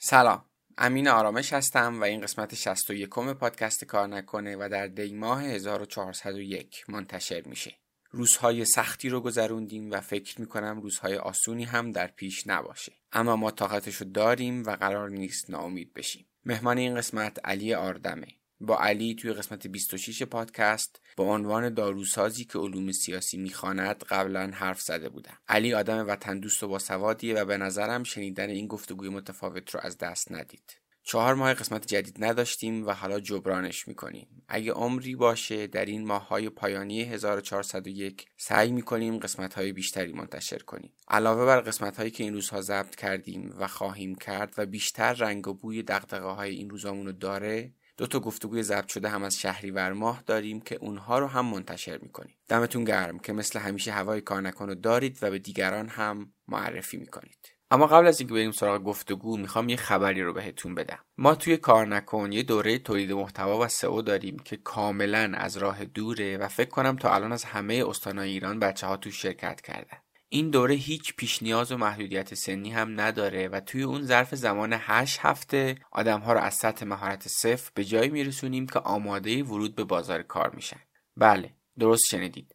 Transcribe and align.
سلام. 0.00 0.44
امین 0.78 1.08
آرامش 1.08 1.52
هستم 1.52 2.00
و 2.00 2.04
این 2.04 2.20
قسمت 2.20 2.54
61 2.54 3.08
پادکست 3.10 3.84
کار 3.84 4.06
نکنه 4.06 4.56
و 4.56 4.68
در 4.72 4.86
دی 4.86 5.12
ماه 5.12 5.44
1401 5.44 6.84
منتشر 6.88 7.42
میشه. 7.46 7.74
روزهای 8.10 8.64
سختی 8.64 9.08
رو 9.08 9.20
گذروندیم 9.20 9.90
و 9.90 10.00
فکر 10.00 10.40
می‌کنم 10.40 10.80
روزهای 10.80 11.16
آسونی 11.16 11.64
هم 11.64 11.92
در 11.92 12.06
پیش 12.06 12.46
نباشه. 12.46 12.92
اما 13.12 13.36
ما 13.36 13.50
طاقتشو 13.50 14.04
داریم 14.04 14.64
و 14.66 14.70
قرار 14.70 15.10
نیست 15.10 15.50
ناامید 15.50 15.94
بشیم. 15.94 16.26
مهمان 16.44 16.78
این 16.78 16.94
قسمت 16.94 17.38
علی 17.44 17.74
آردمه. 17.74 18.26
با 18.60 18.78
علی 18.78 19.14
توی 19.14 19.32
قسمت 19.32 19.66
26 19.66 20.22
پادکست 20.22 21.00
با 21.16 21.24
عنوان 21.24 21.74
داروسازی 21.74 22.44
که 22.44 22.58
علوم 22.58 22.92
سیاسی 22.92 23.38
می‌خواند 23.38 24.04
قبلا 24.04 24.50
حرف 24.54 24.80
زده 24.80 25.08
بودم. 25.08 25.38
علی 25.48 25.74
آدم 25.74 26.08
وطن 26.08 26.38
دوست 26.38 26.62
و 26.62 26.68
باسوادیه 26.68 27.34
و 27.34 27.44
به 27.44 27.56
نظرم 27.56 28.02
شنیدن 28.02 28.50
این 28.50 28.66
گفتگوی 28.66 29.08
متفاوت 29.08 29.74
رو 29.74 29.80
از 29.82 29.98
دست 29.98 30.32
ندید. 30.32 30.80
چهار 31.02 31.34
ماه 31.34 31.54
قسمت 31.54 31.86
جدید 31.86 32.24
نداشتیم 32.24 32.86
و 32.86 32.90
حالا 32.90 33.20
جبرانش 33.20 33.88
می‌کنیم. 33.88 34.42
اگه 34.48 34.72
عمری 34.72 35.16
باشه 35.16 35.66
در 35.66 35.84
این 35.84 36.06
ماه 36.06 36.28
های 36.28 36.50
پایانی 36.50 37.02
1401 37.02 38.26
سعی 38.36 38.72
می‌کنیم 38.72 39.18
قسمت 39.18 39.54
های 39.54 39.72
بیشتری 39.72 40.12
منتشر 40.12 40.58
کنیم. 40.58 40.92
علاوه 41.08 41.46
بر 41.46 41.60
قسمت 41.60 41.96
هایی 41.96 42.10
که 42.10 42.24
این 42.24 42.34
روزها 42.34 42.60
ضبط 42.60 42.94
کردیم 42.94 43.54
و 43.58 43.68
خواهیم 43.68 44.14
کرد 44.14 44.54
و 44.58 44.66
بیشتر 44.66 45.12
رنگ 45.12 45.48
و 45.48 45.54
بوی 45.54 45.82
دقدقه 45.82 46.26
های 46.26 46.54
این 46.54 46.70
روزامونو 46.70 47.12
داره 47.12 47.72
دو 47.98 48.06
تا 48.06 48.20
گفتگوی 48.20 48.62
ضبط 48.62 48.88
شده 48.88 49.08
هم 49.08 49.22
از 49.22 49.38
شهریور 49.38 49.92
ماه 49.92 50.22
داریم 50.26 50.60
که 50.60 50.74
اونها 50.74 51.18
رو 51.18 51.26
هم 51.26 51.46
منتشر 51.46 51.98
می‌کنیم. 52.02 52.36
دمتون 52.48 52.84
گرم 52.84 53.18
که 53.18 53.32
مثل 53.32 53.58
همیشه 53.58 53.92
هوای 53.92 54.20
کار 54.20 54.40
نکن 54.40 54.74
دارید 54.74 55.18
و 55.22 55.30
به 55.30 55.38
دیگران 55.38 55.88
هم 55.88 56.32
معرفی 56.48 56.96
می‌کنید. 56.96 57.38
اما 57.70 57.86
قبل 57.86 58.06
از 58.06 58.20
اینکه 58.20 58.34
بریم 58.34 58.52
سراغ 58.52 58.82
گفتگو 58.82 59.36
می‌خوام 59.36 59.68
یه 59.68 59.76
خبری 59.76 60.22
رو 60.22 60.32
بهتون 60.32 60.74
بدم. 60.74 60.98
ما 61.18 61.34
توی 61.34 61.56
کار 61.56 61.86
نکن 61.86 62.32
یه 62.32 62.42
دوره 62.42 62.78
تولید 62.78 63.12
محتوا 63.12 63.58
و 63.60 63.68
سئو 63.68 64.02
داریم 64.02 64.36
که 64.38 64.56
کاملا 64.56 65.32
از 65.34 65.56
راه 65.56 65.84
دوره 65.84 66.36
و 66.36 66.48
فکر 66.48 66.70
کنم 66.70 66.96
تا 66.96 67.14
الان 67.14 67.32
از 67.32 67.44
همه 67.44 67.84
استانهای 67.88 68.30
ایران 68.30 68.58
بچه 68.58 68.86
ها 68.86 68.96
تو 68.96 69.10
شرکت 69.10 69.60
کردن. 69.60 69.98
این 70.28 70.50
دوره 70.50 70.74
هیچ 70.74 71.16
پیش 71.16 71.42
نیاز 71.42 71.72
و 71.72 71.76
محدودیت 71.76 72.34
سنی 72.34 72.70
هم 72.70 73.00
نداره 73.00 73.48
و 73.48 73.60
توی 73.60 73.82
اون 73.82 74.02
ظرف 74.02 74.34
زمان 74.34 74.72
8 74.72 75.18
هفته 75.22 75.76
آدم 75.92 76.20
ها 76.20 76.32
رو 76.32 76.40
از 76.40 76.54
سطح 76.54 76.86
مهارت 76.86 77.28
صفر 77.28 77.70
به 77.74 77.84
جایی 77.84 78.10
میرسونیم 78.10 78.66
که 78.66 78.78
آماده 78.78 79.42
ورود 79.42 79.74
به 79.74 79.84
بازار 79.84 80.22
کار 80.22 80.50
میشن. 80.54 80.80
بله 81.16 81.50
درست 81.78 82.04
شنیدید. 82.10 82.54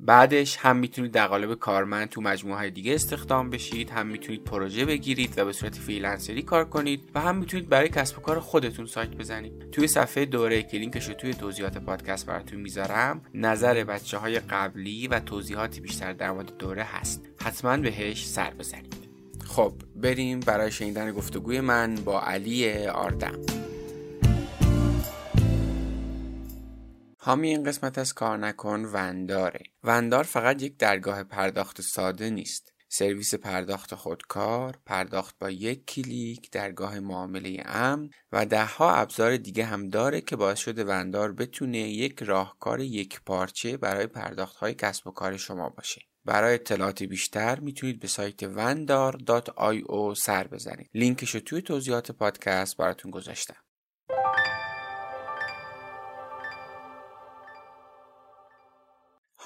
بعدش 0.00 0.56
هم 0.56 0.76
می‌تونید 0.76 1.12
در 1.12 1.26
قالب 1.26 1.54
کارمند 1.54 2.08
تو 2.08 2.20
مجموعه 2.20 2.56
های 2.56 2.70
دیگه 2.70 2.94
استخدام 2.94 3.50
بشید 3.50 3.90
هم 3.90 4.06
می‌تونید 4.06 4.44
پروژه 4.44 4.84
بگیرید 4.84 5.38
و 5.38 5.44
به 5.44 5.52
صورت 5.52 5.74
فریلنسری 5.74 6.42
کار 6.42 6.64
کنید 6.64 7.10
و 7.14 7.20
هم 7.20 7.36
می‌تونید 7.36 7.68
برای 7.68 7.88
کسب 7.88 8.18
و 8.18 8.20
کار 8.20 8.40
خودتون 8.40 8.86
سایت 8.86 9.10
بزنید. 9.10 9.70
توی 9.70 9.86
صفحه 9.86 10.24
دوره 10.24 10.62
که 10.62 10.78
لینکش 10.78 11.06
توی 11.06 11.34
توضیحات 11.34 11.78
پادکست 11.78 12.26
براتون 12.26 12.60
می‌ذارم 12.60 13.22
نظر 13.34 13.84
بچه 13.84 14.18
های 14.18 14.40
قبلی 14.40 15.08
و 15.08 15.20
توضیحاتی 15.20 15.80
بیشتر 15.80 16.12
در 16.12 16.30
مورد 16.32 16.56
دوره 16.56 16.82
هست. 16.82 17.28
حتما 17.40 17.76
بهش 17.76 18.26
سر 18.26 18.50
بزنید. 18.50 18.94
خب 19.46 19.72
بریم 19.96 20.40
برای 20.40 20.72
شنیدن 20.72 21.12
گفتگوی 21.12 21.60
من 21.60 21.94
با 21.94 22.20
علی 22.20 22.86
آردم. 22.86 23.63
حامی 27.26 27.48
این 27.48 27.64
قسمت 27.64 27.98
از 27.98 28.14
کار 28.14 28.38
نکن 28.38 28.84
ونداره 28.84 29.62
وندار 29.82 30.24
فقط 30.24 30.62
یک 30.62 30.76
درگاه 30.76 31.22
پرداخت 31.22 31.80
ساده 31.80 32.30
نیست 32.30 32.72
سرویس 32.88 33.34
پرداخت 33.34 33.94
خودکار، 33.94 34.78
پرداخت 34.86 35.38
با 35.38 35.50
یک 35.50 35.86
کلیک، 35.86 36.50
درگاه 36.50 37.00
معامله 37.00 37.62
امن 37.64 38.10
و 38.32 38.46
دهها 38.46 38.94
ابزار 38.94 39.36
دیگه 39.36 39.64
هم 39.64 39.88
داره 39.88 40.20
که 40.20 40.36
باعث 40.36 40.58
شده 40.58 40.84
وندار 40.84 41.32
بتونه 41.32 41.78
یک 41.78 42.22
راهکار 42.22 42.80
یک 42.80 43.20
پارچه 43.26 43.76
برای 43.76 44.06
پرداخت 44.06 44.56
های 44.56 44.74
کسب 44.74 45.06
و 45.06 45.10
کار 45.10 45.36
شما 45.36 45.68
باشه. 45.68 46.02
برای 46.24 46.54
اطلاعات 46.54 47.02
بیشتر 47.02 47.60
می‌تونید 47.60 48.00
به 48.00 48.08
سایت 48.08 48.44
vendar.io 48.44 50.14
سر 50.16 50.46
بزنید. 50.46 50.90
لینکش 50.94 51.34
رو 51.34 51.40
توی 51.40 51.62
توضیحات 51.62 52.12
پادکست 52.12 52.76
براتون 52.76 53.10
گذاشتم. 53.10 53.56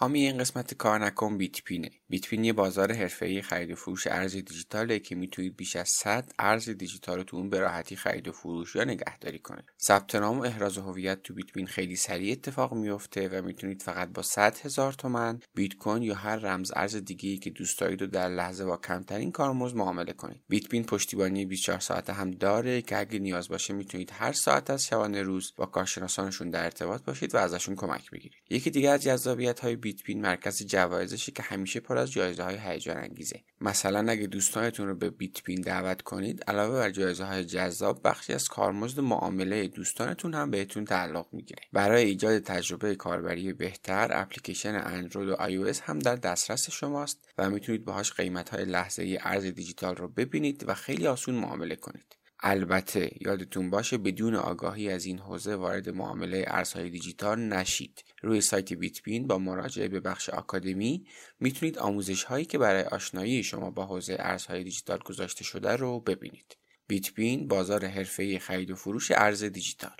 حامی 0.00 0.20
این 0.20 0.38
قسمت 0.38 0.74
کار 0.74 1.04
نکن 1.04 1.38
بیت 1.38 1.62
پینه 1.62 1.90
بیت 2.10 2.28
پین 2.28 2.44
یه 2.44 2.52
بازار 2.52 2.92
حرفه‌ای 2.92 3.42
خرید 3.42 3.70
و 3.70 3.74
فروش 3.74 4.06
ارز 4.06 4.32
دیجیتاله 4.32 4.98
که 4.98 5.14
می‌تونید 5.14 5.56
بیش 5.56 5.76
از 5.76 5.88
100 5.88 6.32
ارز 6.38 6.68
دیجیتال 6.68 7.16
رو 7.16 7.24
تو 7.24 7.36
اون 7.36 7.50
به 7.50 7.60
راحتی 7.60 7.96
خرید 7.96 8.28
و 8.28 8.32
فروش 8.32 8.76
یا 8.76 8.84
نگهداری 8.84 9.38
کنید. 9.38 9.64
ثبت 9.80 10.14
نام 10.14 10.38
و 10.38 10.42
احراز 10.42 10.78
هویت 10.78 11.22
تو 11.22 11.34
بیت 11.34 11.52
پین 11.52 11.66
خیلی 11.66 11.96
سریع 11.96 12.32
اتفاق 12.32 12.74
میفته 12.74 13.28
و 13.28 13.42
می‌تونید 13.42 13.82
فقط 13.82 14.08
با 14.08 14.22
100 14.22 14.58
هزار 14.58 14.92
تومن 14.92 15.40
بیت 15.54 15.74
کوین 15.74 16.02
یا 16.02 16.14
هر 16.14 16.36
رمز 16.36 16.72
ارز 16.76 16.96
دیگه 16.96 17.30
ای 17.30 17.38
که 17.38 17.50
دوست 17.50 17.78
دارید 17.78 18.02
و 18.02 18.06
در 18.06 18.28
لحظه 18.28 18.64
با 18.64 18.76
کمترین 18.76 19.32
کارمزد 19.32 19.76
معامله 19.76 20.12
کنید. 20.12 20.40
بیت 20.48 20.68
پین 20.68 20.84
پشتیبانی 20.84 21.46
24 21.46 21.80
ساعته 21.80 22.12
هم 22.12 22.30
داره 22.30 22.82
که 22.82 22.98
اگه 22.98 23.18
نیاز 23.18 23.48
باشه 23.48 23.74
می‌تونید 23.74 24.10
هر 24.14 24.32
ساعت 24.32 24.70
از 24.70 24.86
شبانه 24.86 25.22
روز 25.22 25.52
با 25.56 25.66
کارشناسانشون 25.66 26.50
در 26.50 26.64
ارتباط 26.64 27.02
باشید 27.02 27.34
و 27.34 27.38
ازشون 27.38 27.76
کمک 27.76 28.10
بگیرید. 28.10 28.42
یکی 28.50 28.70
دیگه 28.70 28.90
از 28.90 29.02
جذابیت 29.02 29.64
های 29.88 29.92
بیت 29.92 30.02
پین 30.02 30.20
مرکز 30.20 30.66
جوایزشه 30.66 31.32
که 31.32 31.42
همیشه 31.42 31.80
پر 31.80 31.98
از 31.98 32.12
جایزه 32.12 32.42
های 32.42 32.56
هیجان 32.58 32.96
انگیزه 32.96 33.40
مثلا 33.60 34.12
اگه 34.12 34.26
دوستانتون 34.26 34.88
رو 34.88 34.94
به 34.94 35.10
بیت 35.10 35.42
پین 35.42 35.60
دعوت 35.60 36.02
کنید 36.02 36.44
علاوه 36.48 36.78
بر 36.78 36.90
جایزه 36.90 37.24
های 37.24 37.44
جذاب 37.44 38.00
بخشی 38.04 38.32
از 38.32 38.48
کارمزد 38.48 39.00
معامله 39.00 39.68
دوستانتون 39.68 40.34
هم 40.34 40.50
بهتون 40.50 40.84
تعلق 40.84 41.26
می‌گیره. 41.32 41.62
برای 41.72 42.04
ایجاد 42.04 42.38
تجربه 42.38 42.94
کاربری 42.94 43.52
بهتر 43.52 44.08
اپلیکیشن 44.12 44.82
اندروید 44.84 45.28
و 45.28 45.34
آی 45.34 45.74
هم 45.82 45.98
در 45.98 46.16
دسترس 46.16 46.70
شماست 46.70 47.28
و 47.38 47.50
می‌تونید 47.50 47.84
باهاش 47.84 48.12
قیمت 48.12 48.48
های 48.48 48.64
لحظه 48.64 49.18
ارز 49.20 49.44
دیجیتال 49.44 49.96
رو 49.96 50.08
ببینید 50.08 50.64
و 50.68 50.74
خیلی 50.74 51.06
آسون 51.06 51.34
معامله 51.34 51.76
کنید. 51.76 52.17
البته 52.40 53.10
یادتون 53.20 53.70
باشه 53.70 53.98
بدون 53.98 54.34
آگاهی 54.34 54.90
از 54.90 55.04
این 55.04 55.18
حوزه 55.18 55.56
وارد 55.56 55.88
معامله 55.88 56.44
ارزهای 56.46 56.90
دیجیتال 56.90 57.40
نشید. 57.40 58.04
روی 58.22 58.40
سایت 58.40 58.72
بیتبین 58.72 59.26
با 59.26 59.38
مراجعه 59.38 59.88
به 59.88 60.00
بخش 60.00 60.30
آکادمی 60.30 61.06
می‌تونید 61.40 61.78
آموزش 61.78 62.24
هایی 62.24 62.44
که 62.44 62.58
برای 62.58 62.82
آشنایی 62.82 63.42
شما 63.42 63.70
با 63.70 63.86
حوزه 63.86 64.16
ارزهای 64.18 64.64
دیجیتال 64.64 64.98
گذاشته 64.98 65.44
شده 65.44 65.76
رو 65.76 66.00
ببینید. 66.00 66.56
بیتبین 66.86 67.48
بازار 67.48 67.84
حرفه‌ای 67.84 68.38
خرید 68.38 68.70
و 68.70 68.74
فروش 68.74 69.10
ارز 69.10 69.44
دیجیتال. 69.44 69.96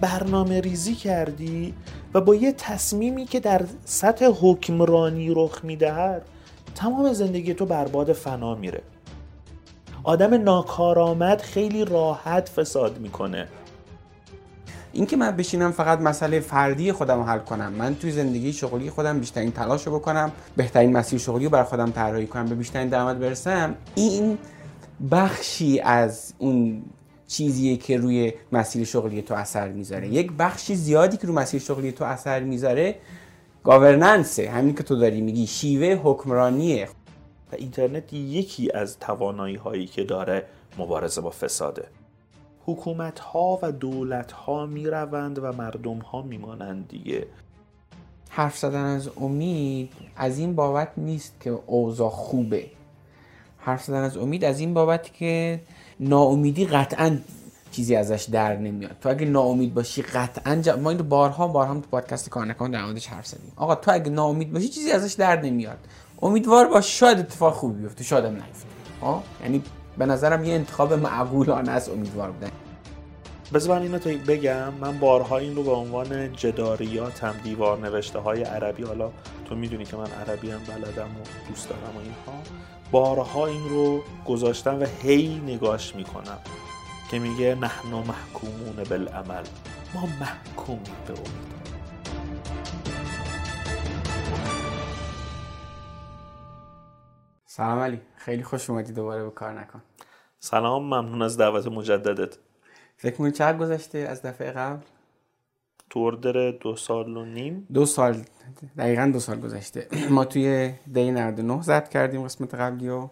برنامه 0.00 0.60
ریزی 0.60 0.94
کردی 0.94 1.74
و 2.14 2.20
با 2.20 2.34
یه 2.34 2.52
تصمیمی 2.52 3.26
که 3.26 3.40
در 3.40 3.66
سطح 3.84 4.24
حکمرانی 4.40 5.34
رخ 5.34 5.64
می‌دهد 5.64 6.26
تمام 6.74 7.12
زندگی 7.12 7.54
تو 7.54 7.66
برباد 7.66 8.12
فنا 8.12 8.54
میره. 8.54 8.82
آدم 10.04 10.42
ناکارآمد 10.42 11.40
خیلی 11.40 11.84
راحت 11.84 12.48
فساد 12.48 12.98
می‌کنه. 12.98 13.48
اینکه 14.92 15.16
من 15.16 15.30
بشینم 15.30 15.72
فقط 15.72 16.00
مسئله 16.00 16.40
فردی 16.40 16.92
خودم 16.92 17.16
رو 17.16 17.24
حل 17.24 17.38
کنم 17.38 17.72
من 17.72 17.94
توی 17.94 18.10
زندگی 18.10 18.52
شغلی 18.52 18.90
خودم 18.90 19.20
بیشترین 19.20 19.52
تلاش 19.52 19.86
رو 19.86 19.98
بکنم 19.98 20.32
بهترین 20.56 20.96
مسیر 20.96 21.18
شغلی 21.18 21.44
رو 21.44 21.50
بر 21.50 21.64
خودم 21.64 21.90
طراحی 21.90 22.26
کنم 22.26 22.46
به 22.46 22.54
بیشترین 22.54 22.88
درآمد 22.88 23.18
برسم 23.18 23.74
این 23.94 24.38
بخشی 25.10 25.80
از 25.80 26.34
اون 26.38 26.82
چیزیه 27.26 27.76
که 27.76 27.96
روی 27.96 28.32
مسیر 28.52 28.84
شغلی 28.84 29.22
تو 29.22 29.34
اثر 29.34 29.68
می‌ذاره. 29.68 30.08
یک 30.08 30.32
بخشی 30.38 30.74
زیادی 30.74 31.16
که 31.16 31.26
روی 31.26 31.36
مسیر 31.36 31.60
شغلی 31.60 31.92
تو 31.92 32.04
اثر 32.04 32.40
می‌ذاره 32.40 32.94
گاورننسه. 33.64 34.50
همین 34.50 34.74
که 34.74 34.82
تو 34.82 34.96
داری 34.96 35.20
میگی 35.20 35.46
شیوه 35.46 36.00
حکمرانیه. 36.02 36.88
و 37.52 37.56
اینترنت 37.58 38.12
یکی 38.12 38.72
از 38.72 38.98
توانایی 38.98 39.56
هایی 39.56 39.86
که 39.86 40.04
داره 40.04 40.46
مبارزه 40.78 41.20
با 41.20 41.30
فساده. 41.30 41.84
حکومت 42.66 43.18
ها 43.18 43.58
و 43.62 43.72
دولت 43.72 44.32
ها 44.32 44.66
می 44.66 44.86
روند 44.86 45.38
و 45.38 45.52
مردم 45.52 45.98
ها 45.98 46.22
می 46.22 46.38
مانند 46.38 46.88
دیگه. 46.88 47.26
حرف 48.28 48.58
زدن 48.58 48.84
از 48.84 49.10
امید 49.16 49.92
از 50.16 50.38
این 50.38 50.54
بابت 50.54 50.88
نیست 50.96 51.34
که 51.40 51.50
اوضاع 51.66 52.10
خوبه. 52.10 52.66
حرف 53.58 53.84
زدن 53.84 54.02
از 54.02 54.16
امید 54.16 54.44
از 54.44 54.60
این 54.60 54.74
بابت 54.74 55.14
که 55.14 55.60
ناامیدی 56.00 56.66
قطعا 56.66 57.18
چیزی 57.72 57.96
ازش 57.96 58.22
در 58.32 58.56
نمیاد. 58.56 58.96
تو 59.00 59.08
اگه 59.08 59.26
ناامید 59.26 59.74
باشی 59.74 60.02
قطعا 60.02 60.56
جا... 60.56 60.76
ما 60.76 60.90
اینو 60.90 61.02
بارها 61.02 61.48
بارها 61.48 61.74
تو 61.74 61.80
پادکست 61.80 62.28
کار 62.28 62.46
نکن 62.46 62.70
در 62.70 62.84
موردش 62.84 63.06
حرف 63.06 63.26
زدیم. 63.26 63.52
آقا 63.56 63.74
تو 63.74 63.90
اگه 63.92 64.10
ناامید 64.10 64.52
باشی 64.52 64.68
چیزی 64.68 64.90
ازش 64.90 65.12
در 65.12 65.40
نمیاد. 65.40 65.78
امیدوار 66.22 66.66
باش 66.66 66.98
شاید 66.98 67.18
اتفاق 67.18 67.54
خوبی 67.54 67.82
بیفته 67.82 68.04
شاید 68.04 68.24
هم 68.24 68.32
نیفته. 68.32 68.66
ها؟ 69.02 69.22
یعنی 69.42 69.62
به 69.98 70.06
نظرم 70.06 70.44
یه 70.44 70.54
انتخاب 70.54 70.92
معقولانه 70.92 71.70
است 71.70 71.88
امیدوار 71.88 72.30
بودن. 72.30 72.50
بذار 73.54 73.78
من 73.78 73.82
اینو 73.82 73.98
بگم 74.26 74.74
من 74.80 74.98
بارها 74.98 75.38
این 75.38 75.56
رو 75.56 75.62
به 75.62 75.70
عنوان 75.70 76.32
جداریات 76.32 77.24
هم 77.24 77.34
دیوار 77.44 77.78
نوشته 77.78 78.18
های 78.18 78.42
عربی 78.42 78.82
حالا 78.82 79.10
تو 79.44 79.54
می‌دونی 79.54 79.84
که 79.84 79.96
من 79.96 80.10
عربی 80.10 80.50
هم 80.50 80.58
بلدم 80.58 81.08
و 81.08 81.48
دوست 81.48 81.68
دارم 81.68 81.96
و 81.96 81.98
اینها. 81.98 82.42
بارها 82.90 83.46
این 83.46 83.68
رو 83.68 84.00
گذاشتم 84.26 84.80
و 84.80 84.86
هی 85.02 85.42
نگاش 85.46 85.96
می‌کنم 85.96 86.38
که 87.10 87.18
میگه 87.18 87.54
نحن 87.54 87.88
محکومون 87.88 88.84
بالعمل. 88.90 89.44
ما 89.94 90.08
محکوم 90.20 90.80
به 91.06 91.12
امید. 91.12 91.59
سلام 97.60 97.78
علی. 97.78 98.00
خیلی 98.16 98.42
خوش 98.42 98.70
اومدی 98.70 98.92
دوباره 98.92 99.24
به 99.24 99.30
کار 99.30 99.60
نکن. 99.60 99.82
سلام 100.38 100.82
ممنون 100.82 101.22
از 101.22 101.36
دعوت 101.36 101.66
مجددت. 101.66 102.38
فکر 102.96 103.12
می‌کنی 103.12 103.32
چقدر 103.32 103.58
گذشته 103.58 103.98
از 103.98 104.22
دفعه 104.22 104.50
قبل؟ 104.50 104.82
توردر 105.90 106.50
دو 106.50 106.76
سال 106.76 107.16
و 107.16 107.24
نیم. 107.24 107.66
دو 107.74 107.86
سال 107.86 108.24
دقیقا 108.78 109.10
دو 109.12 109.20
سال 109.20 109.40
گذشته. 109.40 109.88
ما 110.16 110.24
توی 110.24 110.72
دی 110.92 111.10
99 111.10 111.62
زد 111.62 111.88
کردیم 111.88 112.24
قسمت 112.24 112.54
قبلی 112.54 112.88
و 112.88 113.08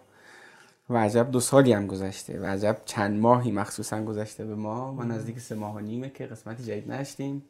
و 0.89 0.97
عجب 0.97 1.31
دو 1.31 1.39
سالی 1.39 1.73
هم 1.73 1.87
گذشته 1.87 2.39
و 2.39 2.45
عجب 2.45 2.77
چند 2.85 3.19
ماهی 3.19 3.51
مخصوصا 3.51 4.03
گذشته 4.03 4.45
به 4.45 4.55
ما. 4.55 4.91
ما 4.91 5.03
نزدیک 5.03 5.39
سه 5.39 5.55
ماه 5.55 5.75
و 5.75 5.79
نیمه 5.79 6.09
که 6.09 6.25
قسمت 6.25 6.61
جدید 6.61 6.91
نشتیم. 6.91 7.43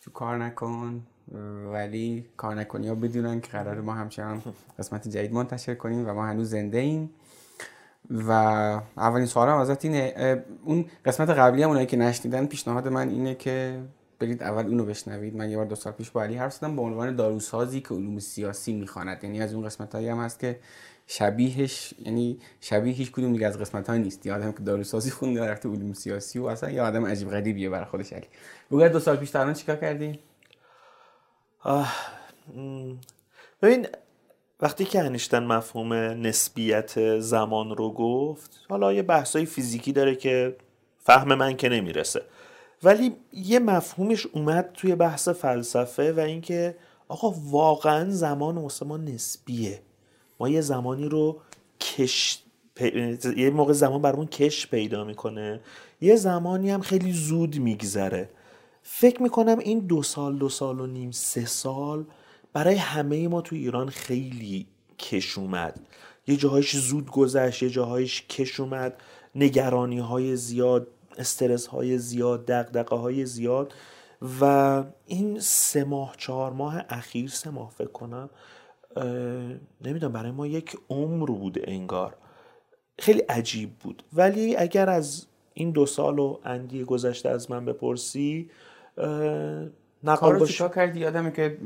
تو 0.00 0.10
کار 0.10 0.38
نکن. 0.38 1.06
ولی 1.72 2.26
کار 2.36 2.54
نکنی. 2.54 2.88
ها 2.88 2.94
بدونن 2.94 3.40
که 3.40 3.48
قرار 3.48 3.80
ما 3.80 3.92
همچنان 3.92 4.42
قسمت 4.78 5.08
جدید 5.08 5.32
منتشر 5.32 5.74
کنیم 5.74 6.08
و 6.08 6.12
ما 6.14 6.26
هنوز 6.26 6.50
زنده 6.50 6.78
ایم. 6.78 7.10
و 8.10 8.30
اولین 8.96 9.26
سوال 9.26 9.48
هم 9.48 9.56
ازت 9.56 9.84
اینه 9.84 10.44
اون 10.64 10.84
قسمت 11.04 11.30
قبلی 11.30 11.62
هم 11.62 11.68
اونایی 11.68 11.86
که 11.86 11.96
نشنیدن 11.96 12.46
پیشنهاد 12.46 12.88
من 12.88 13.08
اینه 13.08 13.34
که 13.34 13.80
برید 14.18 14.42
اول 14.42 14.66
اونو 14.66 14.84
بشنوید. 14.84 15.36
من 15.36 15.50
یه 15.50 15.56
بار 15.56 15.66
دو 15.66 15.74
سال 15.74 15.92
پیش 15.92 16.10
با 16.10 16.22
علی 16.22 16.36
حرف 16.36 16.52
زدم 16.52 16.76
به 16.76 16.82
عنوان 16.82 17.16
داروسازی 17.16 17.80
که 17.80 17.94
علوم 17.94 18.18
سیاسی 18.18 18.72
می‌خواند. 18.72 19.24
یعنی 19.24 19.42
از 19.42 19.54
اون 19.54 19.64
قسمت 19.64 19.94
هایی 19.94 20.08
هم 20.08 20.18
هست 20.18 20.40
که 20.40 20.58
شبیهش 21.06 21.94
یعنی 21.98 22.38
شبیه 22.60 22.94
هیچ 22.94 23.12
کدوم 23.12 23.32
دیگه 23.32 23.46
از 23.46 23.58
قسمت 23.58 23.90
ها 23.90 23.96
نیست 23.96 24.26
یادم 24.26 24.52
که 24.52 24.62
داروسازی 24.62 25.10
خونده 25.10 25.46
رفته 25.46 25.68
علوم 25.68 25.92
سیاسی 25.92 26.38
و 26.38 26.46
اصلا 26.46 26.70
یه 26.70 26.82
آدم 26.82 27.06
عجیب 27.06 27.30
غریبیه 27.30 27.70
برای 27.70 27.84
خودش. 27.84 28.12
علی 28.12 28.26
بگو 28.70 28.88
دو 28.88 29.00
سال 29.00 29.16
پیش 29.16 29.30
تا 29.30 29.52
چیکار 29.52 29.76
کردی؟ 29.76 30.20
ببین 33.62 33.86
وقتی 34.60 34.84
که 34.84 35.00
انیشتن 35.00 35.44
مفهوم 35.44 35.92
نسبیت 35.92 37.18
زمان 37.18 37.76
رو 37.76 37.92
گفت 37.92 38.50
حالا 38.68 38.92
یه 38.92 39.02
بحثای 39.02 39.46
فیزیکی 39.46 39.92
داره 39.92 40.14
که 40.14 40.56
فهم 40.98 41.34
من 41.34 41.56
که 41.56 41.68
نمی‌رسه. 41.68 42.22
ولی 42.82 43.16
یه 43.32 43.58
مفهومش 43.58 44.26
اومد 44.26 44.70
توی 44.74 44.94
بحث 44.94 45.28
فلسفه 45.28 46.12
و 46.12 46.20
اینکه 46.20 46.76
آقا 47.08 47.34
واقعا 47.44 48.10
زمان 48.10 48.58
واسه 48.58 48.86
ما 48.86 48.96
نسبیه. 48.96 49.82
ما 50.40 50.48
یه 50.48 50.60
زمانی 50.60 51.08
رو 51.08 51.40
کش 51.80 52.42
یه 53.36 53.50
موقع 53.50 53.72
زمان 53.72 54.02
برامون 54.02 54.26
کش 54.26 54.66
پیدا 54.66 55.04
می‌کنه. 55.04 55.60
یه 56.00 56.16
زمانی 56.16 56.70
هم 56.70 56.80
خیلی 56.80 57.12
زود 57.12 57.58
میگذره. 57.58 58.30
فکر 58.88 59.22
می‌کنم 59.22 59.58
این 59.58 59.78
دو 59.78 60.02
سال 60.02 60.36
دو 60.36 60.48
سال 60.48 60.80
و 60.80 60.86
نیم 60.86 61.10
سه 61.10 61.46
سال 61.46 62.04
برای 62.52 62.74
همه 62.74 63.28
ما 63.28 63.40
تو 63.40 63.56
ایران 63.56 63.88
خیلی 63.88 64.66
کش 64.98 65.38
اومد. 65.38 65.80
یه 66.26 66.36
جاهایش 66.36 66.76
زود 66.76 67.10
گذشت 67.10 67.62
یه 67.62 67.70
جاهایش 67.70 68.26
کش 68.26 68.60
اومد. 68.60 69.00
نگرانی 69.34 69.98
های 69.98 70.36
زیاد 70.36 70.88
استرس 71.18 71.66
های 71.66 71.98
زیاد 71.98 72.46
دقدقه 72.46 72.96
های 72.96 73.26
زیاد. 73.26 73.74
و 74.40 74.84
این 75.06 75.40
سه 75.40 75.84
ماه 75.84 76.14
چهار 76.18 76.52
ماه 76.52 76.84
اخیر 76.88 77.30
سه 77.30 77.50
ماه 77.50 77.70
فکر 77.70 77.92
کنم 77.92 78.30
نمی‌دونم 79.80 80.12
برای 80.12 80.30
ما 80.30 80.46
یک 80.46 80.76
عمر 80.90 81.26
بود 81.26 81.58
انگار. 81.64 82.16
خیلی 82.98 83.20
عجیب 83.20 83.78
بود. 83.78 84.02
ولی 84.12 84.56
اگر 84.56 84.90
از 84.90 85.26
این 85.54 85.70
دو 85.70 85.86
سال 85.86 86.18
و 86.18 86.38
اندی 86.44 86.84
گذشته 86.84 87.28
از 87.28 87.50
من 87.50 87.64
بپرسی 87.64 88.50
نقال 90.04 90.38
باش 90.38 90.62
کردی؟ 90.62 91.00
یادمه 91.00 91.30
که 91.30 91.56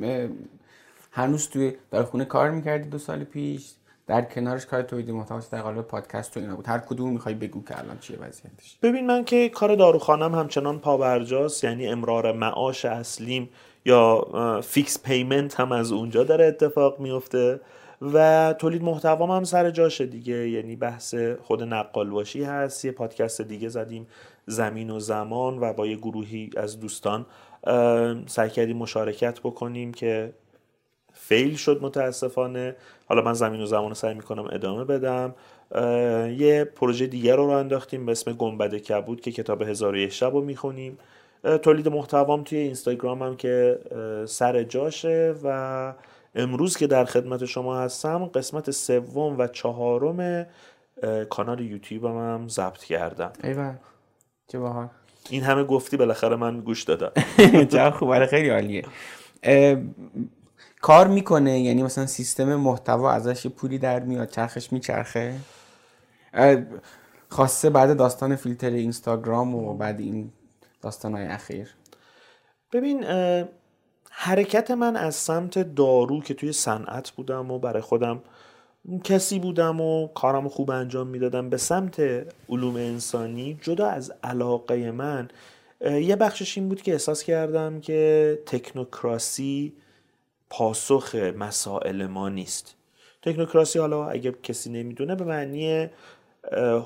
هنوز 1.12 1.48
توی 1.48 1.72
داروخونه 1.90 2.25
کار 2.24 2.50
می‌کردی 2.50 2.88
دو 2.88 2.98
سال 2.98 3.24
پیش 3.24 3.70
در 4.06 4.22
کنارش 4.22 4.66
کار 4.66 4.82
تولید 4.82 5.10
محتوا 5.10 5.40
در 5.52 5.62
قالب 5.62 5.80
پادکست 5.80 6.36
و 6.36 6.40
اینا 6.40 6.56
بود. 6.56 6.66
هر 6.68 6.78
کدوم 6.78 7.12
می‌خوای 7.12 7.34
بگو 7.34 7.64
که 7.64 7.78
الان 7.78 7.98
چیه 7.98 8.16
وضعیتش. 8.16 8.78
ببین 8.82 9.06
من 9.06 9.24
که 9.24 9.48
کار 9.48 9.74
داروخانم 9.74 10.34
همچنان 10.34 10.78
پابرجاست 10.78 11.64
یعنی 11.64 11.86
امرار 11.86 12.32
معاش 12.32 12.84
اصلیم 12.84 13.48
یا 13.84 14.26
fix 14.64 15.02
payment 15.02 15.60
هم 15.60 15.72
از 15.72 15.92
اونجا 15.92 16.24
داره 16.24 16.46
اتفاق 16.46 17.00
میفته 17.00 17.60
و 18.02 18.55
تولید 18.58 18.82
محتوام 18.82 19.31
هم 19.31 19.44
سر 19.44 19.70
جاشه 19.70 20.06
دیگه. 20.06 20.49
یعنی 20.49 20.76
بحث 20.76 21.14
خود 21.43 21.62
نقال 21.62 22.11
باشی 22.11 22.44
هست. 22.44 22.85
یه 22.85 22.93
پادکست 22.93 23.41
دیگه 23.41 23.69
زدیم 23.69 24.06
زمین 24.47 24.91
و 24.91 25.00
زمان 25.00 25.58
و 25.58 25.73
با 25.73 25.87
یه 25.87 25.97
گروهی 25.97 26.50
از 26.56 26.81
دوستان 26.81 27.26
سعی 28.26 28.50
کردیم 28.50 28.76
مشارکت 28.76 29.41
بکنیم 29.41 29.93
که 29.93 30.32
فیل 31.12 31.56
شد 31.56 31.82
متاسفانه. 31.82 32.76
حالا 33.06 33.23
من 33.23 33.32
زمین 33.32 33.61
و 33.61 33.67
زمان 33.67 33.88
رو 33.88 33.94
سعی 33.94 34.14
می‌کنم 34.14 34.49
ادامه 34.52 34.85
بدم. 34.85 35.35
یه 36.38 36.64
پروژه 36.76 37.06
دیگر 37.06 37.37
رو 37.37 37.47
رو 37.47 37.52
انداختیم 37.52 38.06
به 38.06 38.12
اسم 38.12 38.32
گنبد 38.32 38.75
کبود 38.75 39.20
که 39.20 39.32
کتاب 39.32 39.62
هزار 39.62 39.94
و 39.94 39.97
یک 39.97 40.12
شب 40.12 40.32
رو 40.32 40.41
می‌خونیم. 40.41 40.99
تولید 41.62 41.88
محتوام 41.88 42.43
توی 42.43 42.58
اینستاگرام 42.58 43.23
هم 43.23 43.37
که 43.37 43.79
سر 44.26 44.62
جاشه 44.62 45.35
و 45.44 45.93
امروز 46.34 46.76
که 46.76 46.86
در 46.86 47.04
خدمت 47.04 47.44
شما 47.44 47.78
هستم 47.78 48.26
قسمت 48.26 48.70
سوم 48.70 49.38
و 49.38 49.46
چهارم 49.46 50.46
کانال 51.28 51.60
یوتیوب 51.60 52.04
هم, 52.04 52.48
ضبط 52.48 52.84
کردم. 52.84 53.32
ایوه 53.44 53.74
چه 54.48 54.58
باحال. 54.58 54.88
این 55.30 55.42
همه 55.42 55.64
گفتی 55.64 55.96
بالاخره 55.96 56.36
من 56.36 56.60
گوش 56.60 56.82
دادم. 56.82 57.12
چه 57.72 57.90
خوبه 57.90 58.26
خیلی 58.26 58.49
عالیه. 58.49 58.84
کار 60.80 61.08
می‌کنه 61.08 61.60
یعنی 61.60 61.82
مثلا 61.82 62.06
سیستم 62.06 62.54
محتوا 62.54 63.12
ازش 63.12 63.46
پولی 63.46 63.78
در 63.78 64.00
میاد 64.00 64.28
چرخش 64.28 64.72
میچرخه؟ 64.72 65.34
خاصه 67.28 67.70
بعد 67.70 67.96
داستان 67.96 68.37
فیلتر 68.37 68.70
اینستاگرام 68.70 69.54
و 69.54 69.75
بعد 69.75 70.00
این 70.00 70.32
داستان 70.82 71.14
های 71.14 71.26
اخیر. 71.26 71.75
ببین 72.72 73.04
حرکت 74.22 74.70
من 74.70 74.96
از 74.96 75.14
سمت 75.14 75.58
دارو 75.74 76.20
که 76.20 76.34
توی 76.34 76.52
صنعت 76.52 77.10
بودم 77.10 77.50
و 77.50 77.58
برای 77.58 77.82
خودم 77.82 78.22
کسی 79.04 79.38
بودم 79.38 79.80
و 79.80 80.08
کارم 80.08 80.48
خوب 80.48 80.70
انجام 80.70 81.06
می‌دادم 81.06 81.50
به 81.50 81.56
سمت 81.56 82.00
علوم 82.48 82.76
انسانی 82.76 83.58
جدا 83.62 83.86
از 83.86 84.12
علاقه 84.22 84.90
من 84.90 85.28
یه 85.84 86.16
بخشش 86.16 86.58
این 86.58 86.68
بود 86.68 86.82
که 86.82 86.92
احساس 86.92 87.22
کردم 87.22 87.80
که 87.80 88.38
تکنوکراسی 88.46 89.72
پاسخ 90.50 91.14
مسائل 91.14 92.06
ما 92.06 92.28
نیست. 92.28 92.74
تکنوکراسی 93.22 93.78
حالا 93.78 94.08
اگه 94.08 94.34
کسی 94.42 94.70
نمی‌دونه 94.70 95.14
به 95.14 95.24
معنی 95.24 95.88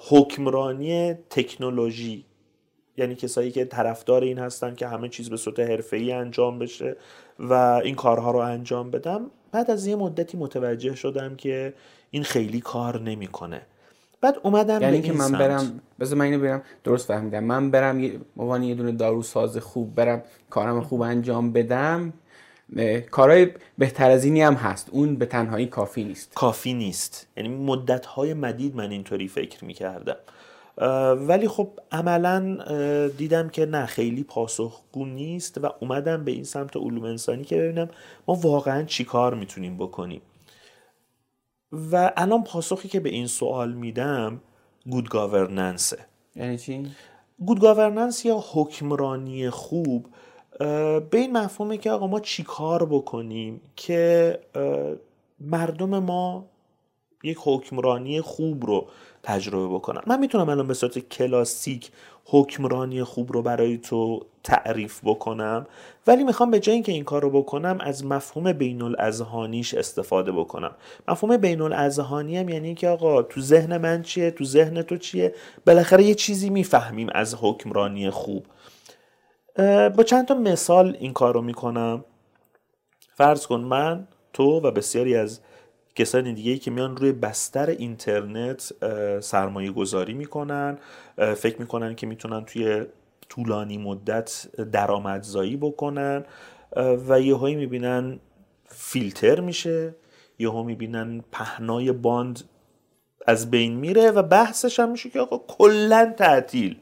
حکمرانی 0.08 1.14
تکنولوژی. 1.14 2.24
یعنی 2.96 3.14
کسایی 3.14 3.50
که 3.50 3.64
طرفدار 3.64 4.22
این 4.22 4.38
هستن 4.38 4.74
که 4.74 4.86
همه 4.86 5.08
چیز 5.08 5.30
به 5.30 5.36
صورت 5.36 5.60
حرفه‌ای 5.60 6.12
انجام 6.12 6.58
بشه 6.58 6.96
و 7.38 7.52
این 7.84 7.94
کارها 7.94 8.30
رو 8.30 8.38
انجام 8.38 8.90
بدم. 8.90 9.30
بعد 9.52 9.70
از 9.70 9.86
یه 9.86 9.96
مدتی 9.96 10.36
متوجه 10.36 10.94
شدم 10.94 11.36
که 11.36 11.74
این 12.10 12.22
خیلی 12.22 12.60
کار 12.60 13.00
نمی‌کنه. 13.00 13.60
بعد 14.20 14.38
اومدم 14.42 14.82
یعنی 14.82 15.02
که 15.02 15.12
من 15.12 15.32
برم 15.32 15.80
بذار 16.00 16.18
من 16.18 16.24
اینو 16.24 16.38
برم 16.38 16.62
درست 16.84 17.08
فهمیدم. 17.08 17.44
من 17.44 17.70
برم 17.70 18.00
یه 18.00 18.20
یه 18.62 18.74
دونه 18.74 18.92
داروساز 18.92 19.58
خوب 19.58 19.94
برم 19.94 20.22
کارم 20.50 20.80
خوب 20.80 21.00
انجام 21.00 21.52
بدم. 21.52 22.12
کارهای 23.10 23.48
بهتر 23.78 24.10
از 24.10 24.24
اینی 24.24 24.42
هم 24.42 24.54
هست. 24.54 24.88
اون 24.90 25.16
به 25.16 25.26
تنهایی 25.26 25.66
کافی 25.66 26.04
نیست. 26.04 26.34
کافی 26.34 26.74
نیست. 26.74 27.26
یعنی 27.36 27.48
مدت 27.48 28.06
های 28.06 28.34
مدید 28.34 28.76
من 28.76 28.90
اینطوری 28.90 29.28
فکر 29.28 29.64
می‌کردم. 29.64 30.16
ولی 31.28 31.49
خب 31.49 31.69
عملا 31.93 32.59
دیدم 33.16 33.49
که 33.49 33.66
نه 33.66 33.87
خیلی 33.87 34.23
پاسخگو 34.23 35.07
نیست 35.07 35.59
و 35.59 35.71
اومدم 35.81 36.25
به 36.25 36.33
این 36.33 36.45
سمت 36.45 36.76
علوم 36.76 37.04
انسانی 37.04 37.45
که 37.45 37.57
ببینم 37.57 37.88
ما 38.28 38.35
واقعا 38.35 38.83
چی 38.83 39.04
کار 39.04 39.35
می‌تونیم 39.35 39.76
بکنیم 39.76 40.21
و 41.93 42.12
الان 42.16 42.45
پاسخی 42.45 42.88
که 42.88 43.00
به 43.00 43.09
این 43.09 43.26
سوال 43.26 43.73
میدم 43.73 44.40
گود 44.90 45.09
گاورننسه 45.09 45.99
یعنی 46.37 46.59
چی؟ 46.59 46.87
گود 47.38 47.61
گاورننس 47.61 48.25
یا 48.25 48.45
حکمرانی 48.52 49.50
خوب 49.50 50.07
به 50.59 51.09
این 51.12 51.37
مفهومه 51.37 51.78
که 51.78 51.90
آقا 51.90 52.07
ما 52.07 52.21
چیکار 52.21 52.87
بکنیم 52.87 53.61
که 53.76 54.40
مردم 55.40 55.99
ما 55.99 56.47
یک 57.23 57.38
حکمرانی 57.40 58.21
خوب 58.21 58.66
رو 58.66 58.87
تجربه 59.25 59.75
بکنن. 59.75 60.00
من 60.07 60.21
می‌تونم 60.21 60.49
الان 60.49 60.66
به 60.66 60.75
صورت 60.75 60.99
کلاسیک 60.99 61.90
حکمرانی 62.25 63.04
خوب 63.04 63.33
رو 63.33 63.43
برای 63.43 63.78
تو 63.78 64.26
تعریف 64.45 65.00
بکنم 65.04 65.66
ولی 66.07 66.25
می‌خوام 66.25 66.50
به 66.50 66.61
جای 66.61 66.75
اینکه 66.75 66.93
این 66.93 67.04
کار 67.04 67.23
رو 67.23 67.31
بکنم 67.31 67.78
از 67.81 68.04
مفهوم 68.04 68.52
بین 68.52 68.83
الاذهانیش 68.83 69.75
استفاده 69.75 70.33
بکنم. 70.33 70.75
مفهوم 71.09 71.37
بین 71.37 71.61
الاذهانی 71.61 72.38
هم 72.38 72.49
یعنی 72.49 72.75
که 72.75 72.88
آقا 72.88 73.23
تو 73.23 73.40
ذهن 73.40 73.76
من 73.76 74.02
چیه؟ 74.02 74.31
تو 74.31 74.45
ذهن 74.45 74.83
تو 74.83 74.97
چیه؟ 74.97 75.35
بالاخره 75.66 76.04
یه 76.04 76.14
چیزی 76.14 76.50
می‌فهمیم 76.50 77.09
از 77.14 77.37
حکمرانی 77.40 78.11
خوب. 78.11 78.47
با 79.97 80.02
چند 80.07 80.26
تا 80.26 80.35
مثال 80.35 80.97
این 81.00 81.12
کار 81.12 81.35
رو 81.35 81.43
می‌کنم. 81.43 82.04
فرض 83.14 83.47
کن 83.47 83.61
من 83.61 84.09
تو 84.33 84.61
و 84.61 84.71
بسیاری 84.71 85.16
از 85.16 85.40
کسان 85.96 86.34
دیگه 86.34 86.52
ای 86.52 86.58
که 86.58 86.70
میان 86.70 86.96
روی 86.96 87.12
بستر 87.12 87.70
اینترنت 87.70 88.72
سرمایه 89.20 89.70
گذاری 89.70 90.14
می‌کنن 90.14 90.78
فکر 91.36 91.60
می‌کنن 91.60 91.94
که 91.94 92.06
می‌تونن 92.06 92.44
توی 92.44 92.84
طولانی 93.28 93.78
مدت 93.78 94.46
درآمدزایی 94.72 95.56
بکنن 95.56 96.24
و 97.08 97.20
یهویی 97.20 97.54
می‌بینن 97.54 98.18
فیلتر 98.66 99.40
میشه 99.40 99.94
یهو 100.38 100.62
می‌بینن 100.62 101.24
پهنای 101.32 101.92
باند 101.92 102.40
از 103.26 103.50
بین 103.50 103.74
میره 103.74 104.10
و 104.10 104.22
بحثش 104.22 104.80
هم 104.80 104.90
میشه 104.90 105.10
که 105.10 105.20
آقا 105.20 105.38
کلا 105.38 106.14
تعطیل. 106.16 106.76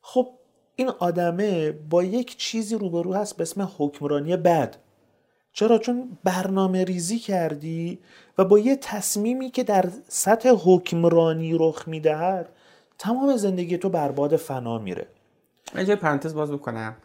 خب 0.00 0.28
این 0.76 0.88
آدمه 0.88 1.72
با 1.72 2.04
یک 2.04 2.36
چیزی 2.36 2.74
روبرو 2.74 3.14
هست 3.14 3.36
به 3.36 3.42
اسم 3.42 3.72
حکمرانی 3.78 4.36
بد. 4.36 4.76
چرا؟ 5.56 5.78
چون 5.78 6.18
برنامه 6.24 6.84
ریزی 6.84 7.18
کردی 7.18 7.98
و 8.38 8.44
با 8.44 8.58
یه 8.58 8.76
تصمیمی 8.76 9.50
که 9.50 9.64
در 9.64 9.88
سطح 10.08 10.48
حکمرانی 10.48 11.56
رخ 11.58 11.88
می‌دهد 11.88 12.48
تمام 12.98 13.36
زندگی 13.36 13.78
تو 13.78 13.88
برباد 13.88 14.36
فنا 14.36 14.78
میره. 14.78 15.06
یه 15.86 15.96
پرانتز 15.96 16.34
باز 16.34 16.52
بکنم. 16.52 16.96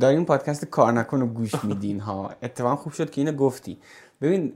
دارین 0.00 0.24
پادکست 0.24 0.64
کار 0.64 0.92
نکن 0.92 1.22
و 1.22 1.26
گوش 1.26 1.64
میدین 1.64 2.00
ها؟ 2.00 2.30
اتفاقا 2.42 2.76
خوب 2.76 2.92
شد 2.92 3.10
که 3.10 3.20
اینو 3.20 3.32
گفتی. 3.32 3.78
ببین 4.20 4.52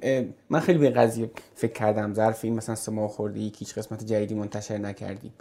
من 0.50 0.61
خیلی 0.61 0.78
به 0.78 0.90
قضیه 0.90 1.30
فکر 1.54 1.73
کردم 1.73 2.14
ظرف 2.14 2.44
این 2.44 2.54
مثلا 2.54 2.75
سه 2.75 2.92
ماه 2.92 3.08
خورده 3.08 3.40
یک 3.40 3.58
هیچ 3.58 3.75
قسمت 3.75 4.04
جدیدی 4.04 4.35
منتشر 4.35 4.78
نکردیم 4.78 5.32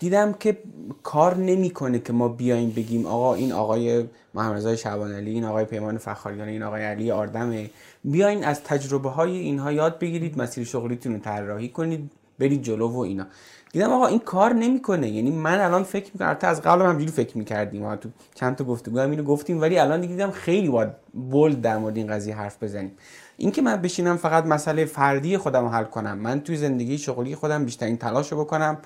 دیدم 0.00 0.32
که 0.32 0.58
کار 1.02 1.36
نمی‌کنه 1.36 1.98
که 1.98 2.12
ما 2.12 2.28
بیایم 2.28 2.70
بگیم 2.70 3.06
آقا 3.06 3.34
این 3.34 3.52
آقای 3.52 4.04
محمد 4.34 4.56
رضا 4.56 4.76
شعبان 4.76 5.12
علی 5.12 5.30
این 5.30 5.44
آقای 5.44 5.64
پیمان 5.64 5.98
فخاریان 5.98 6.48
این 6.48 6.62
آقای 6.62 6.82
علی 6.82 7.10
آردمه. 7.10 7.70
بیاین 8.04 8.44
از 8.44 8.62
تجربه 8.62 9.10
های 9.10 9.38
اینها 9.38 9.72
یاد 9.72 9.98
بگیرید 9.98 10.38
مسیر 10.38 10.64
شغلیتون 10.64 11.12
رو 11.12 11.18
طراحی 11.18 11.68
کنید 11.68 12.10
برید 12.38 12.62
جلو 12.62 12.88
و 12.88 12.98
اینا. 12.98 13.26
دیدم 13.72 13.92
آقا 13.92 14.06
این 14.06 14.18
کار 14.18 14.52
نمی‌کنه. 14.52 15.08
یعنی 15.08 15.30
من 15.30 15.60
الان 15.60 15.82
فکر 15.82 16.10
البته 16.20 16.46
از 16.46 16.62
قبل 16.62 16.82
همجوری 16.82 17.10
فکر 17.10 17.38
می‌کردیم. 17.38 17.82
ما 17.82 17.96
تو 17.96 18.08
چند 18.34 18.56
تا 18.56 18.64
گفتگو 18.64 18.98
هم 18.98 19.10
اینو 19.10 19.22
گفتیم 19.22 19.60
ولی 19.60 19.78
الان 19.78 20.00
دیدم 20.00 20.30
خیلی 20.30 20.68
باید 20.68 20.88
بولد 21.30 21.60
در 21.60 21.78
مورد 21.78 21.96
این 21.96 22.06
قضیه 22.06 22.36
حرف 22.36 22.62
بزنیم. 22.62 22.92
اینکه 23.36 23.62
من 23.62 23.76
بشینم 23.76 24.16
فقط 24.16 24.46
مسئله 24.46 24.84
فردی 24.84 25.38
خودم 25.38 25.62
رو 25.62 25.68
حل 25.68 25.84
کنم 25.84 26.18
من 26.18 26.40
توی 26.40 26.56
زندگی 26.56 26.98
شغلی 26.98 27.34
خودم 27.34 27.64
بیشترین 27.64 27.96
تلاش 27.96 28.32
رو 28.32 28.44
بکنم. 28.44 28.78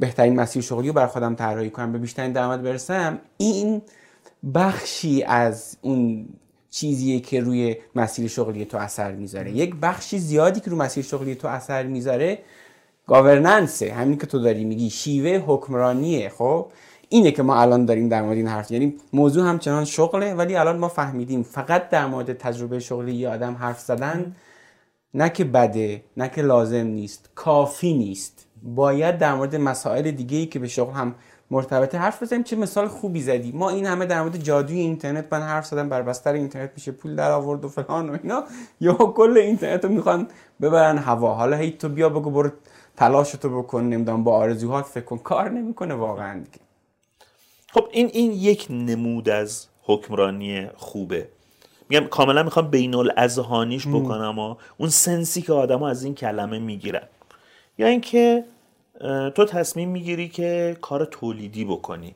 بهترین 0.00 0.40
مسیر 0.40 0.62
شغلی 0.62 0.88
رو 0.88 0.94
بر 0.94 1.06
خودم 1.06 1.34
طراحی 1.34 1.70
کنم 1.70 1.92
به 1.92 1.98
بیشترین 1.98 2.32
درآمد 2.32 2.62
برسم 2.62 3.18
این 3.36 3.82
بخشی 4.54 5.22
از 5.22 5.76
اون 5.82 6.28
چیزیه 6.70 7.20
که 7.20 7.40
روی 7.40 7.76
مسیر 7.94 8.28
شغلی 8.28 8.64
تو 8.64 8.76
اثر 8.76 9.12
می‌ذاره. 9.12 9.52
یک 9.52 9.74
بخشی 9.82 10.18
زیادی 10.18 10.60
که 10.60 10.70
روی 10.70 10.78
مسیر 10.78 11.04
شغلی 11.04 11.34
تو 11.34 11.48
اثر 11.48 11.82
می‌ذاره 11.82 12.38
گاورننسه. 13.06 13.92
همین 13.92 14.18
که 14.18 14.26
تو 14.26 14.38
داری 14.38 14.64
میگی 14.64 14.90
شیوه 14.90 15.44
حکمرانیه. 15.46 16.28
خب 16.28 16.66
اینه 17.08 17.30
که 17.30 17.42
ما 17.42 17.60
الان 17.60 17.84
داریم 17.84 18.08
در 18.08 18.22
مورد 18.22 18.36
این 18.36 18.48
حرف 18.48 18.70
یعنی 18.70 18.94
موضوع 19.12 19.48
همچنان 19.48 19.84
شغله 19.84 20.34
ولی 20.34 20.56
الان 20.56 20.78
ما 20.78 20.88
فهمیدیم 20.88 21.42
فقط 21.42 21.88
در 21.88 22.06
مورد 22.06 22.32
تجربه 22.32 22.80
شغلی 22.80 23.14
یه 23.14 23.28
آدم 23.28 23.54
حرف 23.54 23.80
زدن 23.80 24.36
نه 25.14 25.30
که 25.30 25.44
بده 25.44 26.02
نه 26.16 26.28
که 26.28 26.42
لازم 26.42 26.86
نیست 26.86 27.30
کافی 27.34 27.92
نیست. 27.94 28.47
باید 28.62 29.18
در 29.18 29.34
مورد 29.34 29.56
مسائل 29.56 30.10
دیگه 30.10 30.38
ای 30.38 30.46
که 30.46 30.58
به 30.58 30.68
شغل 30.68 30.92
هم 30.92 31.14
مرتبطه 31.50 31.98
حرف 31.98 32.22
بزنیم. 32.22 32.42
چه 32.42 32.56
مثال 32.56 32.88
خوبی 32.88 33.20
زدی. 33.20 33.52
ما 33.52 33.70
این 33.70 33.86
همه 33.86 34.06
در 34.06 34.22
مورد 34.22 34.36
جادوی 34.36 34.78
اینترنت 34.78 35.32
من 35.32 35.42
حرف 35.42 35.66
زدم 35.66 35.88
بر 35.88 36.02
بستر 36.02 36.32
اینترنت 36.32 36.70
میشه 36.74 36.92
پول 36.92 37.16
در 37.16 37.30
آورد 37.30 37.64
و 37.64 37.68
فلان 37.68 38.10
و 38.10 38.16
اینا. 38.22 38.44
یا 38.80 38.94
کل 38.94 39.38
اینترنت 39.38 39.84
رو 39.84 39.90
می‌خوان 39.90 40.28
ببرن 40.60 40.98
هوا. 40.98 41.34
حالا 41.34 41.56
هی 41.56 41.70
تو 41.70 41.88
بیا 41.88 42.08
بگو 42.08 42.30
برو 42.30 42.50
تلاشتو 42.96 43.62
بکن 43.62 43.84
نمی‌دونم 43.84 44.24
با 44.24 44.36
آرزوهات 44.36 44.84
فکر 44.84 45.04
کن. 45.04 45.18
کار 45.18 45.48
نمی‌کنه 45.48 45.94
واقعا 45.94 46.34
دیگه. 46.34 46.58
خب 47.72 47.84
این 47.92 48.10
این 48.12 48.32
یک 48.32 48.66
نمود 48.70 49.28
از 49.28 49.66
حکمرانی 49.82 50.66
خوبه. 50.76 51.28
میگم 51.88 52.06
کاملا 52.06 52.42
می‌خوام 52.42 52.70
بین 52.70 52.94
الاذهانیش 52.94 53.86
بکنم 53.86 54.38
و 54.38 54.54
اون 54.78 54.88
سنسی 54.88 55.42
که 55.42 55.52
آدما 55.52 55.88
از 55.88 56.04
این 56.04 56.14
کلمه 56.14 56.58
می‌گیرن. 56.58 57.02
یا 57.78 57.86
اینکه 57.86 58.44
تو 59.34 59.44
تصمیم 59.44 59.88
می‌گیری 59.88 60.28
که 60.28 60.76
کار 60.80 61.04
تولیدی 61.04 61.64
بکنی. 61.64 62.14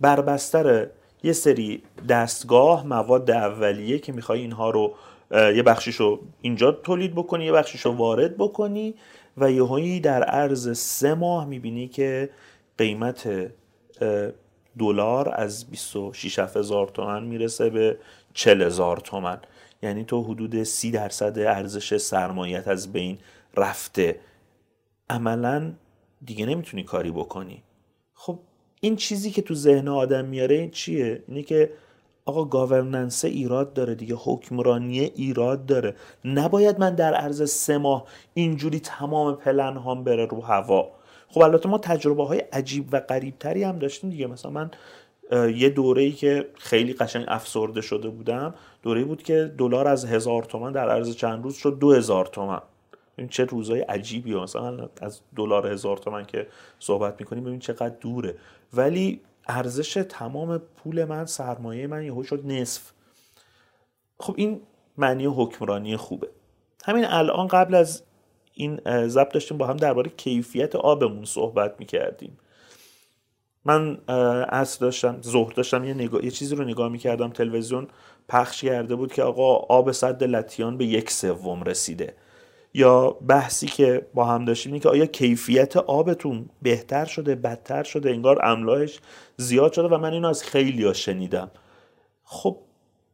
بر 0.00 0.20
بستر 0.20 0.86
یه 1.22 1.32
سری 1.32 1.82
دستگاه 2.08 2.86
مواد 2.86 3.30
اولیه 3.30 3.98
که 3.98 4.12
می‌خوای 4.12 4.40
اینها 4.40 4.70
رو 4.70 4.94
یه 5.32 5.62
بخشیشو 5.62 6.20
اینجا 6.40 6.72
تولید 6.72 7.14
بکنی 7.14 7.44
یه 7.44 7.52
بخشیشو 7.52 7.90
وارد 7.90 8.36
بکنی 8.36 8.94
و 9.36 9.50
یهویی 9.52 10.00
در 10.00 10.22
عرض 10.22 10.78
سه 10.78 11.14
ماه 11.14 11.44
می‌بینی 11.44 11.88
که 11.88 12.30
قیمت 12.78 13.50
دلار 14.78 15.34
از 15.34 15.70
26 15.70 16.38
هزار 16.38 16.88
تومن 16.88 17.22
می‌رسه 17.22 17.70
به 17.70 17.98
40 18.34 18.62
هزار 18.62 18.96
تومن. 18.96 19.38
یعنی 19.82 20.04
تو 20.04 20.22
حدود 20.22 20.62
30 20.62 20.90
درصد 20.90 21.38
ارزش 21.38 21.96
سرمایت 21.96 22.68
از 22.68 22.92
بین 22.92 23.18
رفته. 23.56 24.20
عملا 25.10 25.72
دیگه 26.24 26.46
نمی‌تونی 26.46 26.82
کاری 26.82 27.10
بکنی. 27.10 27.62
خب 28.14 28.38
این 28.80 28.96
چیزی 28.96 29.30
که 29.30 29.42
تو 29.42 29.54
ذهن 29.54 29.88
آدم 29.88 30.24
میاره 30.24 30.56
این 30.56 30.70
چیه؟ 30.70 31.22
اینه 31.28 31.42
که 31.42 31.72
آقا 32.24 32.44
گاورننس 32.44 33.24
ایراد 33.24 33.72
داره 33.72 33.94
دیگه 33.94 34.14
حکمرانی 34.18 35.00
ایراد 35.00 35.66
داره. 35.66 35.94
نباید 36.24 36.80
من 36.80 36.94
در 36.94 37.14
عرض 37.14 37.50
سه 37.50 37.78
ماه 37.78 38.04
اینجوری 38.34 38.80
تمام 38.80 39.34
پلن 39.34 39.76
هام 39.76 40.04
بره 40.04 40.26
رو 40.26 40.40
هوا. 40.40 40.90
خب 41.28 41.42
البته 41.42 41.68
ما 41.68 41.78
تجربه 41.78 42.24
های 42.24 42.38
عجیب 42.38 42.88
و 42.92 43.00
غریب 43.00 43.38
تری 43.38 43.62
هم 43.62 43.78
داشتیم 43.78 44.10
دیگه. 44.10 44.26
مثلا 44.26 44.50
من 44.50 44.70
یه 45.32 45.68
دوره 45.68 46.02
ای 46.02 46.12
که 46.12 46.48
خیلی 46.54 46.92
قشنگ 46.92 47.24
افسرده 47.28 47.80
شده 47.80 48.08
بودم 48.08 48.54
دوره 48.82 49.04
بود 49.04 49.22
که 49.22 49.54
دلار 49.58 49.88
از 49.88 50.04
هزار 50.04 50.42
تومن 50.42 50.72
در 50.72 50.90
عرض 50.90 51.16
چند 51.16 51.44
روز 51.44 51.54
شد 51.54 51.78
دو 51.78 51.92
هزار 51.92 52.26
تومن. 52.26 52.60
این 53.18 53.28
چه 53.28 53.44
روزای 53.44 53.80
عجیبی 53.80 54.34
مثلا 54.34 54.88
از 55.00 55.20
دلار 55.36 55.66
هزار 55.66 55.96
تومن 55.96 56.24
که 56.24 56.46
صحبت 56.78 57.20
می‌کنیم 57.20 57.44
ببین 57.44 57.58
چقدر 57.58 57.94
دوره. 58.00 58.34
ولی 58.72 59.20
ارزش 59.48 59.94
تمام 60.08 60.58
پول 60.58 61.04
من 61.04 61.26
سرمایه 61.26 61.86
من 61.86 62.04
یهو 62.04 62.22
شد 62.22 62.46
نصف. 62.46 62.92
خب 64.20 64.34
این 64.36 64.60
معنی 64.96 65.26
حکمرانی 65.26 65.96
خوبه. 65.96 66.28
همین 66.84 67.04
الان 67.04 67.46
قبل 67.46 67.74
از 67.74 68.02
این 68.54 68.80
ضبط 69.06 69.32
داشتیم 69.32 69.58
با 69.58 69.66
هم 69.66 69.76
درباره 69.76 70.10
کیفیت 70.16 70.76
آبمون 70.76 71.24
صحبت 71.24 71.74
می‌کردیم. 71.78 72.38
من 73.64 73.98
اصل 74.48 74.80
داشتم 74.80 75.22
ظهر 75.22 75.52
داشتم 75.52 75.84
یه, 75.84 75.94
نگاه، 75.94 76.24
یه 76.24 76.30
چیزی 76.30 76.54
رو 76.54 76.64
نگاه 76.64 76.88
می‌کردم 76.88 77.30
تلویزیون 77.30 77.88
پخش 78.28 78.64
کرده 78.64 78.96
بود 78.96 79.12
که 79.12 79.22
آقا 79.22 79.56
آب 79.56 79.92
صد 79.92 80.24
لتیان 80.24 80.78
به 80.78 80.84
یک 80.84 81.10
سوم 81.10 81.62
رسیده. 81.62 82.14
یا 82.78 83.10
بحثی 83.10 83.66
که 83.66 84.06
با 84.14 84.24
هم 84.24 84.44
داشتیم 84.44 84.72
اینه 84.72 84.82
که 84.82 84.88
آیا 84.88 85.06
کیفیت 85.06 85.76
آبتون 85.76 86.48
بهتر 86.62 87.04
شده 87.04 87.34
بدتر 87.34 87.82
شده؟ 87.82 88.10
انگار 88.10 88.46
املاحش 88.46 89.00
زیاد 89.36 89.72
شده 89.72 89.88
و 89.88 89.98
من 89.98 90.12
اینو 90.12 90.28
از 90.28 90.42
خیلی 90.42 90.84
ها 90.84 90.92
شنیدم. 90.92 91.50
خب 92.24 92.56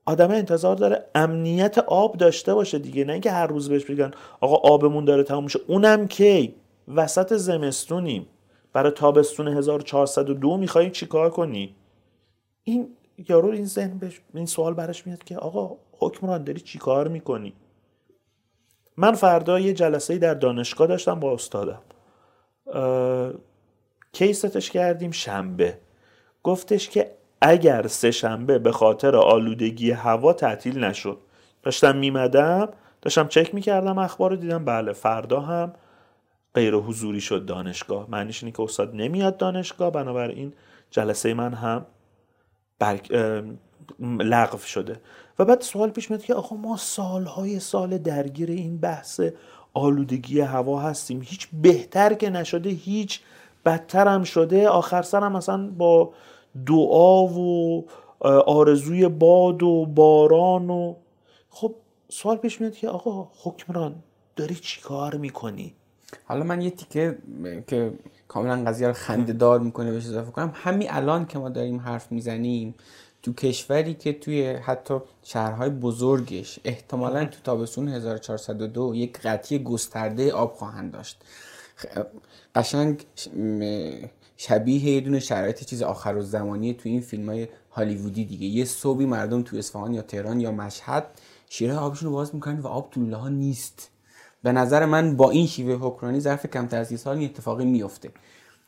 آدم 0.07 0.31
انتظار 0.31 0.77
داره 0.77 1.05
امنیت 1.15 1.79
آب 1.79 2.17
داشته 2.17 2.55
باشه 2.55 2.79
دیگه 2.79 3.05
نه 3.05 3.13
اینکه 3.13 3.31
هر 3.31 3.47
روز 3.47 3.69
بهش 3.69 3.85
بگن 3.85 4.11
آقا 4.41 4.57
آبمون 4.57 5.05
داره 5.05 5.23
تموم 5.23 5.45
میشه. 5.45 5.61
اونم 5.67 6.09
کی؟ 6.09 6.55
وسط 6.89 7.35
زمستونیم. 7.35 8.27
برای 8.73 8.93
تابستون 8.93 9.49
1402 9.49 10.57
میخوایی 10.57 10.91
چیکار 10.91 11.31
کنی؟ 11.31 11.75
این 12.65 12.89
یارو 13.29 13.51
این 13.51 13.65
ذهن 13.65 14.13
این 14.35 14.47
سوال 14.47 14.75
براش 14.75 15.07
میاد 15.07 15.25
که 15.25 15.37
آقا 15.37 15.77
حکمران 15.99 16.45
داری 16.45 16.61
چیکار 16.61 17.09
می‌کنی؟ 17.09 17.53
من 18.97 19.13
فردا 19.13 19.61
یه 19.61 19.73
جلسه 19.73 20.19
در 20.19 20.35
دانشگاه 20.35 20.87
داشتم 20.87 21.21
با 21.21 21.35
استادم. 21.35 21.83
کی 24.13 24.33
ستش 24.33 24.71
کردیم؟ 24.71 25.11
شنبه. 25.11 25.79
گفتش 26.43 26.89
که 26.89 27.11
اگر 27.41 27.87
سه 27.87 28.11
شنبه 28.11 28.59
به 28.59 28.73
خاطر 28.73 29.17
آلودگی 29.17 29.91
هوا 29.91 30.33
تعطیل 30.33 30.85
نشد. 30.85 31.19
داشتم 31.63 31.97
میمدم 31.97 32.69
داشتم 33.03 33.29
چک 33.29 33.55
می‌کردم 33.55 33.99
اخبار 33.99 34.31
رو 34.31 34.37
دیدم. 34.37 34.65
بله 34.65 34.93
فردا 34.93 35.41
هم 35.41 35.73
غیر 36.55 36.75
حضوری 36.75 37.21
شد 37.21 37.47
دانشگاه. 37.47 38.11
معنیش 38.11 38.43
اینه 38.43 38.57
که 38.57 38.63
استاد 38.63 38.95
نمیاد 38.95 39.37
دانشگاه 39.37 39.91
بنابراین 39.91 40.53
جلسه 40.91 41.35
من 41.35 41.55
هم 41.55 41.87
لغو 44.01 44.59
شده. 44.59 45.01
و 45.39 45.45
بعد 45.45 45.61
سوال 45.61 45.91
پیش 45.91 46.11
میاد 46.11 46.23
که 46.23 46.35
آقا 46.35 46.57
ما 46.57 46.77
سالهای 46.77 47.61
سال 47.61 47.99
درگیر 47.99 48.51
این 48.51 48.79
بحث 48.79 49.21
آلودگی 49.75 50.41
هوا 50.41 50.81
هستیم. 50.81 51.23
هیچ 51.25 51.49
بهتر 51.63 52.15
که 52.15 52.31
نشده 52.31 52.71
هیچ 52.71 53.21
بدتر 53.65 54.09
هم 54.09 54.25
شده. 54.25 54.69
آخر 54.69 55.03
سرم 55.03 55.33
مثلا 55.33 55.71
با 55.71 56.13
دعا 56.67 57.27
و 57.27 57.85
آرزوی 58.47 59.09
باد 59.09 59.63
و 59.63 59.87
باران 59.87 60.71
و 60.71 60.95
خب 61.51 61.75
سوال 62.09 62.37
پیش 62.37 62.61
میاد 62.61 62.75
که 62.75 62.89
آقا 62.89 63.29
حکمران 63.43 63.95
داری 64.37 64.55
چی 64.55 64.81
کار 64.81 65.15
می‌کنی؟ 65.15 65.75
حالا 66.25 66.45
من 66.45 66.63
یه 66.63 66.71
تیکه 66.71 67.19
که 67.67 67.93
کاملا 68.29 68.65
قضیه 68.65 68.87
رو 68.87 68.93
خنده 68.93 69.33
دار 69.33 69.61
می‌کنه 69.61 69.91
بهش 69.91 70.07
اضافه 70.07 70.31
کنم. 70.31 70.53
همین 70.55 70.89
الان 70.91 71.27
که 71.27 71.39
ما 71.39 71.49
داریم 71.49 71.81
حرف 71.81 72.13
می‌زنیم 72.13 72.75
تو 73.25 73.33
کشوری 73.33 73.95
که 73.95 74.13
توی 74.13 74.53
حتی 74.53 74.99
شهرهای 75.23 75.71
بزرگش 75.71 76.59
احتمالا 76.65 77.25
تو 77.25 77.39
تابستون 77.45 77.89
1402 77.89 78.95
یک 78.95 79.19
قطعی 79.19 79.59
گسترده 79.59 80.33
آب 80.33 80.55
خواهند 80.55 80.93
داشت. 80.93 81.23
قشنگ 82.55 83.05
شبیه 84.37 84.85
یه 84.85 85.01
دونه 85.01 85.21
شرایط 85.21 85.65
چیز 85.65 85.83
آخر 85.83 86.17
و 86.17 86.23
زمانی 86.23 86.75
تو 86.75 86.89
این 86.89 87.01
فیلم 87.01 87.29
های 87.29 87.49
هالیوودی 87.71 88.25
دیگه. 88.25 88.47
یه 88.47 88.65
صبحی 88.65 89.07
مردم 89.07 89.43
تو 89.43 89.57
اصفهان 89.57 89.95
یا 89.95 90.03
تهران 90.03 90.41
یا 90.41 90.53
مشهد 90.53 91.07
شیره 91.49 91.77
آبشون 91.77 92.09
رو 92.09 92.15
باز 92.15 92.35
می‌کنن 92.35 92.61
و 92.61 92.67
آب 92.67 92.91
تو 92.91 93.15
ها 93.15 93.29
نیست. 93.29 93.91
به 94.43 94.53
نظر 94.53 94.85
من 94.85 95.17
با 95.17 95.31
این 95.31 95.47
شیوه 95.47 95.75
حکمرانی 95.87 96.21
ظرف 96.21 96.47
کمتر 96.47 96.81
از 96.81 97.01
سال 97.01 97.19
این 97.19 97.31
اتفاقی 97.31 97.65
میفته 97.65 98.11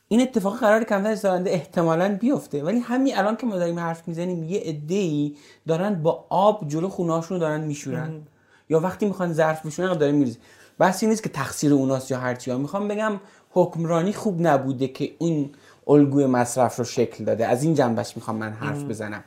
این 0.08 0.20
اتفاق 0.20 0.58
قرار 0.58 0.84
کمتر 0.84 1.10
از 1.10 1.20
سال 1.20 1.48
احتمالا 1.48 2.16
بیفته. 2.20 2.62
ولی 2.62 2.78
همین 2.78 3.18
الان 3.18 3.36
که 3.36 3.46
ما 3.46 3.56
داریم 3.56 3.78
حرف 3.78 4.08
می‌زنیم 4.08 4.44
یه 4.44 4.60
عده 4.60 5.30
دارن 5.66 6.02
با 6.02 6.24
آب 6.28 6.68
جلو 6.68 6.88
خونهاشون 6.88 7.36
رو 7.36 7.40
دارن 7.40 7.60
میشورن. 7.60 8.22
یا 8.68 8.80
وقتی 8.80 9.06
می‌خوان 9.06 9.32
ظرف 9.32 9.66
بشورن 9.66 9.98
دارن 9.98 10.14
میریزن 10.14 10.38
بحثی 10.78 11.06
نیست 11.06 11.22
که 11.22 11.28
تقصیر 11.28 11.72
اوناست 11.72 12.10
یا 12.10 12.18
هرچی. 12.18 12.50
ها 12.50 12.58
می‌خوام 12.58 12.88
بگم 12.88 13.20
حکمرانی 13.50 14.12
خوب 14.12 14.46
نبوده 14.46 14.88
که 14.88 15.10
این 15.18 15.50
الگوی 15.88 16.26
مصرف 16.26 16.76
رو 16.76 16.84
شکل 16.84 17.24
داده. 17.24 17.46
از 17.46 17.62
این 17.62 17.74
جنبش 17.74 18.16
می‌خوام 18.16 18.36
من 18.36 18.52
حرف 18.52 18.82
بزنم. 18.82 19.24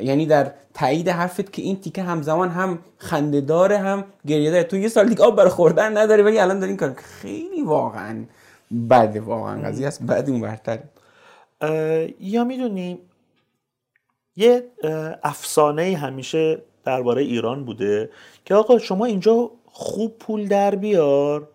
یعنی 0.00 0.26
در 0.26 0.52
تایید 0.74 1.08
حرفت 1.08 1.52
که 1.52 1.62
این 1.62 1.80
تیکه 1.80 2.02
همزمان 2.02 2.48
هم 2.48 2.78
خندهداره 2.98 3.78
هم 3.78 4.04
گریه 4.26 4.50
داره 4.50 4.64
تو 4.64 4.76
یه 4.76 4.88
سال 4.88 5.08
دیگه 5.08 5.24
آب 5.24 5.36
برای 5.36 5.50
خوردن 5.50 5.96
نداری 5.96 6.22
ولی 6.22 6.38
الان 6.38 6.60
دارین 6.60 6.76
کار 6.76 6.94
خیلی 6.94 7.62
واقعا 7.62 8.24
بده 8.90 9.20
واقعا 9.20 9.62
قضیه 9.62 9.86
است. 9.86 10.02
بعد 10.02 10.30
اون 10.30 10.40
برتر 10.40 10.78
یا 12.20 12.44
می‌دونی 12.44 12.98
یه 14.36 14.62
افسانه 15.22 15.96
همیشه 15.96 16.62
درباره 16.84 17.22
ایران 17.22 17.64
بوده 17.64 18.10
که 18.44 18.54
آقا 18.54 18.78
شما 18.78 19.04
اینجا 19.04 19.50
خوب 19.66 20.18
پول 20.18 20.48
در 20.48 20.74
بیار 20.74 21.48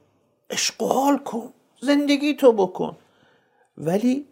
اشغال 0.49 1.17
کن 1.17 1.49
زندگی 1.81 2.33
تو 2.33 2.51
بکن. 2.51 2.95
ولی 3.77 4.25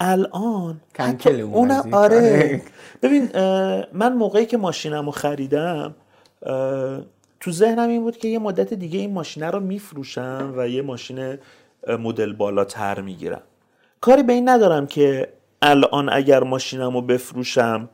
الان 0.00 0.80
کنکل 0.96 1.40
اون 1.40 1.70
آره. 1.70 1.94
آره. 1.94 2.62
ببین 3.02 3.30
من 3.92 4.12
موقعی 4.12 4.46
که 4.46 4.56
ماشینم 4.56 5.06
رو 5.06 5.10
خریدم 5.10 5.94
تو 7.40 7.50
ذهنم 7.50 7.88
این 7.88 8.02
بود 8.02 8.16
که 8.16 8.28
یه 8.28 8.38
مدت 8.38 8.74
دیگه 8.74 8.98
این 8.98 9.12
ماشینه 9.12 9.50
رو 9.50 9.60
میفروشم 9.60 10.54
و 10.56 10.68
یه 10.68 10.82
ماشین 10.82 11.38
مدل 11.88 12.32
بالاتر 12.32 13.00
می‌گیرم. 13.00 13.42
کاری 14.00 14.22
به 14.22 14.32
این 14.32 14.48
ندارم 14.48 14.86
که 14.86 15.32
الان 15.62 16.08
اگر 16.12 16.42
ماشینم 16.42 16.94
رو 16.94 17.02
بفروشم 17.02 17.88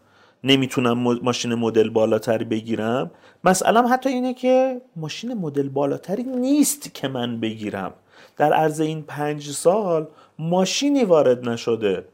نمی‌تونم 0.44 0.98
ماشین 0.98 1.54
مدل 1.54 1.90
بالاتری 1.90 2.44
بگیرم. 2.44 3.10
مسئله 3.44 3.88
حتی 3.88 4.08
اینه 4.08 4.34
که 4.34 4.80
ماشین 4.96 5.34
مدل 5.34 5.68
بالاتری 5.68 6.22
نیست 6.22 6.94
که 6.94 7.08
من 7.08 7.40
بگیرم. 7.40 7.92
در 8.36 8.52
عرض 8.52 8.80
این 8.80 9.02
پنج 9.02 9.50
سال 9.50 10.06
ماشینی 10.38 11.04
وارد 11.04 11.48
نشده. 11.48 12.08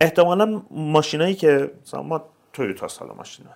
احتمالا 0.00 0.62
ماشینایی 0.70 1.34
که 1.34 1.70
ما 2.04 2.24
تویوتا 2.52 2.88
سال 2.88 3.08
ماشین 3.16 3.46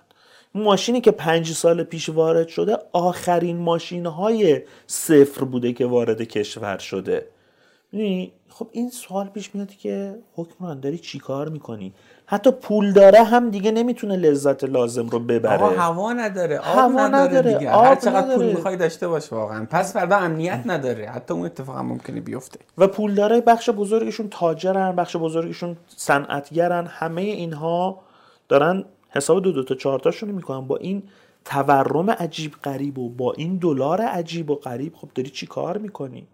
ماشینی 0.54 1.00
که 1.00 1.10
پنج 1.10 1.52
سال 1.52 1.82
پیش 1.82 2.08
وارد 2.08 2.48
شده 2.48 2.78
آخرین 2.92 3.56
ماشین 3.56 4.06
های 4.06 4.60
صفر 4.86 5.44
بوده 5.44 5.72
که 5.72 5.86
وارد 5.86 6.22
کشور 6.22 6.78
شده. 6.78 7.26
خب 8.48 8.68
این 8.72 8.90
سوال 8.90 9.28
پیش 9.28 9.54
میاد 9.54 9.70
که 9.70 10.14
حکمران 10.36 10.80
داری 10.80 10.98
چی 10.98 11.18
کار 11.18 11.48
می‌کنی؟ 11.48 11.92
حتی 12.26 12.50
پول 12.50 12.92
داره 12.92 13.22
هم 13.22 13.50
دیگه 13.50 13.70
نمی‌تونه 13.70 14.16
لذت 14.16 14.64
لازم 14.64 15.08
رو 15.08 15.18
ببره. 15.18 15.54
آقا 15.54 15.68
هوا 15.68 16.12
نداره. 16.12 16.58
آب 16.58 16.78
هوا 16.78 17.08
نداره, 17.08 17.54
دیگه. 17.54 17.70
هر 17.70 17.94
چقدر 17.94 18.34
پول 18.34 18.46
می‌خوای 18.46 18.76
داشته 18.76 19.08
باش 19.08 19.32
واقعا. 19.32 19.66
پس 19.70 19.92
فردا 19.92 20.16
امنیت 20.16 20.62
نداره. 20.66 21.06
حتی 21.06 21.34
اون 21.34 21.46
اتفاق 21.46 21.76
هم 21.76 21.86
ممکنه 21.86 22.20
بیفته. 22.20 22.58
و 22.78 22.86
پول 22.86 23.14
داره 23.14 23.40
بخش 23.40 23.70
بزرگشون 23.70 24.28
تاجرن 24.30 24.96
بخش 24.96 25.16
بزرگشون 25.16 25.76
صنعتگرن. 25.96 26.86
همه 26.86 27.22
اینها 27.22 27.98
دارن 28.48 28.84
حساب 29.10 29.42
دو 29.42 29.52
دو 29.52 29.64
تا 29.64 29.74
چهار 29.74 29.98
تاشون 29.98 30.30
می‌کنن 30.30 30.66
با 30.66 30.76
این 30.76 31.02
تورم 31.44 32.10
عجیب 32.10 32.52
غریب 32.52 32.98
و 32.98 33.08
با 33.08 33.32
این 33.32 33.56
دلار 33.56 34.00
عجیب 34.00 34.50
و 34.50 34.54
غریب 34.54 34.94
خب 34.94 35.08
داری 35.14 35.30
چی 35.30 35.46
کار 35.46 35.78
می‌کنی؟ 35.78 36.26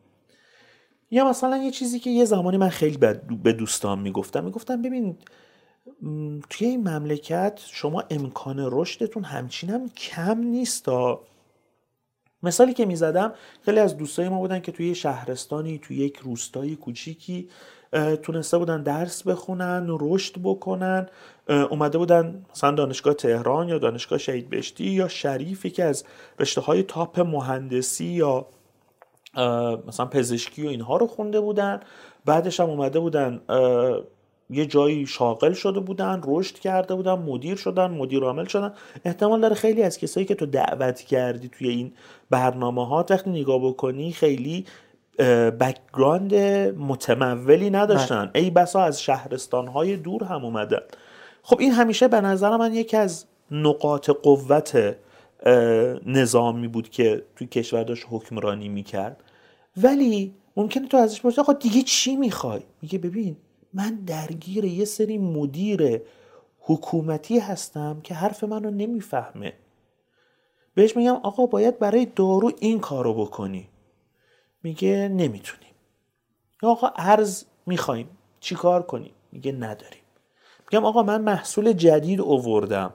یا 1.11 1.29
مثلا 1.29 1.57
یه 1.57 1.71
چیزی 1.71 1.99
که 1.99 2.11
یه 2.11 2.25
زمانی 2.25 2.57
من 2.57 2.69
خیلی 2.69 2.97
به 3.43 3.53
دوستان 3.53 3.99
می‌گفتم. 3.99 4.45
می‌گفتم 4.45 4.83
ببین 4.83 5.17
توی 6.51 6.67
این 6.67 6.89
مملکت 6.89 7.61
شما 7.67 8.05
امکان 8.11 8.69
رشدتون 8.73 9.25
همچین 9.25 9.71
هم 9.71 9.89
کم 9.89 10.39
نیست 10.39 10.85
تا 10.85 11.21
مثالی 12.43 12.75
که 12.75 12.87
می‌زدم 12.87 13.35
خیلی 13.63 13.79
از 13.79 13.97
دوستای 13.97 14.29
ما 14.29 14.39
بودن 14.39 14.61
که 14.61 14.73
توی 14.73 14.95
شهرستانی 14.95 15.79
توی 15.79 15.97
یک 15.97 16.17
روستایی 16.17 16.77
کوچیکی 16.77 17.49
تونسته 18.23 18.59
بودن 18.59 18.83
درس 18.83 19.23
بخونن 19.23 19.87
رشد 20.01 20.35
بکنن. 20.43 21.07
اومده 21.71 21.99
بودن 21.99 22.45
مثلا 22.53 22.71
دانشگاه 22.71 23.15
تهران 23.15 23.69
یا 23.69 23.79
دانشگاه 23.79 24.19
شهید 24.19 24.51
بهشتی 24.51 24.85
یا 24.85 25.09
شریفی 25.09 25.71
که 25.71 25.85
از 25.85 26.05
رشته 26.39 26.61
های 26.61 26.83
top 26.83 27.21
مهندسی 27.21 28.05
یا 28.05 28.47
مثلا 29.87 30.07
پزشکی 30.07 30.67
و 30.67 30.69
اینها 30.69 30.97
رو 30.97 31.07
خونده 31.07 31.41
بودن. 31.41 31.81
بعدش 32.25 32.61
هم 32.61 32.71
اومده 32.71 33.01
بودن 33.01 33.41
یه 34.51 34.67
جایی 34.67 35.07
شاغل 35.07 35.53
شده 35.53 35.81
بودن 35.81 36.21
رشد 36.25 36.59
کرده 36.59 36.95
بودن 36.95 37.13
مدیر 37.13 37.57
شدن 37.57 37.91
مدیر 37.91 38.23
عامل 38.23 38.45
شدن. 38.45 38.73
احتمال 39.05 39.41
داره 39.41 39.55
خیلی 39.55 39.83
از 39.83 39.99
کسایی 39.99 40.27
که 40.27 40.35
تو 40.35 40.47
دعوت 40.47 41.01
کردی 41.01 41.49
توی 41.49 41.69
این 41.69 41.93
برنامه 42.31 42.87
ها 42.87 43.07
وقتی 43.11 43.31
نگاه 43.31 43.67
بکنی 43.67 44.13
خیلی 44.13 44.65
background 45.61 46.35
متمولی 46.79 47.71
نداشتن. 47.71 48.31
بله. 48.35 48.43
ای 48.43 48.51
بسا 48.51 48.83
از 48.83 49.03
شهرستان 49.03 49.69
های 49.69 49.97
دور 49.97 50.25
هم 50.25 50.45
اومدن 50.45 50.81
خب 51.43 51.61
این 51.61 51.73
همیشه 51.73 52.09
به 52.09 52.21
نظر 52.21 52.57
من 52.57 52.75
یکی 52.75 52.97
از 52.97 53.25
نقاط 53.51 54.11
قوت 54.11 54.97
نظامی 56.07 56.69
بود 56.69 56.91
که 56.91 57.23
توی 57.37 57.47
کشور 57.47 57.83
داشت 57.83 58.07
حکمرانی 58.11 58.69
می‌کرد. 58.69 59.23
ولی 59.77 60.35
ممکنه 60.57 60.89
تو 60.89 60.97
ازش 60.97 61.21
بپرسی 61.21 61.41
آقا 61.41 61.53
دیگه 61.53 61.83
چی 61.83 62.17
می‌خوای؟ 62.17 62.61
میگه 62.83 62.99
ببین 62.99 63.37
من 63.75 63.95
درگیر 64.07 64.65
یه 64.65 64.85
سری 64.85 65.19
مدیر 65.19 66.01
حکومتی 66.61 67.39
هستم 67.39 68.01
که 68.03 68.15
حرف 68.15 68.45
منو 68.45 68.71
نمی‌فهمه. 68.71 69.53
بهش 70.75 70.97
میگم 70.97 71.17
آقا 71.23 71.47
باید 71.47 71.79
برای 71.79 72.07
دارو 72.17 72.53
این 72.61 72.81
کارو 72.81 73.15
بکنی. 73.15 73.69
میگه 74.67 75.09
نمی‌تونیم. 75.09 75.75
آقا 76.63 76.89
ارز 76.97 77.45
می‌خوایم. 77.67 78.09
چیکار 78.41 78.83
کنیم؟ 78.83 79.13
میگه 79.33 79.53
نداریم. 79.53 80.03
میگم 80.71 80.85
آقا 80.85 81.03
من 81.03 81.23
محصول 81.23 81.73
جدید 81.73 82.21
اووردم 82.21 82.95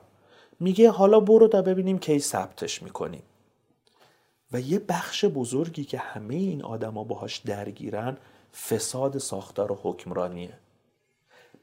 میگه 0.60 0.92
حالا 0.92 1.20
برو 1.20 1.48
تا 1.48 1.62
ببینیم 1.62 2.00
کی 2.00 2.20
ثبتش 2.20 2.84
می‌کنیم. 2.84 3.24
و 4.52 4.62
یه 4.62 4.80
بخش 4.80 5.26
بزرگی 5.26 5.84
که 5.84 5.98
همه 5.98 6.36
این 6.36 6.64
آدما 6.64 7.04
باهاش 7.04 7.38
درگیرن 7.38 8.18
فساد 8.70 9.18
ساختار 9.18 9.72
و 9.72 9.80
حکمرانیه. 9.84 10.54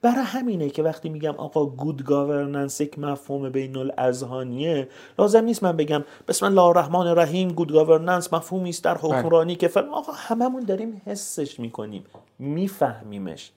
برای 0.02 0.24
همینه 0.24 0.70
که 0.70 0.82
وقتی 0.82 1.08
میگم 1.08 1.34
آقا 1.36 1.66
گود 1.66 2.04
گاورننس 2.04 2.80
یک 2.80 2.98
مفهوم 2.98 3.50
بین 3.50 3.76
الاذهانیه 3.76 4.88
لازم 5.18 5.44
نیست 5.44 5.62
من 5.62 5.76
بگم 5.76 6.04
بسم 6.28 6.46
الله 6.46 6.62
الرحمن 6.62 7.06
الرحیم 7.06 7.48
گود 7.48 7.72
گاورننس 7.72 8.32
مفهومی 8.32 8.68
است 8.68 8.84
در 8.84 8.94
بله. 8.94 9.02
حکمرانی 9.02 9.56
که 9.56 9.68
فلان 9.68 9.88
آقا 9.88 10.12
هممون 10.12 10.64
داریم 10.64 11.02
حسش 11.06 11.60
می‌کنیم 11.60 12.04
میفهمیمش 12.38 13.52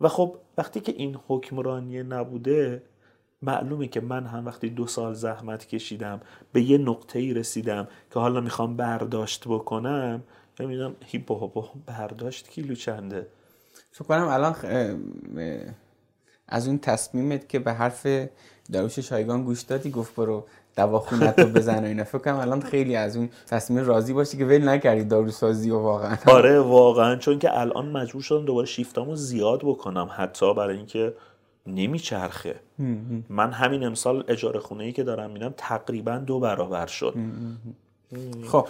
و 0.00 0.08
خب 0.08 0.36
وقتی 0.58 0.80
که 0.80 0.92
این 0.92 1.18
حکمرانی 1.28 2.02
نبوده 2.02 2.82
معلومه 3.42 3.86
که 3.86 4.00
من 4.00 4.26
هم 4.26 4.46
وقتی 4.46 4.70
دو 4.70 4.86
سال 4.86 5.14
زحمت 5.14 5.66
کشیدم 5.66 6.20
به 6.52 6.62
یه 6.62 6.78
نقطه 6.78 7.18
ای 7.18 7.34
رسیدم 7.34 7.88
که 8.14 8.20
حالا 8.20 8.40
می‌خوام 8.40 8.76
برداشت 8.76 9.48
بکنم 9.48 10.22
و 10.60 10.66
می‌دونم 10.66 10.96
هی 11.04 11.18
بابا 11.18 11.70
برداشت 11.86 12.48
کیلو 12.48 12.74
چنده 12.74 13.26
فکر 13.92 14.04
کنم 14.04 14.28
الان 14.28 14.56
از 16.48 16.68
اون 16.68 16.78
تصمیمت 16.78 17.48
که 17.48 17.58
به 17.58 17.72
حرف 17.72 18.06
داروش 18.72 18.98
شایگان 18.98 19.44
گوش 19.44 19.60
دادی 19.60 19.90
گفت 19.90 20.14
برو 20.14 20.46
دواخونت 20.76 21.38
رو 21.38 21.48
بزن 21.48 21.84
و 21.84 21.86
اینا. 21.86 22.04
فکر 22.04 22.18
کنم 22.18 22.36
الان 22.36 22.60
خیلی 22.60 22.96
از 22.96 23.16
اون 23.16 23.30
تصمیم 23.46 23.84
راضی 23.84 24.12
باشی 24.12 24.38
که 24.38 24.44
ول 24.44 24.68
نکردی 24.68 25.04
داروسازی 25.04 25.70
و 25.70 25.78
واقعا. 25.78 26.16
آره 26.26 26.60
واقعا 26.60 27.16
چون 27.16 27.38
که 27.38 27.58
الان 27.58 27.88
مجبور 27.88 28.22
شدم 28.22 28.44
دوباره 28.44 28.66
شیفتامو 28.66 29.16
زیاد 29.16 29.60
بکنم 29.60 30.10
حتی 30.16 30.54
برای 30.54 30.76
اینکه 30.76 31.14
نمیچرخه. 31.66 32.60
من 33.28 33.52
همین 33.52 33.84
امسال 33.84 34.24
اجاره 34.28 34.60
خونه 34.60 34.84
ای 34.84 34.92
که 34.92 35.02
دارم 35.02 35.30
میدم 35.30 35.54
تقریبا 35.56 36.18
دو 36.18 36.40
برابر 36.40 36.86
شد. 36.86 37.14
خب 38.46 38.68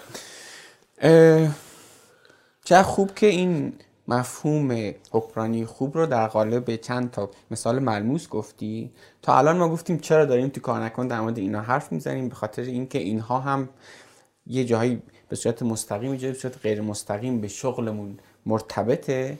چه 2.64 2.82
خوب 2.82 3.14
که 3.14 3.26
این 3.26 3.72
مفهوم 4.10 4.94
حکمرانی 5.10 5.64
خوب 5.64 5.98
رو 5.98 6.06
در 6.06 6.26
قالب 6.26 6.76
چند 6.76 7.10
تا 7.10 7.30
مثال 7.50 7.78
ملموس 7.78 8.28
گفتی؟ 8.28 8.90
تا 9.22 9.38
الان 9.38 9.56
ما 9.56 9.68
گفتیم 9.68 9.98
چرا 9.98 10.24
داریم 10.24 10.48
تو 10.48 10.60
کار 10.60 10.84
نکن 10.84 11.06
در 11.06 11.20
مورد 11.20 11.38
اینا 11.38 11.60
حرف 11.60 11.92
می‌زنیم 11.92 12.28
به 12.28 12.34
خاطر 12.34 12.62
اینکه 12.62 12.98
اینها 12.98 13.40
هم 13.40 13.68
یه 14.46 14.64
جاهایی 14.64 15.02
به 15.28 15.36
صورت 15.36 15.62
مستقیم 15.62 16.16
جایی 16.16 16.32
به 16.32 16.38
صورت 16.38 16.58
غیر 16.58 16.80
مستقیم 16.80 17.40
به 17.40 17.48
شغلمون 17.48 18.18
مرتبطه. 18.46 19.38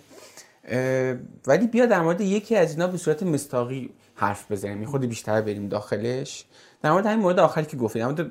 ولی 1.47 1.67
بیا 1.67 1.87
در 1.87 2.01
مورد 2.01 2.21
یکی 2.21 2.57
از 2.57 2.71
اینا 2.71 2.87
به 2.87 2.99
صورت 2.99 3.23
مستاقی 3.23 3.91
حرف 4.15 4.53
بزنیم. 4.53 4.85
خود 4.85 5.01
بیشتر 5.05 5.41
بریم 5.41 5.69
داخلش. 5.69 6.45
در 6.83 6.93
مورد 6.93 7.07
همین 7.07 7.19
مورد 7.19 7.39
آخری 7.39 7.65
که 7.65 7.77
گفتی 7.77 7.99
در 7.99 8.07
مورد 8.07 8.31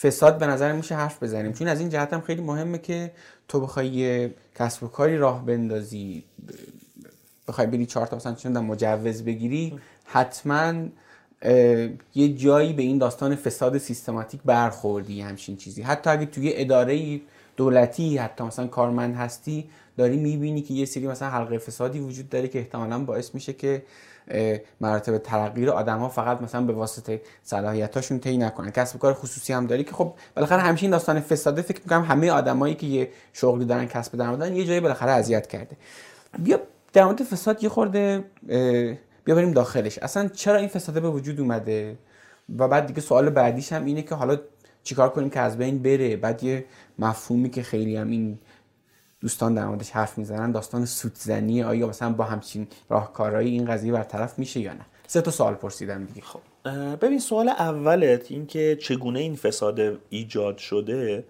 فساد 0.00 0.38
به 0.38 0.46
نظر 0.46 0.72
میشه 0.72 0.94
حرف 0.94 1.22
بزنیم. 1.22 1.52
چون 1.52 1.68
از 1.68 1.80
این 1.80 1.88
جهت 1.88 2.12
هم 2.12 2.20
خیلی 2.20 2.42
مهمه 2.42 2.78
که 2.78 3.12
تو 3.50 3.60
بخوای 3.60 3.88
یه 3.88 4.34
کسب 4.54 4.82
و 4.82 4.88
کاری 4.88 5.18
راه 5.18 5.46
بندازی 5.46 6.22
بخوای 7.48 7.66
بری 7.66 7.86
چهار 7.86 8.06
تا 8.06 8.16
مثلا 8.16 8.34
چند 8.34 8.58
مجوز 8.58 9.22
بگیری 9.22 9.78
حتما 10.04 10.74
یه 12.14 12.28
جایی 12.36 12.72
به 12.72 12.82
این 12.82 12.98
داستان 12.98 13.36
فساد 13.36 13.78
سیستماتیک 13.78 14.40
برخوردی 14.44 15.20
همچین 15.20 15.56
چیزی. 15.56 15.82
حتی 15.82 16.10
اگه 16.10 16.26
توی 16.26 16.52
اداره 16.54 17.20
دولتی 17.56 18.16
حتی 18.16 18.44
مثلا 18.44 18.66
کارمند 18.66 19.14
هستی 19.14 19.64
داری 19.96 20.16
می‌بینی 20.16 20.62
که 20.62 20.74
یه 20.74 20.84
سری 20.84 21.06
مثلا 21.06 21.28
حلقه 21.28 21.58
فسادی 21.58 21.98
وجود 21.98 22.28
داره 22.28 22.48
که 22.48 22.58
احتمالا 22.58 22.98
باعث 22.98 23.34
میشه 23.34 23.52
که 23.52 23.82
مراتب 24.80 25.18
ترقی 25.18 25.66
رو 25.66 25.72
آدم 25.72 25.98
ها 25.98 26.08
فقط 26.08 26.42
مثلا 26.42 26.60
به 26.60 26.72
واسطه 26.72 27.20
صلاحیتاشون 27.42 28.18
طی 28.18 28.38
نکنن. 28.38 28.70
کسب 28.70 28.98
کار 28.98 29.14
خصوصی 29.14 29.52
هم 29.52 29.66
داری 29.66 29.84
که 29.84 29.92
خب 29.92 30.14
بالاخره 30.36 30.60
همیشه 30.60 30.82
این 30.82 30.90
داستان 30.90 31.20
فساده 31.20 31.62
فکر 31.62 31.80
می‌کنم 31.84 32.02
همه 32.02 32.30
آدمایی 32.30 32.74
که 32.74 32.86
یه 32.86 33.08
شغلی 33.32 33.64
دارن 33.64 33.86
کسب 33.86 34.16
درآمد 34.18 34.52
یه 34.52 34.64
جایی 34.64 34.80
بالاخره 34.80 35.10
اذیت 35.10 35.46
کرده. 35.46 35.76
بیا 36.38 36.60
در 36.92 37.04
مورد 37.04 37.22
فساد 37.22 37.62
یه 37.62 37.68
خورده 37.68 38.24
بیا 39.24 39.34
بریم 39.34 39.52
داخلش. 39.52 39.98
اصلا 39.98 40.28
چرا 40.28 40.56
این 40.56 40.68
فساده 40.68 41.00
به 41.00 41.10
وجود 41.10 41.40
اومده؟ 41.40 41.96
و 42.58 42.68
بعد 42.68 42.86
دیگه 42.86 43.00
سوال 43.00 43.30
بعدیش 43.30 43.72
هم 43.72 43.84
اینه 43.84 44.02
که 44.02 44.14
حالا 44.14 44.36
چیکار 44.82 45.08
کنیم 45.08 45.30
که 45.30 45.40
از 45.40 45.58
بین 45.58 45.82
بره؟ 45.82 46.16
بعد 46.16 46.44
یه 46.44 46.64
مفهومی 46.98 47.50
که 47.50 47.62
خیلی 47.62 47.96
هم 47.96 48.10
این 48.10 48.38
دوستان 49.20 49.54
در 49.54 49.66
موردش 49.66 49.90
حرف 49.90 50.18
می‌زنن 50.18 50.52
داستان 50.52 50.84
سودزنی 50.84 51.62
آیا 51.62 51.86
مثلا 51.86 52.12
با 52.12 52.24
همچین 52.24 52.66
راهکارهایی 52.88 53.50
این 53.50 53.64
قضیه 53.64 53.92
برطرف 53.92 54.38
میشه 54.38 54.60
یا 54.60 54.72
نه؟ 54.72 54.86
سه 55.06 55.20
تا 55.20 55.30
سوال 55.30 55.54
پرسیدم 55.54 56.04
دیگه. 56.04 56.22
خب 56.22 56.40
ببین 57.00 57.18
سوال 57.18 57.48
اولت 57.48 58.30
این 58.30 58.46
که 58.46 58.78
چگونه 58.80 59.20
این 59.20 59.36
فساد 59.36 59.98
ایجاد 60.08 60.58
شده 60.58 61.24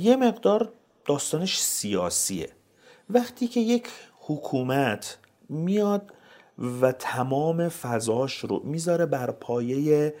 یه 0.00 0.16
مقدار 0.16 0.72
داستانش 1.04 1.60
سیاسیه. 1.60 2.48
وقتی 3.10 3.48
که 3.48 3.60
یک 3.60 3.88
حکومت 4.20 5.18
میاد 5.48 6.12
و 6.80 6.92
تمام 6.92 7.68
فضاش 7.68 8.38
رو 8.38 8.62
می‌ذاره 8.64 9.06
بر 9.06 9.30
پایه 9.30 10.14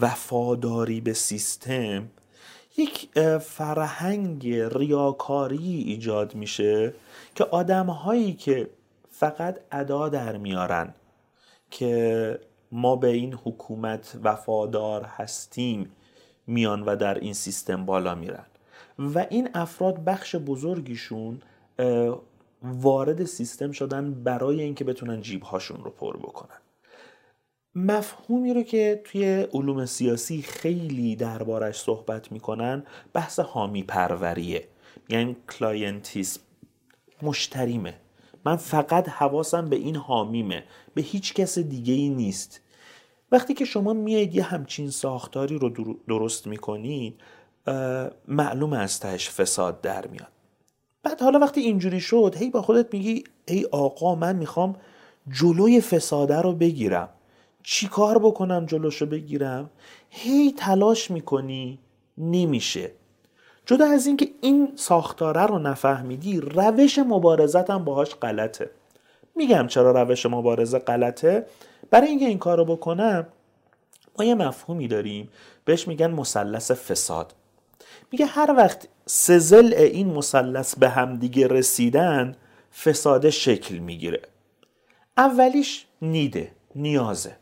وفاداری 0.00 1.00
به 1.00 1.12
سیستم 1.12 2.08
یک 2.76 3.18
فرهنگ 3.38 4.48
ریاکاری 4.48 5.84
ایجاد 5.86 6.34
میشه 6.34 6.94
که 7.34 7.44
آدم 7.44 7.86
هایی 7.86 8.32
که 8.32 8.70
فقط 9.10 9.58
ادا 9.72 10.08
در 10.08 10.36
میارن 10.36 10.94
که 11.70 12.40
ما 12.72 12.96
به 12.96 13.08
این 13.08 13.34
حکومت 13.34 14.18
وفادار 14.22 15.02
هستیم 15.02 15.90
میان 16.46 16.82
و 16.82 16.96
در 16.96 17.14
این 17.14 17.32
سیستم 17.32 17.86
بالا 17.86 18.14
میرن. 18.14 18.44
و 18.98 19.26
این 19.30 19.48
افراد 19.54 20.04
بخش 20.04 20.36
بزرگیشون 20.36 21.42
وارد 22.62 23.24
سیستم 23.24 23.72
شدن 23.72 24.14
برای 24.14 24.62
اینکه 24.62 24.84
بتونن 24.84 25.20
جیب 25.20 25.42
هاشون 25.42 25.84
رو 25.84 25.90
پر 25.90 26.16
بکنن. 26.16 26.61
مفهومی 27.74 28.54
رو 28.54 28.62
که 28.62 29.02
توی 29.04 29.46
علوم 29.54 29.86
سیاسی 29.86 30.42
خیلی 30.42 31.16
دربارش 31.16 31.80
صحبت 31.80 32.32
می‌کنن 32.32 32.84
بحث 33.12 33.40
حامی 33.40 33.82
پروریه 33.82 34.68
یعنی 35.08 35.36
clientelism. 35.58 36.40
مشتریمه. 37.22 37.94
من 38.44 38.56
فقط 38.56 39.08
حواسم 39.08 39.68
به 39.68 39.76
این 39.76 39.96
حامیمه. 39.96 40.64
به 40.94 41.02
هیچ 41.02 41.34
کس 41.34 41.58
دیگه 41.58 41.94
ای 41.94 42.08
نیست. 42.08 42.60
وقتی 43.32 43.54
که 43.54 43.64
شما 43.64 43.92
میایید 43.92 44.34
یه 44.34 44.42
همچین 44.42 44.90
ساختاری 44.90 45.58
رو 45.58 45.96
درست 46.08 46.46
می‌کنید 46.46 47.20
معلوم 48.28 48.72
از 48.72 49.00
تهش 49.00 49.30
فساد 49.30 49.80
در 49.80 50.06
میاد. 50.06 50.32
بعد 51.02 51.20
حالا 51.22 51.38
وقتی 51.38 51.60
اینجوری 51.60 52.00
شد 52.00 52.34
هی 52.38 52.50
با 52.50 52.62
خودت 52.62 52.94
میگی 52.94 53.24
ای 53.48 53.64
آقا 53.64 54.14
من 54.14 54.36
می‌خوام 54.36 54.76
جلوی 55.30 55.80
فساده 55.80 56.40
رو 56.40 56.52
بگیرم. 56.52 57.08
چی 57.62 57.88
کار 57.88 58.18
بکنم 58.18 58.66
جلوشو 58.66 59.06
بگیرم؟ 59.06 59.70
هی 60.10 60.52
تلاش 60.52 61.10
می‌کنی 61.10 61.78
نمیشه. 62.18 62.90
جدا 63.66 63.86
از 63.86 64.06
اینکه 64.06 64.28
این 64.40 64.72
ساختاره 64.76 65.42
رو 65.42 65.58
نفهمیدی 65.58 66.40
روش 66.40 66.98
مبارزت 66.98 67.70
هم 67.70 67.84
باهاش 67.84 68.14
غلطه. 68.14 68.70
میگم 69.34 69.66
چرا 69.66 70.02
روش 70.02 70.26
مبارزه 70.26 70.78
غلطه؟ 70.78 71.46
برای 71.90 72.08
اینکه 72.08 72.26
این 72.26 72.38
کار 72.38 72.58
رو 72.58 72.64
بکنم 72.64 73.26
ما 74.18 74.24
یه 74.24 74.34
مفهومی 74.34 74.88
داریم. 74.88 75.28
بهش 75.64 75.88
میگن 75.88 76.10
مثلث 76.10 76.70
فساد. 76.70 77.34
میگه 78.12 78.26
هر 78.26 78.54
وقت 78.56 78.88
سزل 79.06 79.74
این 79.74 80.06
مثلث 80.06 80.74
به 80.74 80.88
هم 80.88 81.16
دیگه 81.16 81.46
رسیدن 81.46 82.36
فساد 82.84 83.30
شکل 83.30 83.78
می‌گیره. 83.78 84.22
اولیش 85.16 85.86
نیده 86.02 86.52
نیازه. 86.74 87.36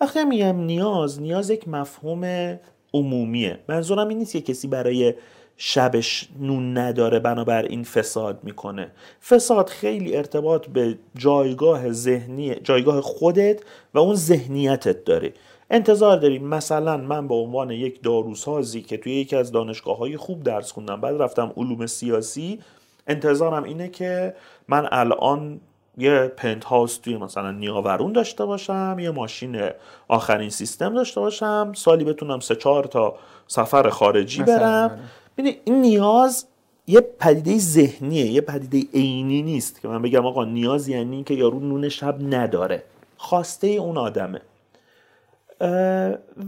وقتی 0.00 0.24
میگم 0.24 0.56
نیاز 0.56 1.20
نیاز 1.20 1.50
یک 1.50 1.68
مفهوم 1.68 2.58
عمومیه. 2.94 3.58
منظورم 3.68 4.08
این 4.08 4.18
نیست 4.18 4.32
که 4.32 4.40
کسی 4.40 4.68
برای 4.68 5.14
شبش 5.56 6.28
نون 6.40 6.78
نداره 6.78 7.18
بنابراین 7.18 7.84
فساد 7.84 8.44
می‌کنه. 8.44 8.90
فساد 9.28 9.68
خیلی 9.68 10.16
ارتباط 10.16 10.66
به 10.66 10.98
جایگاه 11.14 11.92
ذهنی 11.92 12.54
جایگاه 12.54 13.00
خودت 13.00 13.60
و 13.94 13.98
اون 13.98 14.14
ذهنیتت 14.14 15.04
داره. 15.04 15.32
انتظار 15.70 16.16
داریم 16.16 16.44
مثلا 16.44 16.96
من 16.96 17.28
به 17.28 17.34
عنوان 17.34 17.70
یک 17.70 18.02
داروسازی 18.02 18.82
که 18.82 18.96
توی 18.96 19.12
یکی 19.12 19.36
از 19.36 19.52
دانشگاه 19.52 19.98
های 19.98 20.16
خوب 20.16 20.42
درس 20.42 20.72
خوندم 20.72 21.00
بعد 21.00 21.22
رفتم 21.22 21.52
علوم 21.56 21.86
سیاسی 21.86 22.58
انتظارم 23.06 23.64
اینه 23.64 23.88
که 23.88 24.34
من 24.68 24.88
الان 24.92 25.60
یه 26.00 26.32
پنت 26.36 26.64
هاوس 26.64 26.96
توی 26.96 27.16
مثلا 27.16 27.50
نیاورون 27.50 28.12
داشته 28.12 28.44
باشم 28.44 28.96
یه 29.00 29.10
ماشین 29.10 29.60
آخرین 30.08 30.50
سیستم 30.50 30.94
داشته 30.94 31.20
باشم 31.20 31.72
سالی 31.76 32.04
بتونم 32.04 32.40
سه 32.40 32.56
چهار 32.56 32.84
تا 32.84 33.14
سفر 33.46 33.88
خارجی 33.88 34.42
برم. 34.42 34.98
ببین 35.38 35.56
این 35.64 35.80
نیاز 35.80 36.46
یه 36.86 37.00
پدیده 37.00 37.58
ذهنیه 37.58 38.26
یه 38.26 38.40
پدیده 38.40 38.88
عینی 38.94 39.42
نیست 39.42 39.80
که 39.80 39.88
من 39.88 40.02
بگم 40.02 40.26
آقا 40.26 40.44
نیاز 40.44 40.88
یعنی 40.88 41.24
که 41.24 41.34
یارو 41.34 41.60
نون 41.60 41.88
شب 41.88 42.34
نداره. 42.34 42.82
خواسته 43.16 43.66
اون 43.66 43.96
آدمه. 43.96 44.40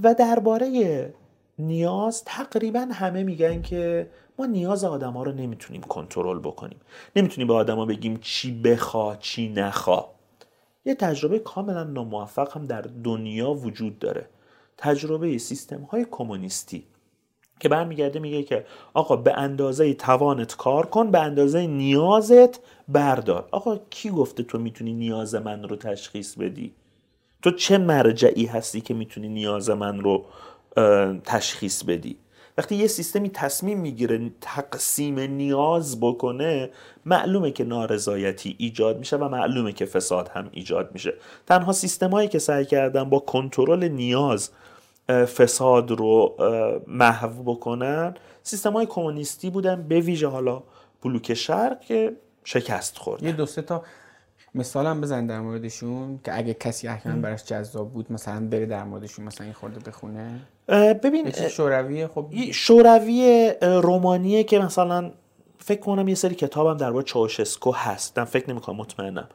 و 0.03 0.15
درباره 0.19 1.15
نیاز 1.59 2.25
تقریبا 2.25 2.87
همه 2.93 3.23
میگن 3.23 3.63
که 3.63 4.07
نیاز 4.47 4.85
آدم 4.85 5.13
ها 5.13 5.23
رو 5.23 5.33
نمی‌تونیم 5.33 5.83
کنترل 5.83 6.39
بکنیم. 6.39 6.81
نمی‌تونیم 7.17 7.49
به 7.49 7.55
آدما 7.55 7.87
بگیم 7.87 8.19
چی 8.23 8.63
بخوا 8.63 9.17
چی 9.17 9.49
نخوا. 9.49 10.09
یه 10.85 10.95
تجربه 10.95 11.39
کاملا 11.39 11.85
ناموفق 11.85 12.57
هم 12.57 12.67
در 12.67 12.85
دنیا 13.05 13.51
وجود 13.51 13.99
داره. 13.99 14.29
تجربه 14.77 15.39
سیستم 15.39 15.81
های 15.83 16.07
کمونیستی. 16.11 16.85
که 17.61 17.69
برمیگرده 17.69 18.19
میگه 18.19 18.43
که 18.43 18.67
آقا 18.95 19.17
به 19.17 19.39
اندازه 19.39 19.95
توانت 19.95 20.57
کار 20.57 20.87
کن 20.87 21.11
به 21.11 21.21
اندازه 21.21 21.67
نیازت 21.67 22.61
بردار. 22.89 23.49
آقا 23.51 23.77
کی 23.91 24.11
گفته 24.11 24.43
تو 24.43 24.59
می‌تونی 24.59 24.93
نیاز 24.93 25.35
من 25.35 25.63
رو 25.63 25.77
تشخیص 25.77 26.35
بدی؟ 26.35 26.73
تو 27.43 27.51
چه 27.51 27.79
مرجعی 27.79 28.47
هستی 28.47 28.81
که 28.81 28.95
می‌تونی 28.95 29.29
نیاز 29.29 29.71
من 29.71 30.01
رو 30.01 30.25
تشخیص 31.25 31.85
بدی؟ 31.85 32.17
وقتی 32.59 32.75
یه 32.75 32.87
سیستمی 32.87 33.31
تصمیم 33.31 33.81
می‌گیره 33.81 34.31
تقسیم 34.41 35.19
نیاز 35.19 36.01
بکنه 36.01 36.71
معلومه 37.05 37.51
که 37.51 37.65
نارضایتی 37.65 38.57
ایجاد 38.59 38.99
میشه 38.99 39.17
و 39.17 39.29
معلومه 39.29 39.73
که 39.73 39.87
فساد 39.87 40.29
هم 40.29 40.49
ایجاد 40.53 40.91
میشه. 40.93 41.15
تنها 41.47 41.73
سیستمایی 41.73 42.29
که 42.29 42.39
سعی 42.39 42.65
کردن 42.65 43.05
با 43.05 43.19
کنترل 43.19 43.89
نیاز 43.89 44.51
فساد 45.09 45.91
رو 45.91 46.37
محو 46.87 47.43
بکنن 47.43 48.15
سیستم 48.43 48.73
های 48.73 48.87
کمونیستی 48.87 49.51
بودن 49.51 49.83
به 49.89 50.01
ویژه 50.01 50.29
حالا 50.29 50.63
بلوک 51.03 51.35
شرق 51.35 51.81
که 51.81 52.17
شکست 52.45 52.99
خورد 52.99 53.23
یه 53.23 53.33
دو 53.33 53.47
تا 53.47 53.83
مثالم 54.55 55.01
بزن 55.01 55.27
در 55.27 55.41
موردشون 55.41 56.21
که 56.25 56.39
اگه 56.39 56.55
کسی 56.55 56.89
احیانا 56.89 57.21
براش 57.21 57.45
جذاب 57.45 57.93
بود 57.93 58.13
مثلا 58.13 58.49
بره 58.49 58.67
در 58.67 58.85
موردشون 58.85 59.25
مثلا 59.25 59.45
این 59.45 59.53
خورده 59.53 59.91
بخونه. 59.91 60.41
ببین 61.03 61.31
شوروی 61.31 62.07
خب 62.07 62.31
شوروی 62.53 63.53
رومانیه 63.63 64.45
که 64.45 64.59
مثلا 64.59 65.11
فکر 65.59 65.81
کنم 65.81 66.09
یه 66.09 66.15
سری 66.15 66.35
کتابم 66.35 66.77
در 66.77 66.91
مورد 66.91 67.05
چاوشسکو 67.05 67.73
هست. 67.73 68.19
من 68.19 68.25
فکر 68.25 68.51
نمی‌کنم 68.51 68.77
مطمئنم. 68.77 69.29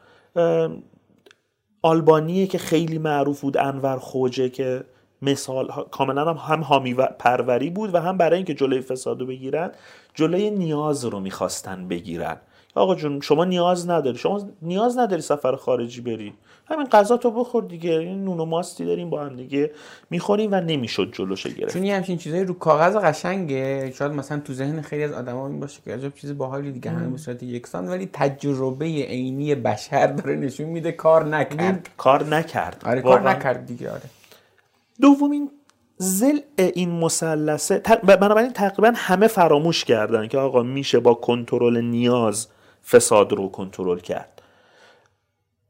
آلبانیه 1.82 2.48
که 2.48 2.58
خیلی 2.58 2.98
معروف 2.98 3.42
بود 3.42 3.58
انور 3.58 3.98
خوجه 3.98 4.50
که 4.50 4.84
مثال 5.22 5.72
کاملا 5.92 6.34
هم 6.34 6.56
هم 6.56 6.64
حامی 6.64 6.94
پروری 6.94 7.70
بود 7.70 7.96
و 7.96 7.98
هم 7.98 8.18
برای 8.18 8.36
اینکه 8.36 8.54
جلوی 8.54 8.82
فساد 8.82 9.20
رو 9.20 9.26
بگیرن 9.26 9.72
جلوی 10.14 10.50
نیاز 10.50 11.06
رو 11.06 11.20
می‌خواستن 11.20 11.88
بگیرن. 11.88 12.38
آقا 12.78 12.96
جون 12.96 13.22
شما 13.22 13.46
نیاز 13.46 13.90
نداری. 13.90 14.18
شما 14.18 14.50
نیاز 14.62 14.98
نداری 14.98 15.22
سفر 15.22 15.56
خارجی 15.56 16.02
بری. 16.02 16.34
همین 16.70 16.88
غذا 16.88 17.18
تو 17.18 17.32
بخور 17.32 17.64
دیگه. 17.64 17.92
این 17.92 18.26
نون 18.26 18.40
و 18.40 18.46
ماستی 18.46 18.86
داریم 18.86 19.10
با 19.10 19.24
هم 19.24 19.36
دیگه 19.36 19.72
می‌خوریم 20.10 20.50
و 20.52 20.62
نمی‌شد 20.62 21.10
جلوشو 21.14 21.50
گرفت. 21.50 21.74
چون 21.74 21.86
همچین 21.86 22.18
چیزایی 22.18 22.44
رو 22.44 22.54
کاغذ 22.54 22.96
قشنگه. 22.96 23.92
شاید 23.92 24.12
مثلا 24.12 24.40
تو 24.40 24.54
ذهن 24.54 24.82
خیلی 24.82 25.04
از 25.04 25.12
آدما 25.12 25.48
این 25.48 25.60
باشه 25.60 25.82
که 25.86 25.94
عجب 25.94 26.16
چیز 26.16 26.38
باحالی 26.38 26.72
دیگه. 26.72 26.92
همه 26.92 27.10
به 27.10 27.18
صورت 27.18 27.44
یکسان. 27.44 27.88
ولی 27.88 28.10
تجربه 28.14 28.86
عینی 28.86 29.56
بشر 29.56 30.08
داره 30.08 30.36
نشون 30.36 30.66
میده 30.66 30.92
کار 30.92 31.26
نکرد. 31.26 31.90
کار 31.98 32.24
نکرد. 32.24 32.84
آره 32.86 33.02
کار 33.02 33.30
نکرد 33.30 33.66
دیگه 33.66 33.92
آره. 33.92 34.02
دومین 35.02 35.52
زل 35.98 36.40
این 36.58 36.92
مثلثه 36.92 37.82
بنابراین 38.04 38.54
تقریبا 38.54 38.94
همه 38.96 39.28
فراموش 39.28 39.84
کردن 39.84 40.28
که 40.28 40.38
آقا 40.38 40.64
میشه 40.64 41.00
با 41.00 41.14
کنترل 41.14 41.82
نیاز 41.82 42.48
فساد 42.90 43.32
رو 43.34 43.50
کنترل 43.50 44.00
کرد. 44.00 44.42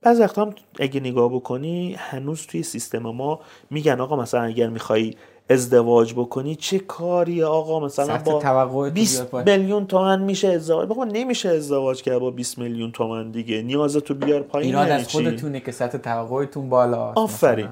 بعضی 0.01 0.21
وقتا 0.21 0.45
هم 0.45 0.53
اگه 0.80 0.99
نگاه 0.99 1.30
بکنی 1.30 1.95
هنوز 1.97 2.47
توی 2.47 2.63
سیستم 2.63 2.99
ما 2.99 3.39
میگن 3.69 4.01
آقا 4.01 4.15
مثلا 4.15 4.41
اگر 4.41 4.69
می‌خوای 4.69 5.13
ازدواج 5.49 6.13
بکنی 6.13 6.56
چه 6.56 6.80
کاری 6.80 7.43
آقا؟ 7.43 7.80
مثلا 7.80 8.17
با 8.17 8.89
20 8.89 9.34
میلیون 9.34 9.88
تومن 9.88 10.21
میشه 10.21 10.47
ازدواج؟ 10.47 10.88
بابا 10.88 11.06
نمیشه 11.06 11.49
ازدواج 11.49 12.01
کرد 12.01 12.19
با 12.19 12.32
20 12.32 12.58
میلیون 12.58 12.91
تومن 12.91 13.32
دیگه. 13.32 13.62
نیازتو 13.62 14.13
بیار 14.13 14.41
پایین 14.41 14.75
ایراد 14.75 14.91
از 14.91 15.08
خودتونه 15.08 15.60
که 15.60 15.71
سطح 15.71 15.97
توقعتون 15.97 16.69
بالا 16.69 17.13
آفرین. 17.15 17.65
و 17.65 17.69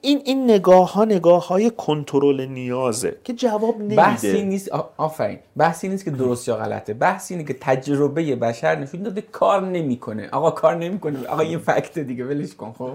این 0.00 0.22
این 0.24 0.44
نگاه 0.50 0.92
ها 0.92 1.04
نگاه 1.04 1.48
های 1.48 1.70
کنترل 1.70 2.46
نیازه 2.46 3.16
که 3.24 3.32
جواب 3.32 3.78
نمیده. 3.78 3.96
بحثی 3.96 4.42
نیست 4.42 4.68
آفرین. 4.96 5.38
بحثی 5.56 5.88
نیست 5.88 6.04
که 6.04 6.10
درست 6.10 6.48
یا 6.48 6.56
غلطه. 6.56 6.94
بحثی 6.94 7.34
اینه 7.34 7.46
که 7.46 7.56
تجربه 7.60 8.36
بشر 8.36 8.78
نشون 8.78 9.02
داده 9.02 9.20
کار 9.20 9.62
نمی‌کنه. 9.62 10.28
آقا 10.32 10.50
کار 10.50 10.76
نمی‌کنه. 10.76 11.26
آقا 11.26 11.42
این 11.42 11.58
فکت 11.58 11.98
دیگه 11.98 12.24
ولش 12.24 12.54
کن 12.54 12.72
خب؟ 12.78 12.92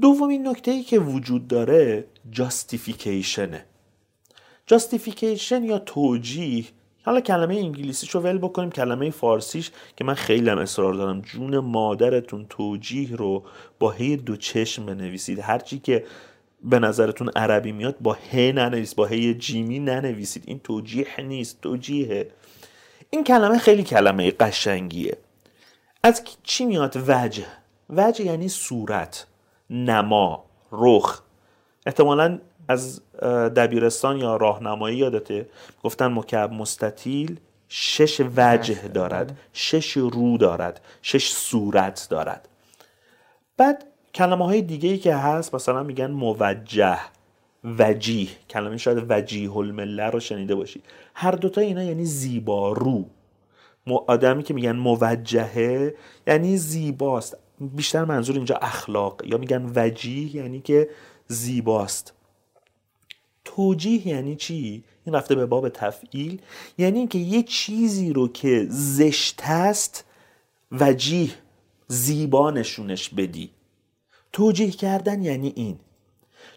دومین 0.00 0.48
نکته 0.48 0.70
ای 0.70 0.82
که 0.82 0.98
وجود 0.98 1.48
داره 1.48 2.04
جاستیفیکیشنه 2.30 3.64
جاستیفیکیشن 4.66 5.64
یا 5.64 5.78
توجیه 5.78 6.64
حالا 7.04 7.20
کلمه 7.20 7.54
انگلیسیشو 7.54 8.20
ول 8.20 8.38
بکنیم. 8.38 8.70
کلمه 8.70 9.10
فارسیش 9.10 9.70
که 9.96 10.04
من 10.04 10.14
خیلی 10.14 10.50
هم 10.50 10.58
اصرار 10.58 10.94
دارم. 10.94 11.20
جون 11.20 11.58
مادرتون 11.58 12.46
توجیه 12.50 13.16
رو 13.16 13.44
با 13.78 13.90
هی 13.90 14.16
دو 14.16 14.36
چشم 14.36 14.86
بنویسید. 14.86 15.38
هرچی 15.38 15.78
که 15.78 16.04
به 16.64 16.78
نظرتون 16.78 17.30
عربی 17.36 17.72
میاد 17.72 17.96
با 18.00 18.12
ه 18.32 18.36
ننویسید 18.36 18.96
با 18.96 19.06
هی 19.06 19.34
جیمی 19.34 19.78
ننویسید. 19.78 20.44
این 20.46 20.60
توجیه 20.64 21.06
نیست 21.18 21.60
توجیهه. 21.60 22.30
این 23.10 23.24
کلمه 23.24 23.58
خیلی 23.58 23.82
کلمه 23.82 24.30
قشنگیه. 24.30 25.16
از 26.02 26.22
چی 26.42 26.66
میاد؟ 26.66 26.96
وجه. 27.06 27.46
وجه 27.90 28.24
یعنی 28.24 28.48
صورت 28.48 29.26
نما 29.70 30.44
رخ. 30.72 31.22
احتمالا 31.86 32.38
از 32.68 33.00
دبیرستان 33.56 34.16
یا 34.16 34.36
راهنمایی 34.36 34.96
یادته؟ 34.96 35.48
گفتن 35.82 36.06
مکعب 36.06 36.52
مستطیل 36.52 37.40
شش 37.68 38.20
وجه 38.36 38.88
دارد. 38.88 39.38
شش 39.52 39.96
رو 39.96 40.38
دارد. 40.38 40.80
شش 41.02 41.30
صورت 41.32 42.06
دارد. 42.10 42.48
بعد 43.56 43.84
کلمه 44.14 44.44
های 44.44 44.62
دیگه 44.62 44.88
ای 44.88 44.98
که 44.98 45.14
هست 45.14 45.54
مثلا 45.54 45.82
میگن 45.82 46.10
موجه 46.10 46.98
وجیه. 47.64 48.28
کلمه 48.50 48.76
شاید 48.76 49.06
وجیه 49.08 49.56
المله 49.56 50.06
رو 50.06 50.20
شنیده 50.20 50.54
باشی. 50.54 50.82
هر 51.14 51.30
دوتا 51.32 51.60
اینا 51.60 51.82
یعنی 51.82 52.04
زیبا 52.04 52.72
رو. 52.72 53.04
آدمی 54.06 54.42
که 54.42 54.54
میگن 54.54 54.76
موجهه 54.76 55.94
یعنی 56.26 56.56
زیباست. 56.56 57.36
بیشتر 57.60 58.04
منظور 58.04 58.36
اینجا 58.36 58.56
اخلاق. 58.56 59.22
یا 59.24 59.38
میگن 59.38 59.72
وجیه 59.76 60.36
یعنی 60.36 60.60
که 60.60 60.88
زیباست. 61.26 62.14
توجیه 63.56 64.08
یعنی 64.08 64.36
چی؟ 64.36 64.84
این 65.04 65.14
رفته 65.14 65.34
به 65.34 65.46
باب 65.46 65.68
تفعیل. 65.68 66.40
یعنی 66.78 66.98
اینکه 66.98 67.18
یه 67.18 67.42
چیزی 67.42 68.12
رو 68.12 68.28
که 68.28 68.66
زشت 68.70 69.40
است 69.44 70.04
وجیه 70.72 71.30
زیبا 71.88 72.50
نشونش 72.50 73.08
بدی. 73.08 73.50
توجیه 74.32 74.70
کردن 74.70 75.22
یعنی 75.22 75.52
این. 75.56 75.76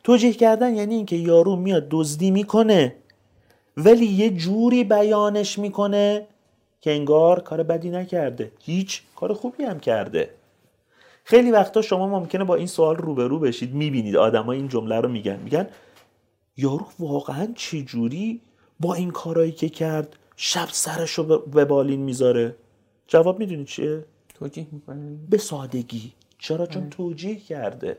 توجیه 0.04 0.34
کردن 0.34 0.76
یعنی 0.76 0.96
اینکه 0.96 1.16
یارو 1.16 1.56
میاد 1.56 1.88
دزدی 1.92 2.32
می‌کنه 2.32 2.96
ولی 3.78 4.06
یه 4.06 4.30
جوری 4.30 4.84
بیانش 4.84 5.60
می‌کنه 5.60 6.28
که 6.82 6.92
انگار 6.92 7.40
کار 7.40 7.64
بدی 7.64 7.90
نکرده. 7.90 8.52
هیچ 8.64 9.02
کار 9.16 9.34
خوبی 9.34 9.64
هم 9.64 9.80
کرده. 9.80 10.30
خیلی 11.24 11.52
وقتا 11.52 11.82
شما 11.82 12.08
ممکنه 12.08 12.44
با 12.44 12.56
این 12.56 12.68
سوال 12.68 12.96
روبرو 12.96 13.40
بشید. 13.40 13.74
می‌بینید 13.74 14.16
آدما 14.16 14.52
این 14.52 14.68
جمله 14.68 15.00
رو 15.00 15.10
میگن. 15.10 15.40
میگن 15.40 15.68
یارو 16.58 16.88
واقعا 17.00 17.54
چی 17.56 17.86
جوری 17.86 18.42
با 18.80 18.94
این 18.94 19.12
کارایی 19.12 19.52
که 19.52 19.70
کرد 19.70 20.16
شب 20.36 20.68
سرش 20.72 21.12
رو 21.12 21.40
به 21.40 21.66
بالین 21.66 22.02
می‌ذاره؟ 22.02 22.56
جواب 23.08 23.40
می‌دونی 23.40 23.66
چیه؟ 23.66 24.06
توجیه 24.34 24.68
می‌کنه 24.72 25.18
به 25.30 25.38
سادگی. 25.38 26.14
چرا؟ 26.38 26.66
چون 26.66 26.90
توجیه 26.90 27.36
کرده. 27.36 27.98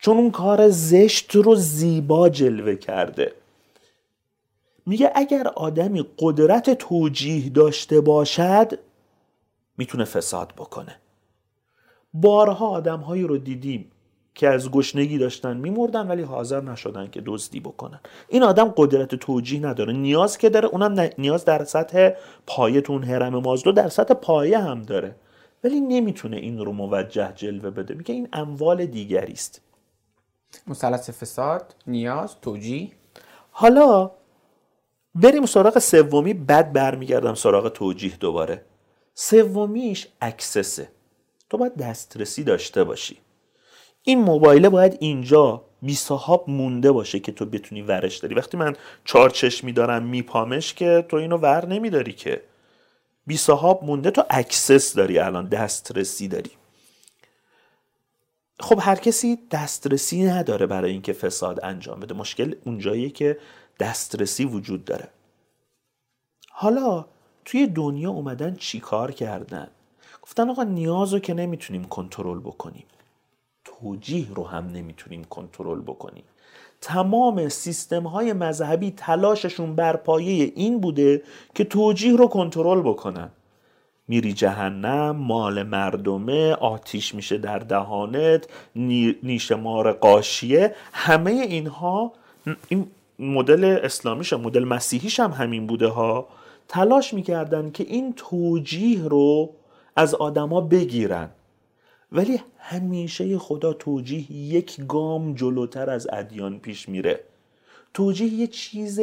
چون 0.00 0.16
اون 0.16 0.30
کار 0.30 0.68
زشت 0.68 1.36
رو 1.36 1.54
زیبا 1.54 2.28
جلوه 2.28 2.76
کرده. 2.76 3.32
میگه 4.86 5.12
اگر 5.14 5.48
آدمی 5.48 6.04
قدرت 6.18 6.70
توجیه 6.70 7.48
داشته 7.48 8.00
باشد 8.00 8.78
می‌تونه 9.78 10.04
فساد 10.04 10.52
بکنه. 10.56 10.96
بارها 12.14 12.68
آدمهایی 12.68 13.22
رو 13.22 13.38
دیدیم 13.38 13.91
که 14.34 14.48
از 14.48 14.70
گشنگی 14.70 15.18
داشتن 15.18 15.56
میمردن 15.56 16.06
ولی 16.08 16.22
حاضر 16.22 16.60
نشدن 16.60 17.10
که 17.10 17.22
دزدی 17.26 17.60
بکنن. 17.60 18.00
این 18.28 18.42
آدم 18.42 18.74
قدرت 18.76 19.14
توجیه 19.14 19.60
نداره. 19.60 19.92
نیاز 19.92 20.38
که 20.38 20.50
داره 20.50 20.68
اونم 20.68 21.10
نیاز 21.18 21.44
در 21.44 21.64
سطح 21.64 22.10
پایه 22.46 22.80
تون 22.80 23.04
هرم 23.04 23.38
مازلو 23.38 23.72
در 23.72 23.88
سطح 23.88 24.14
پایه 24.14 24.58
هم 24.58 24.82
داره. 24.82 25.16
ولی 25.64 25.80
نمی‌تونه 25.80 26.36
این 26.36 26.58
رو 26.58 26.72
موجه 26.72 27.32
جلوه 27.34 27.70
بده. 27.70 27.94
میگه 27.94 28.14
این 28.14 28.28
اموال 28.32 28.86
دیگری 28.86 29.32
است. 29.32 29.60
مثلث 30.66 31.10
فساد 31.10 31.74
نیاز 31.86 32.36
توجیه. 32.42 32.90
حالا 33.50 34.10
بریم 35.14 35.46
سراغ 35.46 35.78
سومی 35.78 36.34
بعد 36.34 36.72
برمیگردم 36.72 37.34
سراغ 37.34 37.68
توجیه 37.68 38.16
دوباره. 38.16 38.64
سومیش 39.14 40.08
access 40.20 40.71
ه. 40.71 40.88
تو 41.50 41.58
باید 41.58 41.76
دسترسی 41.76 42.44
داشته 42.44 42.84
باشی. 42.84 43.18
این 44.02 44.20
موبایله 44.20 44.68
باید 44.68 44.96
اینجا 45.00 45.64
بی 45.82 45.94
صاحب 45.94 46.44
مونده 46.46 46.92
باشه 46.92 47.20
که 47.20 47.32
تو 47.32 47.44
بتونی 47.44 47.82
ورش 47.82 48.16
داری. 48.18 48.34
وقتی 48.34 48.56
من 48.56 48.76
چهار 49.04 49.30
چشمی 49.30 49.72
دارم 49.72 50.02
میپامش 50.02 50.74
که 50.74 51.06
تو 51.08 51.16
اینو 51.16 51.36
ور 51.36 51.66
نمیداری 51.66 52.12
که. 52.12 52.42
بی 53.26 53.36
صاحب 53.36 53.84
مونده 53.84 54.10
تو 54.10 54.24
access 54.30 54.94
داری 54.94 55.18
الان 55.18 55.48
دسترسی 55.48 56.28
داری. 56.28 56.50
خب 58.60 58.78
هر 58.82 58.96
کسی 58.96 59.38
دسترسی 59.50 60.24
نداره 60.24 60.66
برای 60.66 60.90
اینکه 60.90 61.12
فساد 61.12 61.64
انجام 61.64 62.00
بده. 62.00 62.14
مشکل 62.14 62.54
اونجاییه 62.64 63.10
که 63.10 63.38
دسترسی 63.80 64.44
وجود 64.44 64.84
داره. 64.84 65.08
حالا 66.50 67.04
توی 67.44 67.66
دنیا 67.66 68.10
اومدن 68.10 68.54
چیکار 68.54 69.10
کردن؟ 69.10 69.68
گفتن 70.22 70.50
آقا 70.50 70.62
نیاز 70.62 71.14
که 71.14 71.34
نمی‌تونیم 71.34 71.84
کنترل 71.84 72.40
بکنیم. 72.40 72.84
توجیه 73.82 74.26
رو 74.34 74.46
هم 74.46 74.66
نمی‌تونیم 74.66 75.24
کنترل 75.24 75.80
بکنیم. 75.80 76.24
تمام 76.80 77.48
سیستم 77.48 78.02
های 78.02 78.32
مذهبی 78.32 78.90
تلاششون 78.90 79.74
بر 79.76 79.96
پایه 79.96 80.52
این 80.56 80.80
بوده 80.80 81.22
که 81.54 81.64
توجیه 81.64 82.16
رو 82.16 82.26
کنترل 82.26 82.80
بکنن. 82.80 83.28
میری 84.08 84.32
جهنم 84.32 85.16
مال 85.16 85.62
مردمه 85.62 86.52
آتیش 86.52 87.14
میشه 87.14 87.38
در 87.38 87.58
دهانت 87.58 88.48
نیش 89.22 89.52
مار 89.52 89.92
قاشیه. 89.92 90.74
همه 90.92 91.30
اینها 91.30 92.12
این 92.68 92.86
مدل 93.18 93.78
اسلامیش 93.82 94.32
مدل 94.32 94.64
مسیحیش 94.64 95.20
هم 95.20 95.30
همین 95.30 95.66
بوده 95.66 95.88
ها. 95.88 96.28
تلاش 96.68 97.14
می‌کردن 97.14 97.70
که 97.70 97.84
این 97.84 98.12
توجیه 98.16 99.08
رو 99.08 99.50
از 99.96 100.14
آدما 100.14 100.60
بگیرن. 100.60 101.28
ولی 102.12 102.40
همیشه 102.58 103.38
خدا 103.38 103.72
توجیه 103.72 104.32
یک 104.32 104.86
گام 104.86 105.34
جلوتر 105.34 105.90
از 105.90 106.08
ادیان 106.12 106.58
پیش 106.58 106.88
میره. 106.88 107.20
توجیه 107.94 108.32
یه 108.32 108.46
چیز 108.46 109.00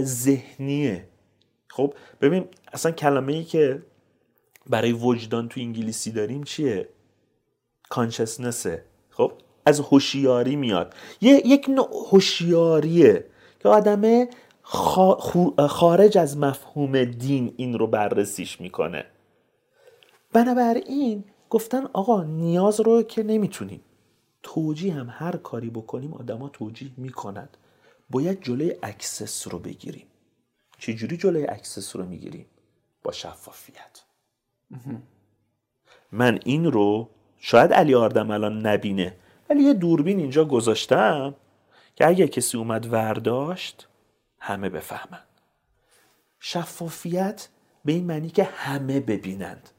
ذهنیه. 0.00 1.08
خب 1.68 1.94
ببین 2.20 2.44
اصلا 2.72 2.92
کلمه 2.92 3.32
ای 3.32 3.44
که 3.44 3.82
برای 4.66 4.92
وجدان 4.92 5.48
تو 5.48 5.60
انگلیسی 5.60 6.12
داریم 6.12 6.42
چیه؟ 6.42 6.88
conscience 7.88 8.75
ه 8.75 8.84
خب 9.10 9.32
از 9.66 9.80
هوشیاری 9.80 10.56
میاد. 10.56 10.94
یه 11.20 11.42
یک 11.46 11.68
نوع 11.68 11.88
هوشیاریه 12.10 13.24
که 13.60 13.68
آدمه 13.68 14.28
خارج 15.68 16.18
از 16.18 16.38
مفهوم 16.38 17.04
دین 17.04 17.54
این 17.56 17.78
رو 17.78 17.86
بررسیش 17.86 18.60
می‌کنه. 18.60 19.04
بنابراین 20.32 21.24
گفتن 21.50 21.86
آقا 21.86 22.24
نیاز 22.24 22.80
رو 22.80 23.02
که 23.02 23.22
نمی‌تونیم. 23.22 23.80
توجیه 24.42 24.94
هم 24.94 25.08
هر 25.10 25.36
کاری 25.36 25.70
بکنیم 25.70 26.14
آدما 26.14 26.48
توجیه 26.48 26.90
می‌کنند. 26.96 27.56
باید 28.10 28.42
جلوی 28.42 28.74
access 28.82 29.48
رو 29.48 29.58
بگیریم. 29.58 30.06
چجوری 30.78 31.16
جلوی 31.16 31.46
access 31.46 31.96
رو 31.96 32.06
می‌گیریم؟ 32.06 32.46
با 33.02 33.12
شفافیت. 33.12 34.02
من 36.12 36.38
این 36.44 36.72
رو 36.72 37.08
شاید 37.38 37.72
علی 37.72 37.94
آردم 37.94 38.30
الان 38.30 38.66
نبینه 38.66 39.16
ولی 39.50 39.62
یه 39.62 39.74
دوربین 39.74 40.18
اینجا 40.18 40.44
گذاشتم 40.44 41.34
که 41.96 42.06
اگه 42.06 42.28
کسی 42.28 42.58
اومد 42.58 42.92
ورداشت 42.92 43.88
همه 44.38 44.68
بفهمن. 44.68 45.22
شفافیت 46.40 47.48
به 47.84 47.92
این 47.92 48.04
معنی 48.04 48.30
که 48.30 48.44
همه 48.44 49.00
ببینند. 49.00 49.70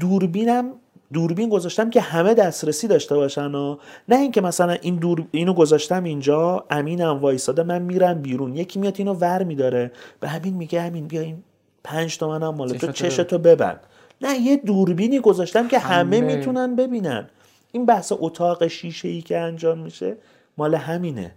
دوربینم 0.00 0.72
دوربین 1.12 1.48
گذاشتم 1.48 1.90
که 1.90 2.00
همه 2.00 2.34
دسترسی 2.34 2.88
داشته 2.88 3.14
باشن 3.14 3.54
و 3.54 3.76
نه 4.08 4.16
اینکه 4.16 4.40
مثلا 4.40 4.72
این 4.72 4.96
دور 4.96 5.26
اینو 5.30 5.52
گذاشتم 5.52 6.04
اینجا 6.04 6.64
امینم 6.70 7.18
وایساده 7.18 7.62
من 7.62 7.82
میرم 7.82 8.22
بیرون 8.22 8.56
یکی 8.56 8.78
میاد 8.78 8.94
اینو 8.98 9.14
ور 9.14 9.42
میداره. 9.42 9.92
به 10.20 10.28
همین 10.28 10.54
میگه 10.54 10.80
همین 10.80 11.06
بیا 11.06 11.20
این 11.20 11.42
پنج 11.84 12.18
تومنم 12.18 12.54
مال 12.54 12.68
تو 12.68 12.92
چشتو 12.92 13.38
ببند. 13.38 13.80
نه 14.20 14.36
یه 14.36 14.56
دوربینی 14.56 15.20
گذاشتم 15.20 15.68
که 15.68 15.78
همه, 15.78 16.16
همه. 16.16 16.36
می‌تونن 16.36 16.76
ببینن. 16.76 17.28
این 17.72 17.86
بحث 17.86 18.12
اتاق 18.16 18.66
شیشه 18.66 19.08
ای 19.08 19.22
که 19.22 19.38
انجام 19.38 19.78
میشه 19.78 20.16
مال 20.56 20.74
همینه. 20.74 21.34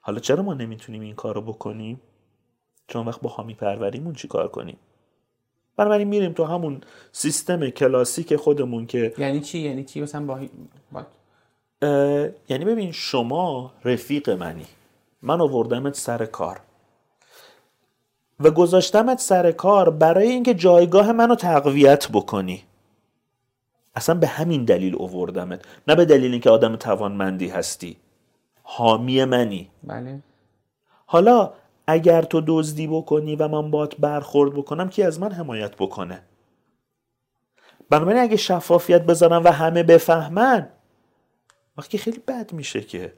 حالا 0.00 0.18
چرا 0.18 0.42
ما 0.42 0.54
نمی‌تونیم 0.54 1.02
این 1.02 1.14
کارو 1.14 1.40
بکنیم؟ 1.40 2.00
چون 2.88 3.06
وقت 3.06 3.20
با 3.20 3.30
حامی 3.30 3.54
پروریمون 3.54 4.14
چی 4.14 4.28
کار 4.28 4.48
کنیم؟ 4.48 4.76
بنابراین 5.76 6.08
میریم 6.08 6.32
تو 6.32 6.44
همون 6.44 6.80
سیستم 7.12 7.70
کلاسیک 7.70 8.36
خودمون 8.36 8.86
که 8.86 9.14
یعنی 9.18 9.40
چی؟ 9.40 9.58
یعنی 9.58 9.84
چی؟ 9.84 10.00
مثلا 10.00 10.26
با, 10.26 10.40
یعنی 12.48 12.64
ببین 12.64 12.92
شما 12.92 13.72
رفیق 13.84 14.30
منی. 14.30 14.66
من 15.22 15.40
آوردمت 15.40 15.94
سر 15.94 16.26
کار. 16.26 16.60
و 18.40 18.50
گذاشتمت 18.50 19.18
سر 19.20 19.52
کار 19.52 19.90
برای 19.90 20.28
اینکه 20.28 20.54
جایگاه 20.54 21.12
منو 21.12 21.34
تقویت 21.34 22.08
بکنی. 22.12 22.62
اصلا 23.94 24.14
به 24.14 24.26
همین 24.26 24.64
دلیل 24.64 24.94
اووردمت 24.94 25.64
نه 25.88 25.94
به 25.94 26.04
دلیل 26.04 26.32
اینکه 26.32 26.50
آدم 26.50 26.76
توانمندی 26.76 27.48
هستی. 27.48 27.96
حامی 28.62 29.24
منی. 29.24 29.70
بله. 29.82 30.20
حالا 31.06 31.52
اگر 31.86 32.22
تو 32.22 32.42
دزدی 32.46 32.86
بکنی 32.86 33.36
و 33.36 33.48
من 33.48 33.70
بات 33.70 33.96
برخورد 33.96 34.52
بکنم 34.52 34.88
کی 34.88 35.02
از 35.02 35.20
من 35.20 35.32
حمایت 35.32 35.76
بکنه؟ 35.76 36.22
بنابراین 37.90 38.22
اگه 38.22 38.36
شفافیت 38.36 39.02
بذارم 39.06 39.44
و 39.44 39.48
همه 39.48 39.82
بفهمن 39.82 40.68
وقتی 41.78 41.98
خیلی 41.98 42.18
بد 42.18 42.52
میشه 42.52 42.80
که. 42.80 43.12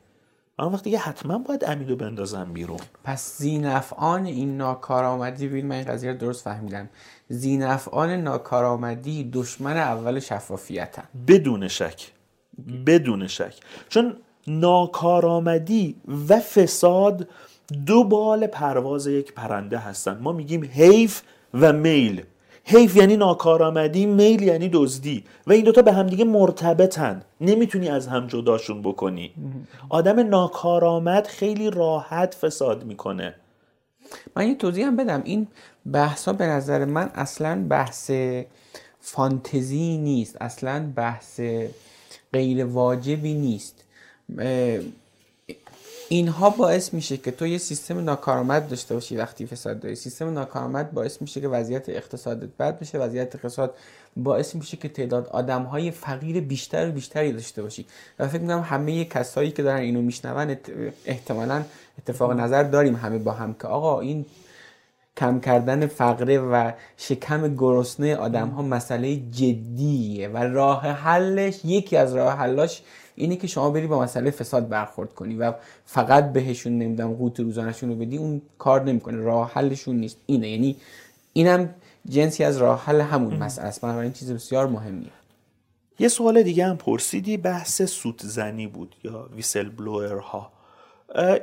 من 0.59 0.67
وقتی 0.67 0.97
حتما 0.97 1.39
باید 1.39 1.65
امیدو 1.65 1.97
بندازم 1.97 2.53
بیرون. 2.53 2.79
پس 3.05 3.39
زینفعان 3.39 4.27
این 4.27 4.57
ناکارآمدی 4.57 5.49
ببین 5.49 5.67
من 5.67 5.77
این 5.77 5.85
قضیه 5.85 6.13
رو 6.13 6.19
درست 6.19 6.45
فهمیدم. 6.45 6.89
زینفعان 7.29 8.11
ناکارآمدی 8.11 9.31
دشمن 9.33 9.77
اول 9.77 10.21
شفافیتن. 10.21 11.05
بدون 11.29 11.69
شک. 11.69 12.13
بدون 12.87 13.27
شک. 13.27 13.55
چون 13.89 14.17
ناکارآمدی 14.47 15.97
و 16.29 16.41
فساد 16.41 17.29
دو 17.87 18.05
بال 18.05 18.47
پرواز 18.47 19.07
یک 19.07 19.33
پرنده 19.33 19.79
هستن. 19.79 20.19
ما 20.19 20.33
میگیم 20.33 20.71
حیف 20.73 21.23
و 21.55 21.73
میل. 21.73 22.23
حیف 22.65 22.97
یعنی 22.97 23.17
ناکارآمدی 23.17 24.07
میل 24.07 24.43
یعنی 24.43 24.71
دزدی. 24.73 25.25
و 25.47 25.53
این 25.53 25.65
دوتا 25.65 25.83
به 25.83 25.93
همدیگه 25.93 26.25
مرتبطن. 26.25 27.23
نمی‌تونی 27.41 27.89
از 27.89 28.07
هم 28.07 28.27
جداشون 28.27 28.83
بکنی. 28.83 29.33
آدم 29.89 30.29
ناکارآمد 30.29 31.27
خیلی 31.27 31.71
راحت 31.71 32.35
فساد 32.35 32.85
می‌کنه. 32.85 33.35
من 34.37 34.49
یه 34.49 34.55
توضیح 34.55 34.87
هم 34.87 34.97
بدم. 34.97 35.23
این 35.25 35.47
بحث 35.93 36.29
به 36.29 36.47
نظر 36.47 36.85
من 36.85 37.11
اصلا 37.15 37.67
بحث 37.69 38.11
فانتزی 39.01 39.99
نیست. 39.99 40.37
اصلا 40.41 40.93
بحث 40.97 41.41
غیر 42.33 42.65
واجبی 42.65 43.35
نیست. 43.35 43.85
اینها 46.09 46.51
باعث 46.51 46.95
میشه 46.95 47.17
که 47.17 47.31
تو 47.31 47.47
یه 47.47 47.59
سیستم 47.59 48.05
ناکارآمد 48.05 48.69
داشته 48.69 48.95
باشی 48.95 49.17
وقتی 49.17 49.47
فساد 49.47 49.81
داری. 49.81 49.95
سیستم 49.95 50.35
ناکارآمد 50.35 50.93
باعث 50.93 51.23
میشه 51.23 51.41
که 51.41 51.49
وضعیت 51.49 51.89
اقتصادت 51.89 52.49
بد 52.59 52.79
بشه. 52.79 52.99
وضعیت 52.99 53.35
اقتصاد 53.35 53.75
باعث 54.17 54.55
میشه 54.55 54.77
که 54.77 54.89
تعداد 54.89 55.29
آدم 55.29 55.63
های 55.63 55.91
فقیر 55.91 56.41
بیشتر 56.41 56.89
و 56.89 56.93
بیشتری 56.93 57.33
داشته 57.33 57.63
باشی. 57.63 57.87
و 58.19 58.29
فکر 58.29 58.41
می‌کنم 58.41 58.61
همه 58.61 59.05
کسایی 59.05 59.51
که 59.51 59.63
دارن 59.63 59.81
اینو 59.81 60.03
میشنون 60.03 60.57
احتمالا 61.05 61.63
اتفاق 61.99 62.33
نظر 62.33 62.63
داریم 62.63 62.97
همه 62.97 63.19
با 63.19 63.33
هم 63.33 63.55
که 63.55 63.69
آقا 63.69 64.01
این 64.01 64.27
کم 65.17 65.41
کردن 65.41 65.87
فقره 65.87 66.39
و 66.39 66.73
شکم 66.97 67.55
گرسنه 67.55 68.17
آدم 68.17 68.49
ها 68.49 68.63
مسئله 68.63 69.17
جدیه 69.17 70.29
و 70.29 70.37
راه 70.37 70.87
حلش 70.87 71.65
یکی 71.65 71.97
از 71.97 72.15
راه 72.15 72.39
حلاش 72.39 72.83
اینه 73.17 73.37
که 73.37 73.47
شما 73.47 73.71
بری 73.71 73.87
با 73.87 74.03
مسئله 74.03 74.31
فساد 74.31 74.69
برخورد 74.69 75.15
کنی 75.15 75.35
و 75.35 75.53
فقط 75.85 76.33
بهشون 76.33 76.79
نمیدم 76.79 77.15
قوت 77.15 77.41
روزانشون 77.41 77.89
رو 77.89 77.95
بدی 77.95 78.17
اون 78.17 78.43
کار 78.59 78.83
نمی‌کنه. 78.85 79.17
راه 79.17 79.53
حلشون 79.55 79.97
نیست. 79.97 80.17
اینه. 80.27 80.49
یعنی 80.49 80.77
اینم 81.33 81.75
جنسی 82.09 82.45
از 82.45 82.57
راه 82.57 82.85
حل 82.85 83.01
همون 83.01 83.37
مسئله 83.37 83.67
است. 83.67 83.81
بنابراین 83.81 84.13
چیز 84.13 84.33
بسیار 84.33 84.67
مهمیه. 84.67 85.11
یه 85.99 86.09
سوال 86.09 86.43
دیگه 86.43 86.67
هم 86.67 86.77
پرسیدی. 86.77 87.37
بحث 87.37 87.83
سوت 87.83 88.23
زنی 88.23 88.67
بود 88.67 88.97
یا 89.05 89.29
ویسل 89.37 89.69
بلوئر 89.69 90.17
ها 90.17 90.53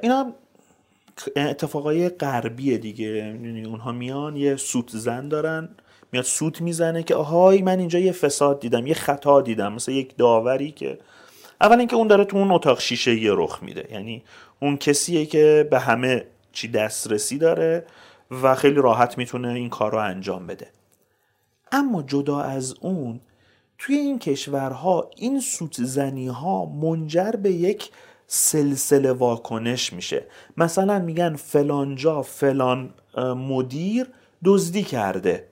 اینا 0.02 0.34
اتفاقای 1.36 2.10
غربیه 2.10 2.78
دیگه. 2.78 3.06
یعنی 3.06 3.66
اونها 3.66 3.92
میان 3.92 4.36
یه 4.36 4.56
سوت 4.56 4.90
زن 4.90 5.28
دارن. 5.28 5.70
میاد 6.12 6.26
سوت 6.26 6.62
می‌زنه 6.62 7.04
که 7.04 7.16
آهای 7.16 7.62
من 7.62 7.80
اینجا 7.80 8.00
یه 8.00 8.12
فساد 8.12 8.60
دیدم 8.60 8.88
یه 8.88 8.94
خطا 8.94 9.42
دیدم. 9.42 9.74
مثل 9.74 9.92
یک 9.92 10.18
داوری 10.18 10.72
که 10.72 11.00
اول 11.64 11.80
اینکه 11.80 11.96
اون 11.96 12.08
داره 12.08 12.26
تو 12.26 12.38
اون 12.38 12.52
اتاق 12.52 12.80
شیشه 12.80 13.16
یه 13.16 13.32
رخ 13.34 13.64
میده. 13.64 13.88
یعنی 13.92 14.24
اون 14.60 14.78
کسیه 14.78 15.26
که 15.26 15.68
به 15.72 15.80
همه 15.80 16.26
چی 16.52 16.68
دسترسی 16.68 17.38
داره 17.38 17.86
و 18.32 18.56
خیلی 18.56 18.76
راحت 18.76 19.18
می‌تونه 19.18 19.48
این 19.48 19.70
کار 19.70 19.92
رو 19.92 19.98
انجام 19.98 20.48
بده. 20.48 20.68
اما 21.72 22.04
جدا 22.04 22.40
از 22.40 22.76
اون 22.82 23.20
توی 23.78 23.96
این 23.96 24.20
کشورها 24.20 25.10
این 25.16 25.40
سوت 25.40 25.84
زنی 25.84 26.28
ها 26.28 26.66
منجر 26.66 27.32
به 27.32 27.52
یک 27.52 27.90
سلسله 28.28 29.12
واکنش 29.12 29.94
میشه. 29.94 30.26
مثلا 30.58 31.00
میگن 31.00 31.36
فلانجا 31.36 32.22
فلان 32.22 32.94
مدیر 33.18 34.08
دزدی 34.46 34.84
کرده. 34.84 35.48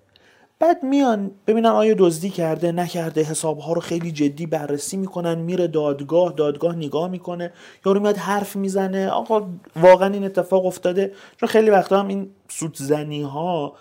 بعد 0.61 0.83
میان 0.83 1.31
ببینن 1.47 1.69
آیا 1.69 1.95
دزدی 1.97 2.29
کرده 2.29 2.71
نکرده 2.71 3.23
حسابها 3.23 3.73
رو 3.73 3.81
خیلی 3.81 4.11
جدی 4.11 4.45
بررسی 4.45 4.97
می‌کنن 4.97 5.35
میره 5.35 5.67
دادگاه 5.67 6.33
دادگاه 6.33 6.75
نگاه 6.75 7.07
می‌کنه 7.07 7.53
یارو 7.85 7.99
میاد 7.99 8.17
حرف 8.17 8.55
می‌زنه. 8.55 9.09
آقا 9.09 9.47
واقعا 9.75 10.13
این 10.13 10.23
اتفاق 10.23 10.65
افتاده. 10.65 11.13
چون 11.37 11.49
خیلی 11.49 11.69
وقتا 11.69 11.99
هم 11.99 12.07
این 12.07 12.29
سودزنی 12.49 13.21
ها 13.21 13.75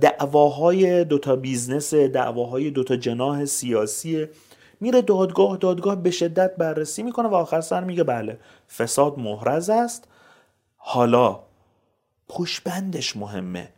دعواهای 0.00 1.04
دوتا 1.04 1.36
بیزنس 1.36 1.94
دعواهای 1.94 2.70
دوتا 2.70 2.96
جناح 2.96 3.44
سیاسی 3.44 4.26
میره 4.80 5.02
دادگاه 5.02 5.56
دادگاه 5.56 5.96
به 5.96 6.10
شدت 6.10 6.56
بررسی 6.56 7.02
می‌کنه 7.02 7.28
و 7.28 7.34
آخر 7.34 7.60
سر 7.60 7.84
میگه 7.84 8.04
بله 8.04 8.38
فساد 8.76 9.18
محرز 9.18 9.70
است. 9.70 10.08
حالا 10.76 11.40
پشت‌بندش 12.28 13.16
مهمه. 13.16 13.68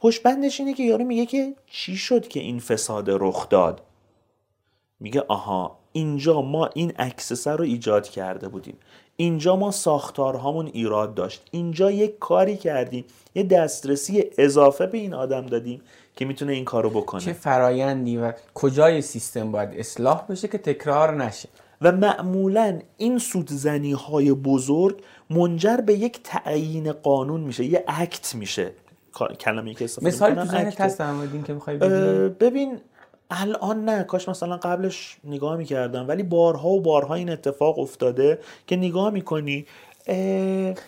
پشت‌بندش 0.00 0.60
اینه 0.60 0.74
که 0.74 0.82
یارو 0.82 1.04
میگه 1.04 1.26
که 1.26 1.54
چی 1.66 1.96
شد 1.96 2.28
که 2.28 2.40
این 2.40 2.60
فساد 2.60 3.06
رخ 3.08 3.48
داد؟ 3.48 3.82
میگه 5.00 5.24
آها 5.28 5.78
اینجا 5.92 6.42
ما 6.42 6.66
این 6.66 6.92
access 6.96 7.42
ه 7.42 7.50
رو 7.50 7.64
ایجاد 7.64 8.08
کرده 8.08 8.48
بودیم. 8.48 8.76
اینجا 9.16 9.56
ما 9.56 9.70
ساختارهامون 9.70 10.66
ایراد 10.66 11.14
داشت. 11.14 11.48
اینجا 11.50 11.90
یک 11.90 12.18
کاری 12.18 12.56
کردیم. 12.56 13.04
یه 13.34 13.42
دسترسی 13.42 14.24
اضافه 14.38 14.86
به 14.86 14.98
این 14.98 15.14
آدم 15.14 15.46
دادیم 15.46 15.82
که 16.16 16.24
می‌تونه 16.24 16.52
این 16.52 16.64
کارو 16.64 16.90
بکنه. 16.90 17.20
چه 17.20 17.32
فرایندی 17.32 18.16
و 18.16 18.32
کجای 18.54 19.02
سیستم 19.02 19.52
باید 19.52 19.70
اصلاح 19.74 20.26
بشه 20.26 20.48
که 20.48 20.58
تکرار 20.58 21.24
نشه؟ 21.24 21.48
و 21.80 21.92
معمولا 21.92 22.80
این 22.96 23.18
سودزنی 23.18 23.92
های 23.92 24.32
بزرگ 24.32 25.02
منجر 25.30 25.76
به 25.76 25.94
یک 25.94 26.20
تعیین 26.24 26.92
قانون 26.92 27.40
میشه 27.40 27.64
یه 27.64 27.84
اکت 27.88 28.34
میشه. 28.34 28.72
کلمه 29.40 29.74
که 29.74 29.84
استفاده 29.84 30.08
مثال 30.08 30.34
تو 30.34 30.44
ذهنت 30.44 30.80
هست 30.80 30.98
که 31.46 31.52
می‌خوای 31.52 31.76
ببین 32.28 32.80
الان 33.30 33.84
نه. 33.84 34.02
کاش 34.02 34.28
مثلا 34.28 34.56
قبلش 34.56 35.16
نگاه 35.24 35.56
می‌کردم. 35.56 36.08
ولی 36.08 36.22
بارها 36.22 36.68
و 36.68 36.80
بارها 36.80 37.14
این 37.14 37.30
اتفاق 37.30 37.78
افتاده 37.78 38.38
که 38.66 38.76
نگاه 38.76 39.10
می‌کنی. 39.10 39.66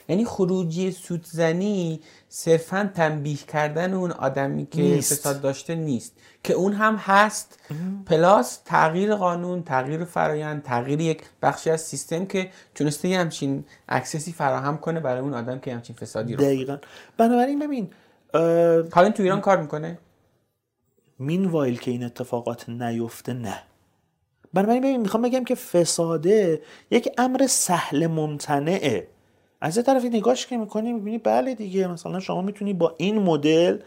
یعنی 0.09 0.25
خروجی 0.25 0.91
سوت‌زنی 0.91 2.01
صرفا 2.29 2.91
تنبیه 2.95 3.37
کردن 3.37 3.95
اون 3.95 4.11
آدمی 4.11 4.67
که 4.67 4.97
فساد 4.97 5.41
داشته 5.41 5.75
نیست. 5.75 6.17
که 6.45 6.55
اون 6.55 6.73
هم 6.73 6.97
هست. 6.97 7.59
plus 8.07 8.61
تغییر 8.65 9.15
قانون 9.15 9.63
تغییر 9.63 10.05
فرایند 10.05 10.63
تغییر 10.63 11.01
یک 11.01 11.23
بخشی 11.43 11.71
از 11.71 11.81
سیستم 11.81 12.27
که 12.27 12.51
تونسته 12.75 13.09
یه 13.09 13.19
همچین 13.19 13.65
access 13.89 14.26
ی 14.26 14.33
فراهم 14.33 14.79
کنه 14.79 15.01
برای 15.01 15.21
اون 15.21 15.35
آدم 15.35 15.59
که 15.59 15.75
همچین 15.75 15.97
فسادی 15.97 16.35
رو 16.35 16.45
دقیقا. 16.45 16.79
بنابراین 17.17 17.59
ببین 17.59 17.91
حالا 18.93 19.11
تو 19.11 19.23
ایران 19.23 19.41
کار 19.41 19.61
می‌کنه؟ 19.61 19.99
meanwhile 21.19 21.79
که 21.79 21.91
این 21.91 22.05
اتفاقات 22.05 22.69
نیفته 22.69 23.33
نه. 23.33 23.63
بنابراین 24.55 24.83
ببین 24.83 25.01
می‌خوام 25.01 25.23
بگم 25.23 25.45
که 25.45 25.55
فساده 25.55 26.63
یک 26.91 27.09
امر 27.19 27.47
سهل 27.47 28.07
ممتنعه. 28.07 29.09
از 29.61 29.77
یه 29.77 29.83
طرفی 29.83 30.09
نگاش 30.09 30.47
که 30.47 30.57
می‌کنی 30.57 30.93
می‌بینی 30.93 31.19
بله 31.19 31.55
دیگه 31.55 31.87
مثلا 31.87 32.21
شما 32.21 32.43
می‌تونی 32.43 32.73
با 32.73 32.95
این 32.97 33.19
مدل 33.19 33.79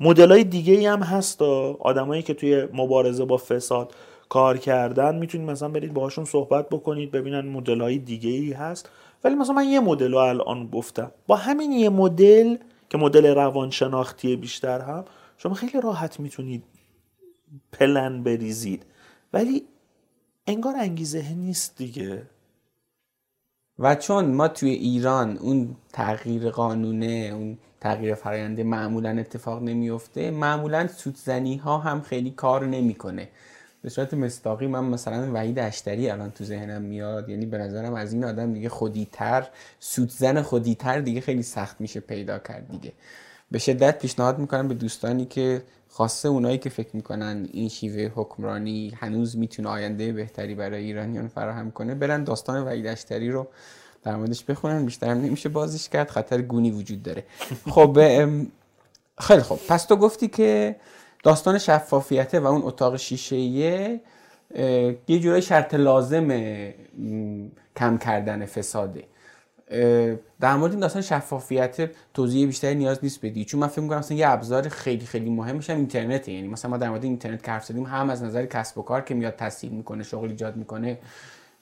مدل 0.00 0.30
های 0.30 0.44
دیگه 0.44 0.72
ای 0.72 0.86
هم 0.86 1.02
هست 1.02 1.42
آدمایی 1.42 2.22
که 2.22 2.34
توی 2.34 2.68
مبارزه 2.72 3.24
با 3.24 3.36
فساد 3.36 3.94
کار 4.28 4.58
کردن 4.58 5.14
می‌تونید 5.14 5.50
مثلا 5.50 5.68
برید 5.68 5.94
باهاشون 5.94 6.24
صحبت 6.24 6.68
بکنید 6.68 7.10
ببینن 7.10 7.40
مدل 7.40 7.80
های 7.80 7.98
دیگه 7.98 8.30
ای 8.30 8.52
هست. 8.52 8.88
ولی 9.24 9.34
مثلا 9.34 9.54
من 9.54 9.68
یه 9.68 9.80
مدل 9.80 10.12
رو 10.12 10.18
الان 10.18 10.66
گفتم. 10.66 11.10
با 11.26 11.36
همین 11.36 11.72
یه 11.72 11.88
مدل 11.88 12.56
که 12.92 12.98
مدل 12.98 13.34
روانشناختی 13.34 14.36
بیشتر 14.36 14.80
هم 14.80 15.04
شما 15.36 15.54
خیلی 15.54 15.80
راحت 15.80 16.20
می‌تونید 16.20 16.64
پلن 17.72 18.22
بریزید. 18.22 18.86
ولی 19.32 19.64
انگار 20.46 20.74
انگیزه 20.76 21.34
نیست 21.34 21.76
دیگه. 21.76 22.22
و 23.78 23.94
چون 23.94 24.34
ما 24.34 24.48
توی 24.48 24.70
ایران 24.70 25.36
اون 25.36 25.76
تغییر 25.92 26.50
قانونه 26.50 27.30
اون 27.34 27.58
تغییر 27.80 28.14
فراینده 28.14 28.64
معمولا 28.64 29.10
اتفاق 29.10 29.62
نمیفته 29.62 30.30
معمولا 30.30 30.86
سودزنی 30.86 31.56
ها 31.56 31.78
هم 31.78 32.02
خیلی 32.02 32.30
کار 32.30 32.66
نمی‌کنه. 32.66 33.28
به 33.82 33.90
صورت 33.90 34.14
مستاقی 34.14 34.66
من 34.66 34.84
مثلا 34.84 35.32
وحید 35.32 35.58
اشتری 35.58 36.10
الان 36.10 36.30
تو 36.30 36.44
ذهنم 36.44 36.82
میاد. 36.82 37.28
یعنی 37.28 37.46
به 37.46 37.58
نظرم 37.58 37.94
از 37.94 38.12
این 38.12 38.24
آدم 38.24 38.52
دیگه 38.52 38.68
خودیتر 38.68 39.48
سودزن 39.80 40.42
خودیتر 40.42 41.00
دیگه 41.00 41.20
خیلی 41.20 41.42
سخت 41.42 41.80
میشه 41.80 42.00
پیدا 42.00 42.38
کرد 42.38 42.68
دیگه. 42.68 42.92
به 43.50 43.58
شدت 43.58 43.98
پیشنهاد 43.98 44.38
می‌کنم 44.38 44.68
به 44.68 44.74
دوستانی 44.74 45.24
که 45.24 45.62
خاصه 45.88 46.28
اونایی 46.28 46.58
که 46.58 46.70
فکر 46.70 46.88
می‌کنن 46.92 47.48
این 47.52 47.68
شیوه 47.68 48.12
حکمرانی 48.14 48.92
هنوز 48.96 49.36
می‌تونه 49.36 49.68
آینده 49.68 50.12
بهتری 50.12 50.54
برای 50.54 50.84
ایرانیان 50.84 51.28
فراهم 51.28 51.70
کنه 51.70 51.94
برن 51.94 52.24
داستان 52.24 52.62
وحید 52.62 52.86
اشتری 52.86 53.30
رو 53.30 53.46
در 54.02 54.16
موردش 54.16 54.44
بخونن. 54.44 54.84
بیشتر 54.84 55.14
نمیشه 55.14 55.48
بازش 55.48 55.88
کرد 55.88 56.10
خطر 56.10 56.42
گونی 56.42 56.70
وجود 56.70 57.02
داره. 57.02 57.24
خب 57.70 57.98
خیلی 59.18 59.42
خب 59.42 59.58
پس 59.68 59.84
تو 59.84 59.96
گفتی 59.96 60.28
که 60.28 60.76
داستان 61.22 61.58
شفافیته 61.58 62.40
و 62.40 62.46
اون 62.46 62.62
اتاق 62.64 62.96
شیشه 62.96 63.36
یه 63.36 64.00
جورای 65.08 65.42
شرط 65.42 65.74
لازم 65.74 66.28
کم 67.76 67.98
کردن 67.98 68.46
فساده. 68.46 69.04
در 70.40 70.56
مورد 70.56 70.72
این 70.72 70.80
داستان 70.80 71.02
شفافیت 71.02 71.90
توضیح 72.14 72.46
بیشتری 72.46 72.74
نیاز 72.74 72.98
نیست 73.02 73.26
بدی. 73.26 73.44
چون 73.44 73.60
من 73.60 73.66
فکر 73.66 73.80
می‌کنم 73.80 73.98
مثلا 73.98 74.16
یه 74.16 74.28
ابزار 74.28 74.68
خیلی 74.68 75.06
خیلی 75.06 75.30
مهمش 75.30 75.70
هم 75.70 75.76
اینترنته. 75.76 76.32
یعنی 76.32 76.48
مثلا 76.48 76.70
ما 76.70 76.76
در 76.76 76.88
مورد 76.88 77.04
اینترنت 77.04 77.42
که 77.42 77.50
حرف 77.50 77.64
زدیم 77.64 77.84
هم 77.84 78.10
از 78.10 78.22
نظر 78.22 78.46
کسب 78.46 78.78
و 78.78 78.82
کار 78.82 79.00
که 79.00 79.14
میاد 79.14 79.36
تسهیل 79.36 79.72
می‌کنه 79.72 80.02
شغل 80.02 80.28
ایجاد 80.28 80.56
می‌کنه 80.56 80.98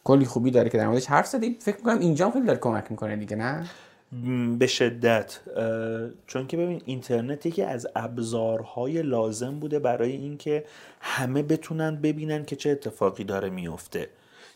کلی 0.04 0.24
خوبی 0.24 0.50
داره 0.50 0.70
که 0.70 0.78
در 0.78 0.86
موردش 0.86 1.06
حرف 1.06 1.26
زدیم. 1.26 1.56
فکر 1.60 1.76
می‌کنم 1.76 1.98
اینجا 1.98 2.30
خیلی 2.30 2.46
داره 2.46 2.58
کمک 2.58 2.84
می‌کنه 2.90 3.16
دیگه 3.16 3.36
نه؟ 3.36 3.66
به 4.58 4.66
شدت. 4.66 5.40
چون 6.26 6.46
که 6.46 6.56
ببین 6.56 6.82
اینترنت 6.84 7.46
یکی 7.46 7.62
از 7.62 7.86
ابزارهای 7.96 9.02
لازم 9.02 9.58
بوده 9.60 9.78
برای 9.78 10.12
اینکه 10.12 10.64
همه 11.00 11.42
بتونن 11.42 11.96
ببینن 11.96 12.44
که 12.44 12.56
چه 12.56 12.70
اتفاقی 12.70 13.24
داره 13.24 13.50
میفته. 13.50 14.08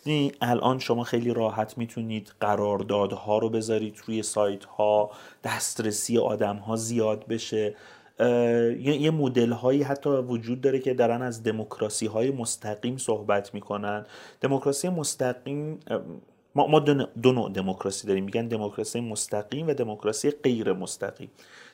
یعنی 0.07 0.33
الان 0.41 0.79
شما 0.79 1.05
خیلی 1.05 1.35
راحت 1.35 1.79
می‌تونید 1.79 2.33
قراردادها 2.41 3.39
رو 3.39 3.51
بذارید 3.51 3.99
روی 4.07 4.23
سایت 4.23 4.65
ها 4.65 5.11
دسترسی 5.45 6.19
آدم 6.19 6.57
ها 6.57 6.77
زیاد 6.77 7.27
بشه. 7.27 7.75
یه 8.81 9.11
مدل 9.11 9.53
هایی 9.53 9.83
حتی 9.83 10.11
وجود 10.11 10.61
داره 10.61 10.79
که 10.79 10.95
دارن 10.95 11.23
از 11.23 11.43
دموکراسی 11.43 12.07
های 12.07 12.31
مستقیم 12.31 12.97
صحبت 12.97 13.55
می‌کنن. 13.55 14.07
دموکراسی 14.41 14.89
مستقیم 14.89 15.81
ما, 16.55 16.67
ما 16.67 16.79
دو 17.23 17.33
نوع 17.33 17.51
دموکراسی 17.51 18.07
داریم. 18.07 18.25
میگن 18.25 18.49
دموکراسی 18.49 19.01
مستقیم 19.01 19.69
و 19.69 19.75
دموکراسی 19.75 20.31
غیر 20.31 20.73
مستقیم. 20.73 21.31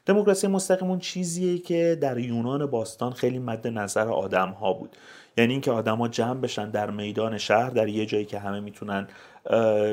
دموکراسی 0.07 0.47
مستقیم 0.47 0.89
اون 0.89 0.99
چیزیه 0.99 1.59
که 1.59 1.99
در 2.01 2.19
یونان 2.19 2.67
باستان 2.67 3.13
خیلی 3.13 3.39
مد 3.39 3.67
نظر 3.67 4.09
آدم 4.09 4.49
ها 4.49 4.73
بود. 4.73 4.97
یعنی 5.37 5.53
اینکه 5.53 5.71
آدما 5.71 6.09
جمع 6.09 6.41
بشن 6.41 6.71
در 6.71 6.91
میدان 6.91 7.39
شهر 7.39 7.71
در 7.71 7.89
یه 7.89 8.07
جایی 8.07 8.25
که 8.25 8.39
همه 8.39 8.61
می‌تونن 8.61 9.09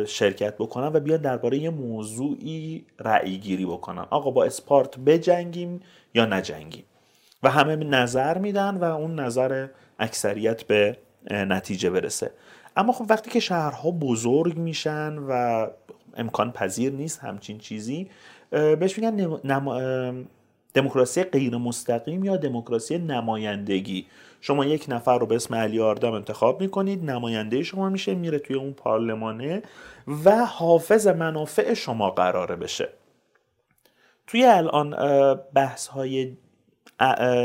شرکت 0.08 0.56
بکنن 0.56 0.88
و 0.88 1.00
بیان 1.00 1.22
درباره 1.22 1.58
یه 1.58 1.70
موضوعی 1.70 2.86
رأی 3.00 3.38
گیری 3.38 3.66
بکنن. 3.66 4.06
آقا 4.10 4.32
با 4.32 4.44
اسپارت 4.44 5.00
بجنگیم 5.00 5.82
یا 6.14 6.26
نجنگیم؟ 6.26 6.84
و 7.44 7.50
همه 7.50 7.76
نظر 7.76 8.38
میدن 8.38 8.78
و 8.78 8.84
اون 8.84 9.20
نظر 9.20 9.68
اکثریت 10.00 10.64
به 10.64 10.98
نتیجه 11.32 11.90
برسه. 11.90 12.32
اما 12.78 12.94
خب 12.94 13.06
وقتی 13.10 13.30
که 13.30 13.40
شهرها 13.40 13.92
بزرگ 13.92 14.58
میشن 14.58 15.18
و 15.18 15.68
امکان 16.18 16.52
پذیر 16.52 16.94
نیست 16.94 17.20
همچین 17.20 17.58
چیزی 17.58 18.10
بهش 18.50 19.00
میگن 19.00 19.40
دموکراسی 20.74 21.24
غیر 21.24 21.58
مستقیم 21.58 22.24
یا 22.24 22.38
دموکراسی 22.38 22.98
نمایندگی. 22.98 24.06
شما 24.42 24.66
یک 24.66 24.86
نفر 24.88 25.18
رو 25.18 25.26
به 25.26 25.36
اسم 25.36 25.56
علی 25.56 25.80
آردم 25.80 26.14
انتخاب 26.14 26.62
می‌کنید 26.62 27.12
نماینده 27.12 27.64
شما 27.64 27.90
میشه 27.90 28.16
میره 28.16 28.40
توی 28.40 28.56
اون 28.56 28.74
پارلمانه 28.74 29.62
و 30.26 30.46
حافظ 30.46 31.08
منافع 31.08 31.74
شما 31.74 32.10
قراره 32.10 32.56
بشه. 32.56 32.90
توی 34.28 34.46
الان 34.46 34.96
بحث 35.54 35.88
های 35.88 36.38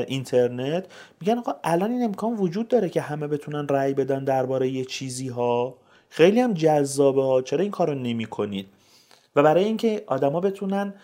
اینترنت 0.07 0.87
میگن 1.21 1.39
آقا 1.39 1.55
الان 1.65 1.91
این 1.91 2.03
امکان 2.03 2.35
وجود 2.37 2.69
داره 2.69 2.89
که 2.89 3.01
همه 3.01 3.27
بتونن 3.27 3.69
رأی 3.69 3.95
بدن 3.95 4.25
درباره 4.25 4.69
یه 4.69 4.85
چیزی 4.85 5.29
ها 5.29 5.75
خیلی 6.09 6.41
هم 6.41 6.55
جذابه 6.55 7.23
ها. 7.23 7.43
چرا 7.43 7.63
این 7.63 7.71
کارو 7.71 7.95
نمی 7.95 8.27
کنید 8.27 8.67
و 9.37 9.43
برای 9.43 9.65
اینکه 9.65 10.05
آدما 10.07 10.41
بتونن 10.41 10.95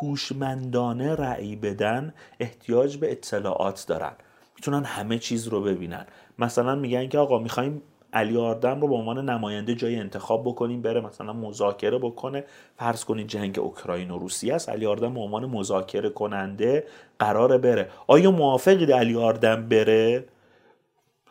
هوشمندانه 0.00 1.14
رأی 1.14 1.56
بدن 1.56 2.14
احتیاج 2.40 2.96
به 2.96 3.12
اطلاعات 3.12 3.84
دارن. 3.88 4.12
می‌تونن 4.56 4.84
همه 4.84 5.18
چیز 5.18 5.48
رو 5.48 5.62
ببینن. 5.62 6.06
مثلا 6.38 6.74
میگن 6.74 7.08
که 7.08 7.18
آقا 7.18 7.38
می‌خوایم 7.38 7.82
علی 8.16 8.36
آردم 8.36 8.80
رو 8.80 8.88
به 8.88 8.94
عنوان 8.94 9.30
نماینده 9.30 9.74
جای 9.74 9.96
انتخاب 9.96 10.44
بکنیم 10.44 10.82
بره 10.82 11.00
مثلا 11.00 11.32
مذاکره 11.32 11.98
بکنه. 11.98 12.44
فرض 12.76 13.04
کنید 13.04 13.26
جنگ 13.26 13.58
اوکراین 13.58 14.10
و 14.10 14.18
روسیه 14.18 14.54
است. 14.54 14.68
علی 14.68 14.86
آردم 14.86 15.14
به 15.14 15.20
عنوان 15.20 15.46
مذاکره 15.46 16.08
کننده 16.08 16.84
قراره 17.18 17.58
بره. 17.58 17.88
آیا 18.06 18.30
موافقید 18.30 18.92
علی 18.92 19.16
آردم 19.16 19.68
بره؟ 19.68 20.24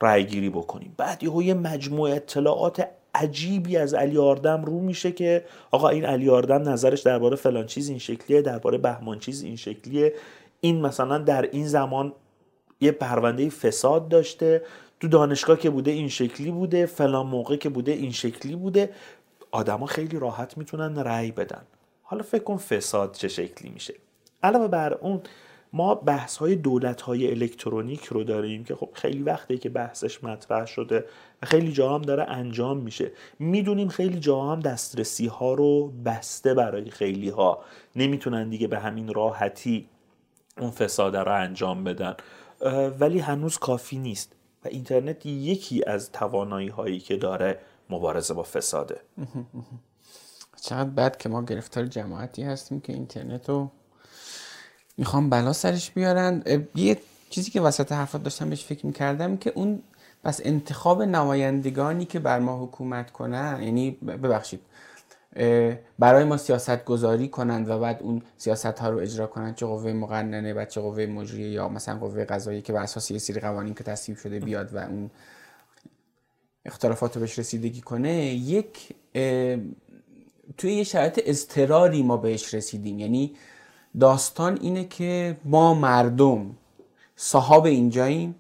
رأی 0.01 0.25
گیری 0.25 0.49
بکنیم. 0.49 0.93
بعد 0.97 1.23
یه 1.23 1.53
مجموعه 1.53 2.15
اطلاعات 2.15 2.87
عجیبی 3.15 3.77
از 3.77 3.93
علی 3.93 4.17
آردم 4.17 4.65
رو 4.65 4.79
میشه 4.79 5.11
که 5.11 5.45
آقا 5.71 5.89
این 5.89 6.05
علی 6.05 6.29
آردم 6.29 6.69
نظرش 6.69 7.01
درباره 7.01 7.35
فلان 7.35 7.65
چیز 7.65 7.89
این 7.89 7.99
شکلیه 7.99 8.41
درباره 8.41 8.77
بهمان 8.77 9.19
چیز 9.19 9.43
این 9.43 9.55
شکلیه. 9.55 10.13
این 10.61 10.81
مثلا 10.81 11.17
در 11.17 11.41
این 11.51 11.67
زمان 11.67 12.13
یه 12.81 12.91
پرونده 12.91 13.49
فساد 13.49 14.07
داشته. 14.07 14.61
تو 15.05 15.09
دانشگاه 15.09 15.59
که 15.59 15.69
بوده 15.69 15.91
این 15.91 16.09
شکلی 16.09 16.51
بوده 16.51 16.85
فلان 16.85 17.27
موقع 17.27 17.55
که 17.55 17.69
بوده 17.69 17.91
این 17.91 18.11
شکلی 18.11 18.55
بوده. 18.55 18.89
آدما 19.51 19.85
خیلی 19.85 20.19
راحت 20.19 20.57
می‌تونن 20.57 20.99
رأی 20.99 21.31
بدن. 21.31 21.61
حالا 22.03 22.23
فکر 22.23 22.43
کن 22.43 22.57
فساد 22.57 23.13
چه 23.13 23.27
شکلی 23.27 23.69
میشه. 23.69 23.93
علاوه 24.43 24.67
بر 24.67 24.93
اون 24.93 25.21
ما 25.73 25.95
بحث 25.95 26.37
های 26.37 26.55
دولت 26.55 27.01
های 27.01 27.31
الکترونیک 27.31 28.05
رو 28.05 28.23
داریم 28.23 28.63
که 28.63 28.75
خب 28.75 28.89
خیلی 28.93 29.23
وقته 29.23 29.57
که 29.57 29.69
بحثش 29.69 30.23
مطرح 30.23 30.65
شده 30.65 31.05
و 31.43 31.45
خیلی 31.45 31.71
جا 31.71 31.95
هم 31.95 32.01
داره 32.01 32.23
انجام 32.23 32.77
میشه. 32.77 33.11
می‌دونیم 33.39 33.87
خیلی 33.87 34.19
جا 34.19 34.41
هم 34.41 34.59
دسترسی 34.59 35.27
ها 35.27 35.53
رو 35.53 35.93
بسته 36.05 36.53
برای 36.53 36.89
خیلی 36.89 37.29
ها 37.29 37.63
نمی‌تونن 37.95 38.49
دیگه 38.49 38.67
به 38.67 38.79
همین 38.79 39.13
راحتی 39.13 39.89
اون 40.59 40.71
فساده 40.71 41.19
رو 41.19 41.33
انجام 41.33 41.83
بدن. 41.83 42.15
ولی 42.99 43.19
هنوز 43.19 43.57
کافی 43.57 43.97
نیست. 43.97 44.35
و 44.65 44.67
اینترنت 44.67 45.25
یکی 45.25 45.83
از 45.85 46.11
توانایی 46.11 46.67
هایی 46.67 46.99
که 46.99 47.17
داره 47.17 47.59
مبارزه 47.89 48.33
با 48.33 48.43
فساده. 48.43 49.01
چقدر 50.61 50.89
بد 50.89 51.17
که 51.17 51.29
ما 51.29 51.43
گرفتار 51.43 51.85
جماعتی 51.85 52.43
هستیم 52.43 52.79
که 52.79 52.93
اینترنت 52.93 53.49
رو 53.49 53.71
می‌خوام 54.97 55.29
بلا 55.29 55.53
سرش 55.53 55.91
بیارن. 55.91 56.43
یه 56.75 56.97
چیزی 57.29 57.51
که 57.51 57.61
وسط 57.61 57.91
حرفات 57.91 58.23
داشتم 58.23 58.49
بهش 58.49 58.65
فکر 58.65 58.85
می‌کردم 58.85 59.37
که 59.37 59.51
اون 59.55 59.83
پس 60.23 60.41
انتخاب 60.43 61.01
نمایندگانی 61.01 62.05
که 62.05 62.19
بر 62.19 62.39
ما 62.39 62.63
حکومت 62.63 63.11
کنن 63.11 63.59
یعنی 63.63 63.91
ببخشید 63.91 64.61
برای 65.99 66.23
ما 66.23 66.37
سیاست 66.37 66.85
گذاری 66.85 67.27
کنند 67.27 67.69
و 67.69 67.79
بعد 67.79 67.99
اون 68.03 68.21
سیاست 68.37 68.65
ها 68.79 68.89
رو 68.89 68.99
اجرا 68.99 69.27
کنند 69.27 69.55
چه 69.55 69.65
قوه 69.65 69.93
مقننه 69.93 70.53
و 70.53 70.65
چه 70.65 70.81
قوه 70.81 71.05
مجریه 71.05 71.49
یا 71.49 71.69
مثلا 71.69 71.99
قوه 71.99 72.25
قضایی 72.25 72.61
که 72.61 72.73
بر 72.73 72.83
اساس 72.83 73.11
یه 73.11 73.17
سری 73.17 73.39
قوانین 73.39 73.73
که 73.73 73.83
تصویب 73.83 74.17
شده 74.17 74.39
بیاد 74.39 74.73
و 74.73 74.77
اون 74.77 75.09
اختلافات 76.65 77.15
رو 77.15 77.21
بهش 77.21 77.39
رسیدگی 77.39 77.81
کنه 77.81 78.13
یک 78.25 78.95
توی 80.57 80.73
یه 80.73 80.83
شرایط 80.83 81.21
اضطراری 81.25 82.03
ما 82.03 82.17
بهش 82.17 82.53
رسیدیم. 82.53 82.99
یعنی 82.99 83.35
داستان 83.99 84.57
اینه 84.61 84.85
که 84.85 85.37
ما 85.45 85.73
مردم 85.73 86.55
صاحب 87.15 87.65
اینجاییم 87.65 88.35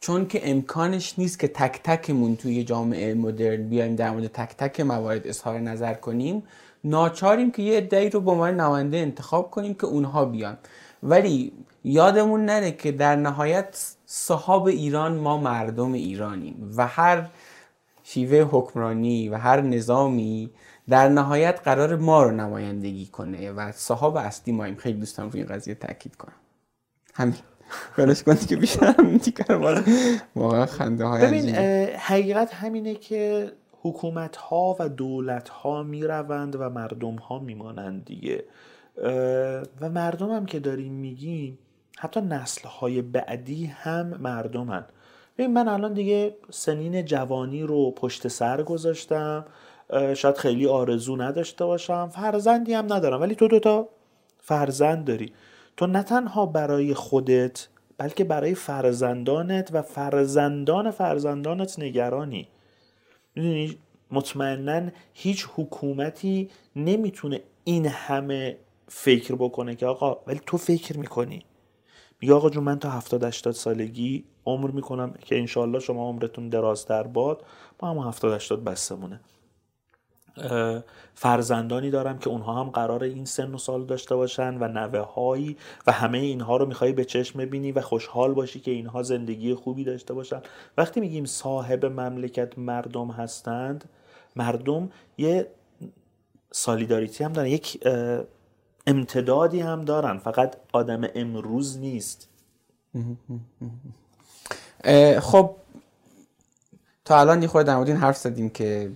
چون 0.00 0.26
که 0.26 0.50
امکانش 0.50 1.18
نیست 1.18 1.38
که 1.38 1.48
تک 1.48 1.80
تکمون 1.84 2.36
توی 2.36 2.64
جامعه 2.64 3.14
مدرن 3.14 3.68
بیایم 3.68 3.96
در 3.96 4.10
مورد 4.10 4.26
تک 4.26 4.56
تک 4.56 4.80
موارد 4.80 5.26
اظهار 5.26 5.58
نظر 5.58 5.94
کنیم 5.94 6.42
ناچاریم 6.84 7.50
که 7.50 7.62
یه 7.62 7.76
عده‌ای 7.76 8.10
رو 8.10 8.20
به 8.20 8.30
عنوان 8.30 8.60
نماینده 8.60 8.96
انتخاب 8.96 9.50
کنیم 9.50 9.74
که 9.74 9.86
اونها 9.86 10.24
بیان. 10.24 10.58
ولی 11.02 11.52
یادمون 11.84 12.44
نره 12.44 12.72
که 12.72 12.92
در 12.92 13.16
نهایت 13.16 13.94
صحاب 14.06 14.66
ایران 14.66 15.16
ما 15.16 15.38
مردم 15.38 15.92
ایرانیم 15.92 16.74
و 16.76 16.86
هر 16.86 17.28
شیوه 18.04 18.48
حکمرانی 18.50 19.28
و 19.28 19.36
هر 19.36 19.60
نظامی 19.60 20.50
در 20.88 21.08
نهایت 21.08 21.60
قرار 21.64 21.96
ما 21.96 22.22
رو 22.22 22.30
نمایندگی 22.30 23.06
کنه 23.06 23.50
و 23.50 23.72
صحاب 23.72 24.16
اصلی 24.16 24.52
ماییم. 24.52 24.76
خیلی 24.76 24.98
دوستم 24.98 25.28
روی 25.28 25.40
این 25.40 25.48
قضیه 25.48 25.74
تاکید 25.74 26.16
کنم. 26.16 26.32
همین. 27.14 27.34
بلش 27.96 28.22
کنی 28.22 28.36
که 28.36 28.56
بیشتر 28.56 28.94
واقعا. 30.36 30.66
خنده 30.66 31.04
های 31.04 31.26
ببین 31.26 31.48
حقیقت 31.96 32.54
همینه 32.54 32.94
که 32.94 33.52
حکومت 33.82 34.36
ها 34.36 34.76
و 34.80 34.88
دولت 34.88 35.48
ها 35.48 35.82
می 35.82 36.04
روند 36.04 36.56
و 36.56 36.70
مردم 36.70 37.14
ها 37.14 37.38
میمانند 37.38 38.04
دیگه. 38.04 38.44
و 39.80 39.90
مردم 39.90 40.30
هم 40.30 40.46
که 40.46 40.60
داریم 40.60 40.92
میگیم 40.92 41.58
حتی 41.98 42.20
نسل 42.20 42.68
های 42.68 43.02
بعدی 43.02 43.66
هم 43.66 44.06
مردمن. 44.06 44.84
ببین 45.38 45.52
من 45.52 45.68
الان 45.68 45.92
دیگه 45.92 46.34
سنین 46.50 47.04
جوانی 47.04 47.62
رو 47.62 47.90
پشت 47.90 48.28
سر 48.28 48.62
گذاشتم. 48.62 49.44
شاید 50.14 50.36
خیلی 50.36 50.66
آرزو 50.66 51.16
نداشته 51.16 51.64
باشم. 51.64 52.10
فرزندی 52.14 52.74
هم 52.74 52.92
ندارم 52.92 53.20
ولی 53.20 53.34
تو 53.34 53.48
دوتا 53.48 53.88
فرزند 54.38 55.04
داری. 55.04 55.32
تو 55.80 55.86
نه 55.86 56.02
تنها 56.02 56.46
برای 56.46 56.94
خودت 56.94 57.68
بلکه 57.98 58.24
برای 58.24 58.54
فرزندانت 58.54 59.70
و 59.72 59.82
فرزندان 59.82 60.90
فرزندانت 60.90 61.78
نگرانی. 61.78 62.48
می‌دونی 63.34 63.78
مطمئنا 64.10 64.90
هیچ 65.14 65.46
حکومتی 65.56 66.50
نمی‌تونه 66.76 67.40
این 67.64 67.86
همه 67.86 68.56
فکر 68.88 69.34
بکنه 69.34 69.74
که 69.74 69.86
آقا 69.86 70.18
ولی 70.26 70.40
تو 70.46 70.56
فکر 70.56 70.98
می‌کنی. 70.98 71.44
میگه 72.20 72.34
آقا 72.34 72.50
جون 72.50 72.64
من 72.64 72.78
تا 72.78 72.90
70 72.90 73.24
80 73.24 73.54
سالگی 73.54 74.24
عمر 74.46 74.70
می‌کنم 74.70 75.12
که 75.12 75.38
انشالله 75.38 75.78
شما 75.78 76.08
عمرتون 76.08 76.48
درازتر 76.48 77.02
باد 77.02 77.44
با 77.78 77.88
هم 77.88 77.98
70 77.98 78.32
80 78.32 78.64
بستمونه. 78.64 79.20
فرزندانی 81.14 81.90
دارم 81.90 82.18
که 82.18 82.30
اونها 82.30 82.64
هم 82.64 82.70
قرار 82.70 83.04
این 83.04 83.24
سن 83.24 83.54
و 83.54 83.58
سال 83.58 83.84
داشته 83.84 84.16
باشن 84.16 84.58
و 84.58 84.68
نوه 84.68 84.98
هایی 84.98 85.56
و 85.86 85.92
همه 85.92 86.18
اینها 86.18 86.56
رو 86.56 86.66
می‌خوای 86.66 86.92
به 86.92 87.04
چشم 87.04 87.38
ببینی 87.38 87.72
و 87.72 87.80
خوشحال 87.80 88.34
باشی 88.34 88.60
که 88.60 88.70
اینها 88.70 89.02
زندگی 89.02 89.54
خوبی 89.54 89.84
داشته 89.84 90.14
باشن. 90.14 90.40
وقتی 90.76 91.00
میگیم 91.00 91.24
صاحب 91.24 91.86
مملکت 91.86 92.58
مردم 92.58 93.10
هستند 93.10 93.84
مردم 94.36 94.90
یه 95.18 95.46
سالیداریتی 96.52 97.24
هم 97.24 97.32
دارن 97.32 97.48
یک 97.48 97.88
امتدادی 98.86 99.60
هم 99.60 99.84
دارن. 99.84 100.18
فقط 100.18 100.56
آدم 100.72 101.08
امروز 101.14 101.78
نیست. 101.78 102.28
خب 105.20 105.56
تا 107.04 107.20
الان 107.20 107.42
یه 107.42 107.48
خورده 107.48 107.84
در 107.84 107.94
حرف 107.94 108.16
زدیم 108.16 108.50
که 108.50 108.90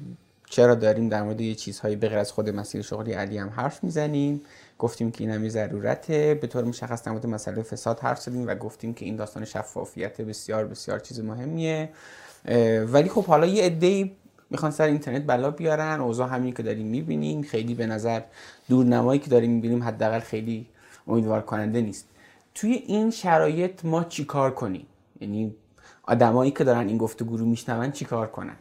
چرا 0.55 0.75
داریم 0.75 1.09
در 1.09 1.23
مورد 1.23 1.41
یه 1.41 1.55
چیزهایی 1.55 1.97
بغیر 1.97 2.19
از 2.19 2.33
خود 2.33 2.51
مسیر 2.51 2.83
شغلی 2.83 3.13
علی 3.13 3.39
هم 3.39 3.49
حرف 3.49 3.85
می‌زنیم؟ 3.85 4.41
گفتیم 4.79 5.11
که 5.11 5.25
این 5.25 5.31
هم 5.33 5.49
ضرورته. 5.49 6.39
به 6.41 6.47
طور 6.47 6.65
مشخص 6.65 7.03
در 7.03 7.13
مورد 7.13 7.27
مسئله 7.27 7.63
فساد 7.63 8.01
حرف 8.01 8.21
زدیم 8.21 8.47
و 8.47 8.55
گفتیم 8.55 8.95
که 8.95 9.05
این 9.05 9.17
داستان 9.17 9.45
شفافیت 9.45 10.21
بسیار 10.21 10.67
بسیار 10.67 10.99
چیز 10.99 11.21
مهمیه. 11.21 11.89
ولی 12.87 13.09
خب 13.09 13.25
حالا 13.25 13.47
یه 13.47 13.65
عده‌ای 13.65 14.11
می‌خوان 14.51 14.71
سر 14.71 14.85
اینترنت 14.85 15.27
بلا 15.27 15.51
بیارن. 15.51 16.01
اوضاع 16.01 16.29
همین 16.29 16.55
که 16.55 16.63
داریم 16.63 16.87
می‌بینیم. 16.87 17.43
خیلی 17.43 17.75
به 17.75 17.87
نظر 17.87 18.21
دورنمایی 18.69 19.21
که 19.21 19.31
داریم 19.31 19.51
می‌بینیم 19.51 19.83
حداقل 19.83 20.21
خیلی 20.21 20.67
امیدوار 21.07 21.43
کننده 21.43 21.81
نیست. 21.81 22.09
توی 22.55 22.73
این 22.73 23.11
شرایط 23.11 23.85
ما 23.85 24.05
چیکار 24.05 24.51
کنیم؟ 24.51 24.87
یعنی 25.21 25.55
آدمایی 26.03 26.51
که 26.51 26.65
دارن 26.65 26.89
این 26.89 26.99
گفتگو 26.99 27.37
رو 27.37 27.47
میشنون 27.47 27.93
چیکار 27.93 28.27
کنن؟ 28.27 28.57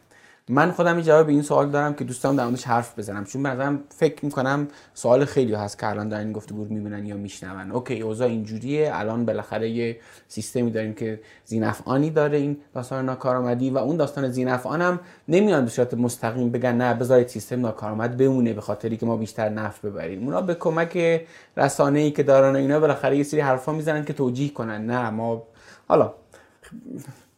من 0.48 0.70
خودم 0.70 1.00
جواب 1.00 1.28
این 1.28 1.42
سوال 1.42 1.70
دارم 1.70 1.94
که 1.94 2.04
دوستان 2.04 2.36
در 2.36 2.44
موردش 2.44 2.64
حرف 2.64 2.98
بزنم. 2.98 3.24
چون 3.24 3.42
مثلا 3.42 3.78
فکر 3.88 4.24
می‌کنم 4.24 4.68
سوال 4.94 5.24
خیلی 5.24 5.54
هست 5.54 5.78
که 5.78 5.88
الان 5.88 6.08
دارن 6.08 6.22
این 6.22 6.32
گفتگو 6.32 6.64
می‌بینن 6.64 7.06
یا 7.06 7.16
میشنون. 7.16 7.72
اوکی 7.72 8.00
اوضاع 8.00 8.28
اینجوریه. 8.28 8.90
الان 8.94 9.24
بالاخره 9.24 9.70
یه 9.70 9.96
سیستمی 10.28 10.70
داریم 10.70 10.94
که 10.94 11.20
زینفعانی 11.44 12.10
داره 12.10 12.38
این 12.38 12.56
داستان 12.74 13.04
ناکارآمدی 13.04 13.70
و 13.70 13.78
اون 13.78 13.96
داستان 13.96 14.30
زینفعان 14.30 14.82
هم 14.82 15.00
نمیان 15.28 15.64
به 15.64 15.70
صورت 15.70 15.94
مستقیم 15.94 16.50
بگن 16.50 16.74
نه 16.74 16.94
بذارید 16.94 17.28
سیستم 17.28 17.60
ناکارآمد 17.60 18.16
بمونه 18.16 18.52
به 18.52 18.60
خاطری 18.60 18.96
که 18.96 19.06
ما 19.06 19.16
بیشتر 19.16 19.48
نفع 19.48 19.88
ببریم. 19.88 20.24
اونا 20.24 20.40
به 20.40 20.54
کمک 20.54 21.22
رسانه 21.56 21.98
ای 22.00 22.10
که 22.10 22.22
دارن 22.22 22.56
اینا 22.56 22.80
بالاخره 22.80 23.16
یه 23.16 23.22
سری 23.22 23.40
حرفا 23.40 23.72
می‌زنن 23.72 24.04
که 24.04 24.12
توجیه 24.12 24.52
کنن. 24.52 24.86
نه 24.86 25.10
ما 25.10 25.42
حالا 25.88 26.14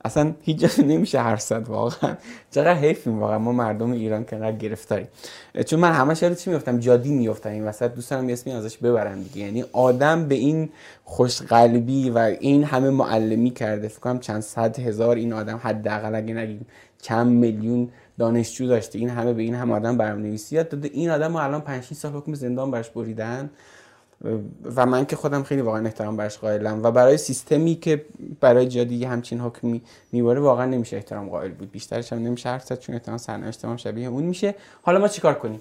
اصلا 0.07 0.33
هیچ 0.43 0.57
جا 0.57 0.85
نمیشه 0.85 1.21
حرف 1.21 1.41
زد 1.41 1.69
واقعا. 1.69 2.15
چقدر 2.51 2.75
حیفیم 2.75 3.19
واقعا. 3.21 3.39
ما 3.39 3.53
مردم 3.53 3.93
ایران 3.93 4.25
که 4.25 4.57
گرفتاریم. 4.59 5.09
چون 5.67 5.81
من 5.81 5.93
همش 5.93 6.23
یاد 6.23 6.37
چی 6.37 6.51
میفتم 6.51 6.79
جادی 6.79 7.13
میفتم 7.13 7.51
این 7.51 7.65
وسط 7.65 7.95
دوست 7.95 8.11
دارم 8.11 8.29
اسمی 8.29 8.53
ازش 8.53 8.77
ببرم 8.77 9.23
دیگه. 9.23 9.47
یعنی 9.47 9.65
آدم 9.73 10.29
به 10.29 10.35
این 10.35 10.69
خوشقلبی 11.05 12.11
و 12.11 12.19
این 12.19 12.65
همه 12.65 12.91
معلمی 12.91 13.51
کرده. 13.51 13.89
فکر 13.89 14.01
کنم 14.01 14.19
چند 14.19 14.41
صد 14.41 14.79
هزار 14.79 15.17
این 15.17 15.33
آدم 15.33 15.61
حداقل 15.63 16.15
اگه 16.15 16.35
نگیم 16.35 16.67
چند 17.03 17.27
میلیون 17.27 17.89
دانشجو 18.19 18.67
داشته. 18.67 18.99
این 18.99 19.11
همه 19.11 19.33
به 19.33 19.43
این 19.43 19.55
هم 19.55 19.73
آدم 19.73 19.97
برنامه‌نویسی. 19.97 20.57
یاد 20.57 20.69
داده 20.69 20.91
این 20.93 21.11
آدم 21.11 21.37
الان 21.37 21.61
5 21.61 21.85
سال 21.85 22.13
حکم 22.13 22.35
زندان 22.35 22.71
برش 22.71 22.91
بریدن. 22.91 23.51
و 24.77 24.87
من 24.87 25.07
که 25.07 25.17
خودم 25.17 25.43
خیلی 25.43 25.61
واقعا 25.61 25.85
احترام 25.85 26.17
برش 26.17 26.39
قائلم 26.39 26.83
و 26.83 26.91
برای 26.91 27.17
سیستمی 27.17 27.75
که 27.75 28.05
برای 28.41 28.69
جادی 28.69 29.05
همچین 29.05 29.41
حکمی 29.41 29.83
میباره 30.13 30.41
واقعا 30.41 30.67
نمیشه 30.67 30.97
احترام 30.97 31.29
قائل 31.29 31.53
بود. 31.53 31.71
بیشترش 31.71 32.13
هم 32.13 32.19
نمیشه 32.19 32.49
حرف 32.49 32.73
چون 32.73 32.95
احتمال 32.95 33.19
سرنوشت 33.19 33.65
هم 33.65 33.77
شبیه 33.77 34.09
اون 34.09 34.23
میشه. 34.23 34.55
حالا 34.83 34.99
ما 34.99 35.09
چیکار 35.09 35.35
کنیم؟ 35.35 35.61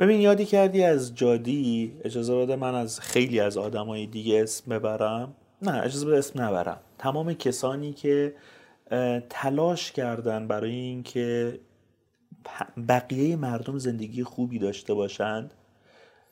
ببین 0.00 0.20
یادی 0.20 0.44
کردی 0.44 0.82
از 0.82 1.14
جادی 1.14 1.92
اجازه 2.04 2.36
بده 2.36 2.56
من 2.56 2.74
از 2.74 3.00
خیلی 3.00 3.40
از 3.40 3.56
آدمای 3.56 4.06
دیگه 4.06 4.42
اسم 4.42 4.70
ببرم؟ 4.70 5.34
نه 5.62 5.82
اجازه 5.84 6.06
بده 6.06 6.18
اسم 6.18 6.42
نبرم. 6.42 6.78
تمام 6.98 7.34
کسانی 7.34 7.92
که 7.92 8.34
تلاش 9.30 9.92
کردن 9.92 10.48
برای 10.48 10.70
اینکه 10.70 11.58
بقیه 12.88 13.36
مردم 13.36 13.78
زندگی 13.78 14.24
خوبی 14.24 14.58
داشته 14.58 14.94
باشند 14.94 15.54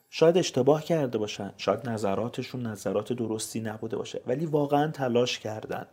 شاید 0.09 0.37
اشتباه 0.37 0.83
کرده 0.83 1.17
باشند 1.17 1.53
شاید 1.57 1.89
نظراتشون 1.89 2.65
نظرات 2.65 3.13
درستی 3.13 3.59
نبوده 3.59 3.97
باشه 3.97 4.21
ولی 4.27 4.45
واقعا 4.45 4.91
تلاش 4.91 5.39
کردن. 5.39 5.85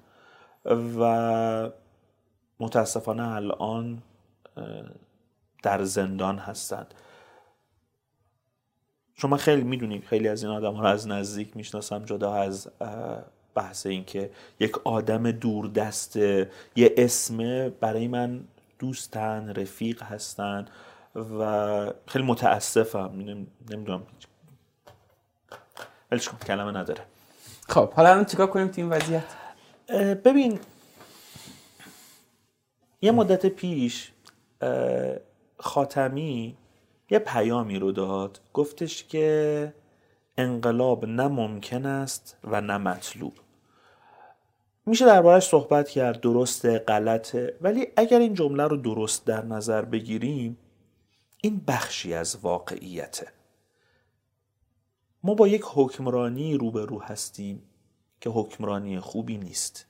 و 0.98 1.70
متاسفانه 2.60 3.28
الان 3.28 4.02
در 5.62 5.84
زندان 5.84 6.38
هستند. 6.38 6.94
شما 9.14 9.36
خیلی 9.36 9.62
می‌دونیم 9.62 10.00
خیلی 10.00 10.28
از 10.28 10.44
این 10.44 10.52
آدم 10.52 10.74
ها 10.74 10.82
رو 10.82 10.88
از 10.88 11.08
نزدیک 11.08 11.56
می‌شناسم 11.56 12.04
جدا 12.04 12.34
از 12.34 12.68
بحث 13.54 13.86
این 13.86 14.04
که 14.04 14.30
یک 14.60 14.78
آدم 14.86 15.30
دست 15.74 16.16
یه 16.16 16.94
اسم 16.96 17.68
برای 17.68 18.08
من 18.08 18.44
دوستن 18.82 19.54
رفیق 19.54 20.02
هستن 20.02 20.66
و 21.14 21.92
خیلی 22.06 22.24
متاسفم. 22.24 23.10
نمی‌دونم. 23.70 24.02
ولی 26.10 26.20
کلمه 26.46 26.78
نداره. 26.78 27.04
خب 27.68 27.92
حالا 27.92 28.10
الان 28.10 28.24
چیکار 28.24 28.46
کنیم 28.46 28.68
تو 28.68 28.80
این 28.80 28.90
وضعیت؟ 28.90 29.24
ببین 30.24 30.60
یه 33.02 33.12
مدت 33.12 33.46
پیش 33.46 34.12
خاتمی 35.58 36.56
یه 37.10 37.18
پیامی 37.18 37.78
رو 37.78 37.92
داد. 37.92 38.40
گفتش 38.52 39.04
که 39.04 39.74
انقلاب 40.36 41.04
نه 41.04 41.28
ممکن 41.28 41.86
است 41.86 42.36
و 42.44 42.60
نه 42.60 42.78
مطلوب. 42.78 43.32
میشه 44.86 45.06
دربارش 45.06 45.48
صحبت 45.48 45.88
کرد. 45.88 46.20
درسته 46.20 46.78
غلطه. 46.78 47.56
ولی 47.60 47.86
اگر 47.96 48.18
این 48.18 48.34
جمله 48.34 48.64
رو 48.64 48.76
درست 48.76 49.26
در 49.26 49.44
نظر 49.44 49.82
بگیریم 49.82 50.58
این 51.42 51.62
بخشی 51.68 52.14
از 52.14 52.38
واقعیته. 52.42 53.28
ما 55.22 55.34
با 55.34 55.48
یک 55.48 55.62
حکمرانی 55.66 56.54
روبرو 56.54 57.02
هستیم 57.02 57.62
که 58.20 58.30
حکمرانی 58.30 59.00
خوبی 59.00 59.38
نیست. 59.38 59.86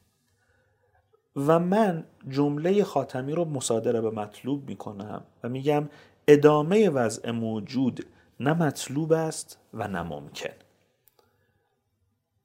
و 1.36 1.58
من 1.58 2.04
جمله 2.28 2.84
خاتمی 2.84 3.32
رو 3.32 3.44
مصادره 3.44 4.00
به 4.00 4.10
مطلوب 4.10 4.68
می‌کنم 4.68 5.24
و 5.42 5.48
میگم 5.48 5.88
ادامه 6.28 6.90
وضع 6.90 7.30
موجود 7.30 8.06
نه 8.40 8.52
مطلوب 8.52 9.12
است 9.12 9.58
و 9.74 9.88
نه 9.88 10.02
ممکن. 10.02 10.54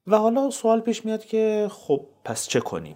و 0.07 0.17
حالا 0.17 0.49
سوال 0.49 0.79
پیش 0.79 1.05
میاد 1.05 1.25
که 1.25 1.67
خب 1.71 2.01
پس 2.25 2.47
چه 2.47 2.59
کنیم؟ 2.59 2.95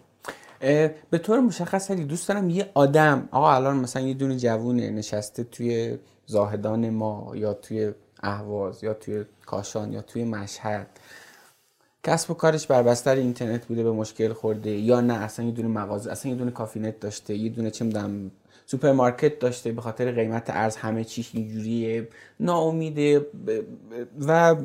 به 1.09 1.17
طور 1.23 1.39
مشخص 1.39 1.91
علی 1.91 2.05
دوست 2.05 2.27
دارم 2.27 2.49
یه 2.49 2.71
آدم 2.73 3.29
آقا 3.31 3.53
الان 3.53 3.77
مثلا 3.77 4.01
یه 4.01 4.13
دونه 4.13 4.37
جوونه 4.37 4.89
نشسته 4.89 5.43
توی 5.43 5.97
زاهدان 6.25 6.89
ما 6.89 7.31
یا 7.35 7.53
توی 7.53 7.91
اهواز 8.23 8.83
یا 8.83 8.93
توی 8.93 9.25
کاشان 9.45 9.93
یا 9.93 10.01
توی 10.01 10.23
مشهد 10.23 10.87
کسب 12.03 12.31
و 12.31 12.33
کارش 12.33 12.67
بر 12.67 12.83
بستر 12.83 13.15
اینترنت 13.15 13.65
بوده 13.65 13.83
به 13.83 13.91
مشکل 13.91 14.33
خورده 14.33 14.69
یا 14.69 15.01
نه 15.01 15.13
اصلا 15.13 15.45
یه 15.45 15.51
دونه 15.51 15.67
مغازه 15.67 16.11
اصلا 16.11 16.31
یه 16.31 16.37
دونه 16.37 16.51
کافینت 16.51 16.99
داشته 16.99 17.35
یه 17.35 17.49
دونه 17.49 17.71
چه 17.71 17.85
می‌دونم 17.85 18.31
سوپرمارکت 18.65 19.39
داشته 19.39 19.71
به 19.71 19.81
خاطر 19.81 20.11
قیمت 20.11 20.43
ارز 20.47 20.75
همه 20.75 21.03
چیش 21.03 21.31
اینجوریه 21.33 22.07
ناامیده 22.39 23.27
و 24.27 24.55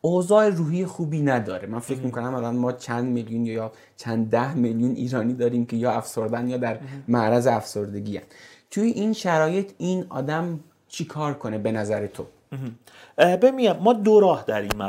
اوضاع 0.00 0.48
روحی 0.48 0.86
خوبی 0.86 1.22
نداره. 1.22 1.68
من 1.68 1.78
فکر 1.78 2.00
می‌کنم 2.00 2.34
الان 2.34 2.56
ما 2.56 2.72
چند 2.72 3.04
میلیون 3.04 3.46
یا 3.46 3.72
چند 3.96 4.30
ده 4.30 4.54
میلیون 4.54 4.94
ایرانی 4.94 5.34
داریم 5.34 5.66
که 5.66 5.76
یا 5.76 5.92
افسردن 5.92 6.48
یا 6.48 6.56
در 6.56 6.78
معرض 7.08 7.46
افسردگی 7.46 8.16
هن. 8.16 8.24
توی 8.70 8.90
این 8.90 9.12
شرایط 9.12 9.72
این 9.78 10.06
آدم 10.08 10.60
چی 10.88 11.04
کار 11.04 11.34
کنه 11.34 11.58
به 11.58 11.72
نظر 11.72 12.06
تو؟ 12.06 12.26
بمیم 13.16 13.72
ما 13.72 13.92
دو 13.92 14.20
راه 14.20 14.44
در 14.46 14.60
این 14.60 14.82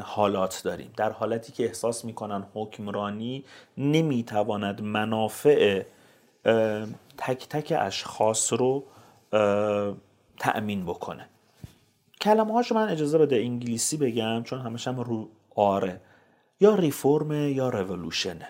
حالات 0.00 0.60
داریم. 0.64 0.90
در 0.96 1.12
حالتی 1.12 1.52
که 1.52 1.64
احساس 1.64 2.04
می‌کنن 2.04 2.44
حکمرانی 2.54 3.44
نمی‌تواند 3.78 4.80
منافع 4.82 5.82
تک 7.18 7.48
تک 7.48 7.72
اشخاص 7.78 8.52
رو 8.52 8.84
تأمین 10.38 10.84
بکنه. 10.84 11.28
کلمه 12.24 12.52
هاشو 12.52 12.74
من 12.74 12.88
اجازه 12.88 13.18
بده 13.18 13.36
انگلیسی 13.36 13.96
بگم 13.96 14.42
چون 14.42 14.60
همش 14.60 14.88
هم 14.88 15.00
رو 15.00 15.28
آره. 15.54 16.00
یا 16.60 16.74
ریفورم 16.74 17.32
یا 17.32 17.68
رولوشنه 17.68 18.48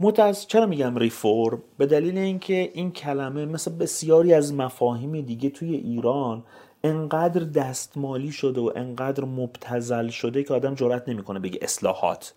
متأس 0.00 0.46
چرا 0.46 0.66
میگم 0.66 0.96
ریفورم؟ 0.96 1.62
به 1.78 1.86
دلیل 1.86 2.18
اینکه 2.18 2.70
این 2.74 2.92
کلمه 2.92 3.44
مثل 3.44 3.70
بسیاری 3.70 4.34
از 4.34 4.54
مفاهیم 4.54 5.20
دیگه 5.20 5.50
توی 5.50 5.74
ایران 5.74 6.44
انقدر 6.84 7.44
دستمالی 7.44 8.32
شده 8.32 8.60
و 8.60 8.72
انقدر 8.76 9.24
مبتزل 9.24 10.08
شده 10.08 10.42
که 10.42 10.54
آدم 10.54 10.74
جرات 10.74 11.08
نمی‌کنه 11.08 11.38
بگه 11.38 11.58
اصلاحات. 11.62 12.34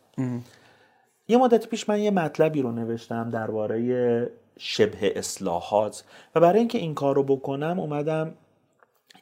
یه 1.27 1.37
مدت 1.37 1.67
پیش 1.67 1.89
من 1.89 1.99
یه 1.99 2.11
مطلبی 2.11 2.61
رو 2.61 2.71
نوشتم 2.71 3.29
درباره 3.29 4.31
شبه 4.57 5.13
اصلاحات 5.15 6.03
و 6.35 6.39
برای 6.39 6.59
اینکه 6.59 6.77
این 6.77 6.93
کار 6.93 7.15
رو 7.15 7.23
بکنم 7.23 7.79
اومدم 7.79 8.33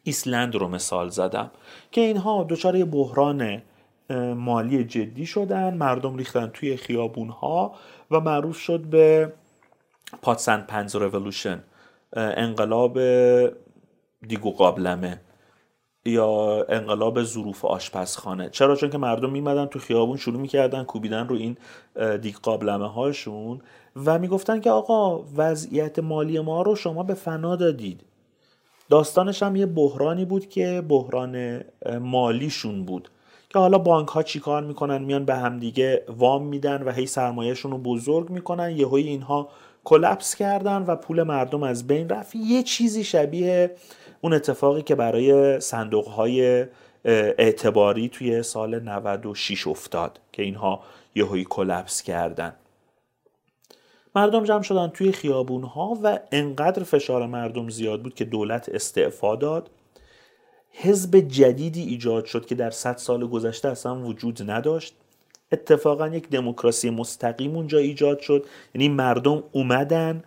ایسلند 0.04 0.56
رو 0.56 0.68
مثال 0.68 1.10
زدم 1.10 1.52
که 1.92 2.02
اینها 2.02 2.44
دچار 2.50 2.86
بحران 2.86 3.62
مالی 4.36 4.84
جدی 4.84 5.26
شدن 5.26 5.74
مردم 5.74 6.18
ریختن 6.18 6.48
توی 6.48 6.78
خیابون 6.78 7.30
ها 7.30 7.76
و 8.12 8.20
معروف 8.20 8.58
شد 8.58 8.80
به 8.80 9.34
پاتسن 10.22 10.62
پنز 10.62 10.96
رولوشن 10.96 11.64
انقلاب 12.14 13.00
دیگو 14.28 14.52
قابلمه 14.52 15.22
یا 16.06 16.66
انقلاب 16.70 17.24
ظروف 17.24 17.66
آشپزخانه. 17.66 18.50
چرا؟ 18.50 18.76
چون 18.76 18.90
که 18.90 18.98
مردم 18.98 19.30
میمدن 19.30 19.66
تو 19.66 19.80
خیابون 19.80 20.18
شروع 20.18 20.40
می‌کردن 20.40 20.84
کوبیدن 20.84 21.28
رو 21.28 21.36
این 21.36 21.58
دیگ 22.22 22.36
قابلمه 22.36 22.88
هاشون 22.94 23.62
و 24.06 24.20
می‌گفتن 24.20 24.60
که 24.60 24.72
آقا 24.72 25.24
وضعیت 25.36 26.00
مالی 26.00 26.40
ما 26.40 26.62
رو 26.62 26.76
شما 26.76 27.04
به 27.04 27.14
فنا 27.14 27.56
دادید. 27.56 28.04
داستانش 28.90 29.44
هم 29.44 29.56
یه 29.56 29.66
بحرانی 29.66 30.26
بود 30.26 30.50
که 30.50 30.84
بحران 30.88 31.64
مالیشون 32.02 32.86
بود. 32.86 33.10
که 33.50 33.60
حالا 33.60 33.78
بانک 33.78 34.08
ها 34.08 34.24
چیکار 34.24 34.64
می‌کنن؟ 34.64 35.02
میان 35.02 35.26
به 35.26 35.36
همدیگه 35.36 36.04
وام 36.18 36.46
میدن 36.46 36.84
و 36.84 36.92
هی 36.92 37.06
سرمایهشون 37.06 37.72
رو 37.72 37.78
بزرگ 37.78 38.30
می‌کنن. 38.30 38.72
یهوی 38.78 39.02
اینها 39.02 39.50
کلپس 39.84 40.36
کردن 40.36 40.82
و 40.88 40.96
پول 40.96 41.24
مردم 41.24 41.64
از 41.64 41.88
بین 41.88 42.10
رفت. 42.10 42.36
یه 42.36 42.64
چیزی 42.64 43.04
شبیه 43.04 43.72
اون 44.22 44.34
اتفاقی 44.34 44.82
که 44.82 44.96
برای 44.96 45.60
صندوق 45.60 46.08
های 46.08 46.66
اعتباری 47.06 48.10
توی 48.10 48.44
سال 48.44 48.80
96 48.80 49.68
افتاد 49.68 50.20
که 50.32 50.44
اینها 50.44 50.80
یهویی 51.16 51.46
کلپس 51.50 52.02
کردن. 52.02 52.54
مردم 54.16 54.44
جمع 54.44 54.62
شدن 54.62 54.88
توی 54.88 55.12
خیابون 55.12 55.64
ها 55.64 55.98
و 56.04 56.20
انقدر 56.32 56.84
فشار 56.84 57.28
مردم 57.28 57.70
زیاد 57.70 58.02
بود 58.02 58.16
که 58.16 58.26
دولت 58.26 58.70
استعفا 58.70 59.36
داد. 59.36 59.70
حزب 60.72 61.20
جدیدی 61.20 61.84
ایجاد 61.84 62.26
شد 62.26 62.46
که 62.46 62.56
در 62.56 62.70
صد 62.72 62.98
سال 62.98 63.28
گذشته 63.28 63.70
اصلا 63.70 64.00
وجود 64.00 64.52
نداشت. 64.52 64.96
اتفاقا 65.52 66.08
یک 66.08 66.30
دموکراسی 66.30 66.90
مستقیم 66.90 67.56
اونجا 67.56 67.78
ایجاد 67.78 68.20
شد. 68.20 68.46
یعنی 68.76 68.90
مردم 68.90 69.44
اومدن 69.52 70.24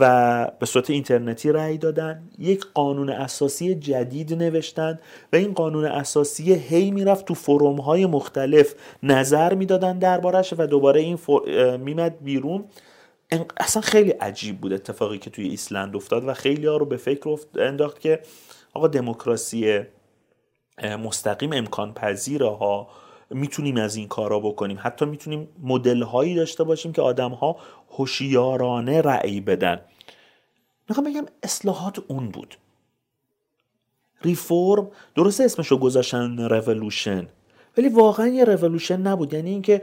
و 0.00 0.52
به 0.58 0.66
صورت 0.66 0.90
اینترنتی 0.90 1.52
رأی 1.52 1.78
دادن. 1.78 2.22
یک 2.38 2.64
قانون 2.74 3.10
اساسی 3.10 3.74
جدید 3.74 4.34
نوشتن 4.34 4.98
و 5.32 5.36
این 5.36 5.52
قانون 5.52 5.84
اساسی 5.84 6.54
هی 6.54 6.90
می‌رفت 6.90 7.24
تو 7.24 7.34
فروم 7.34 7.80
های 7.80 8.06
مختلف 8.06 8.74
نظر 9.02 9.54
می‌دادن 9.54 9.98
دربارش 9.98 10.54
و 10.58 10.66
دوباره 10.66 11.00
این 11.00 11.18
میمد 11.76 12.24
بیرون. 12.24 12.64
اصلا 13.56 13.82
خیلی 13.82 14.10
عجیب 14.10 14.60
بود 14.60 14.72
اتفاقی 14.72 15.18
که 15.18 15.30
توی 15.30 15.48
ایسلند 15.48 15.96
افتاد 15.96 16.24
و 16.24 16.34
خیلی 16.34 16.66
ها 16.66 16.76
رو 16.76 16.86
به 16.86 16.96
فکر 16.96 17.38
انداخت 17.58 18.00
که 18.00 18.22
آقا 18.74 18.88
دموکراسی 18.88 19.80
مستقیم 20.82 21.52
امکان 21.52 21.94
پذیره 21.94 22.48
ها 22.48 22.88
می‌تونیم 23.30 23.76
از 23.76 23.96
این 23.96 24.08
کارا 24.08 24.40
بکنیم. 24.40 24.78
حتی 24.80 25.04
می‌تونیم 25.04 25.48
مدل 25.62 26.02
هایی 26.02 26.34
داشته 26.34 26.64
باشیم 26.64 26.92
که 26.92 27.02
آدم 27.02 27.30
ها 27.30 27.56
هوشیارانه 27.90 29.00
رأی 29.00 29.40
بدن. 29.40 29.80
می‌خوام 30.88 31.06
بگم 31.06 31.26
اصلاحات 31.42 31.98
اون 32.08 32.28
بود. 32.28 32.56
ریفورم 34.22 34.90
درسته 35.14 35.44
اسمشو 35.44 35.78
گذاشتن 35.78 36.38
رولوشن 36.38 37.28
ولی 37.76 37.88
واقعا 37.88 38.26
یه 38.26 38.44
رولوشن 38.44 39.00
نبود. 39.00 39.32
یعنی 39.32 39.50
اینکه 39.50 39.82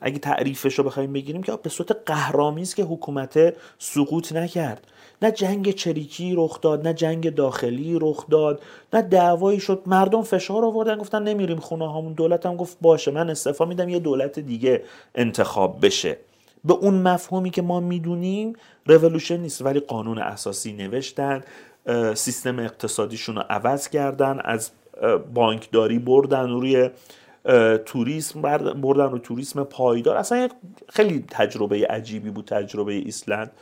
اگه 0.00 0.18
تعریفش 0.18 0.74
رو 0.74 0.84
بخوایم 0.84 1.12
بگیریم 1.12 1.42
که 1.42 1.52
به 1.62 1.70
صورت 1.70 1.96
قهرامیز 2.06 2.74
که 2.74 2.82
حکومت 2.82 3.54
سقوط 3.78 4.32
نکرد. 4.32 4.86
نه 5.22 5.30
جنگ 5.30 5.70
چریکی 5.70 6.34
رخ 6.36 6.60
داد 6.60 6.86
نه 6.86 6.94
جنگ 6.94 7.34
داخلی 7.34 7.98
رخ 8.00 8.26
داد 8.28 8.62
نه 8.92 9.02
دعوایی 9.02 9.60
شد. 9.60 9.82
مردم 9.86 10.22
فشار 10.22 10.64
آوردن 10.64 10.98
گفتن 10.98 11.22
نمیریم 11.22 11.58
خونه 11.58 11.92
هامون. 11.92 12.12
دولت 12.12 12.46
هم 12.46 12.56
گفت 12.56 12.76
باشه 12.80 13.10
من 13.10 13.30
استعفا 13.30 13.64
میدم 13.64 13.88
یه 13.88 13.98
دولت 13.98 14.38
دیگه 14.38 14.82
انتخاب 15.14 15.86
بشه. 15.86 16.16
به 16.64 16.74
اون 16.74 16.94
مفهومی 16.94 17.50
که 17.50 17.62
ما 17.62 17.80
می‌دونیم 17.80 18.52
رولوشن 18.86 19.36
نیست 19.36 19.62
ولی 19.62 19.80
قانون 19.80 20.18
اساسی 20.18 20.72
نوشتن 20.72 21.42
سیستم 22.14 22.58
اقتصادیشون 22.58 23.36
رو 23.36 23.42
عوض 23.50 23.88
کردن 23.88 24.40
از 24.44 24.70
بانکداری 25.34 25.98
بردن 25.98 26.50
روی 26.50 26.90
توریسم 27.86 28.42
بردن 28.42 29.10
رو 29.10 29.18
توریسم 29.18 29.64
پایدار. 29.64 30.16
اصلا 30.16 30.48
خیلی 30.88 31.24
تجربه 31.30 31.86
عجیبی 31.86 32.30
بود 32.30 32.44
تجربه 32.44 32.92
ایسلند. 32.92 33.52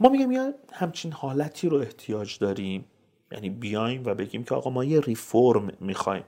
ما 0.00 0.08
میگیم 0.08 0.32
یا 0.32 0.54
همچین 0.72 1.12
حالتی 1.12 1.68
رو 1.68 1.76
احتیاج 1.76 2.38
داریم. 2.38 2.84
یعنی 3.32 3.50
بیایم 3.50 4.02
و 4.06 4.14
بگیم 4.14 4.44
که 4.44 4.54
آقا 4.54 4.70
ما 4.70 4.84
یه 4.84 5.00
ریفرم 5.00 5.72
می‌خوایم. 5.80 6.24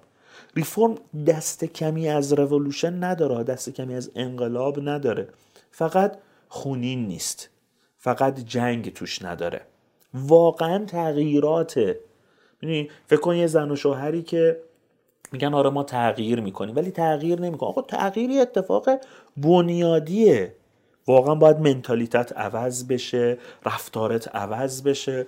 ریفرم 0.57 0.95
دست 1.27 1.65
کمی 1.65 2.09
از 2.09 2.33
رولوشن 2.33 3.05
نداره 3.05 3.45
دست 3.45 3.71
کمی 3.71 3.95
از 3.95 4.11
انقلاب 4.15 4.89
نداره. 4.89 5.29
فقط 5.71 6.19
خونین 6.49 7.07
نیست. 7.07 7.51
فقط 7.99 8.41
جنگ 8.41 8.93
توش 8.93 9.23
نداره. 9.23 9.61
واقعا 10.15 10.85
تغییراته 10.85 12.01
فکر 13.07 13.21
کن 13.21 13.37
یه 13.37 13.47
زن 13.47 13.71
و 13.71 13.77
شوهری 13.77 14.23
که 14.23 14.61
میگن 15.35 15.55
آره 15.55 15.71
ما 15.71 15.83
تغییر 15.83 16.41
می‌کنیم 16.41 16.77
ولی 16.77 16.91
تغییر 16.91 17.41
نمی‌کنیم 17.41 17.71
آقا 17.71 17.83
تغییری 17.83 18.39
اتفاق 18.41 18.89
بنیادیه. 19.37 20.55
واقعا 21.07 21.35
باید 21.35 21.59
منتالیتت 21.59 22.33
عوض 22.37 22.87
بشه 22.87 23.39
رفتارت 23.67 24.37
عوض 24.37 24.83
بشه. 24.83 25.27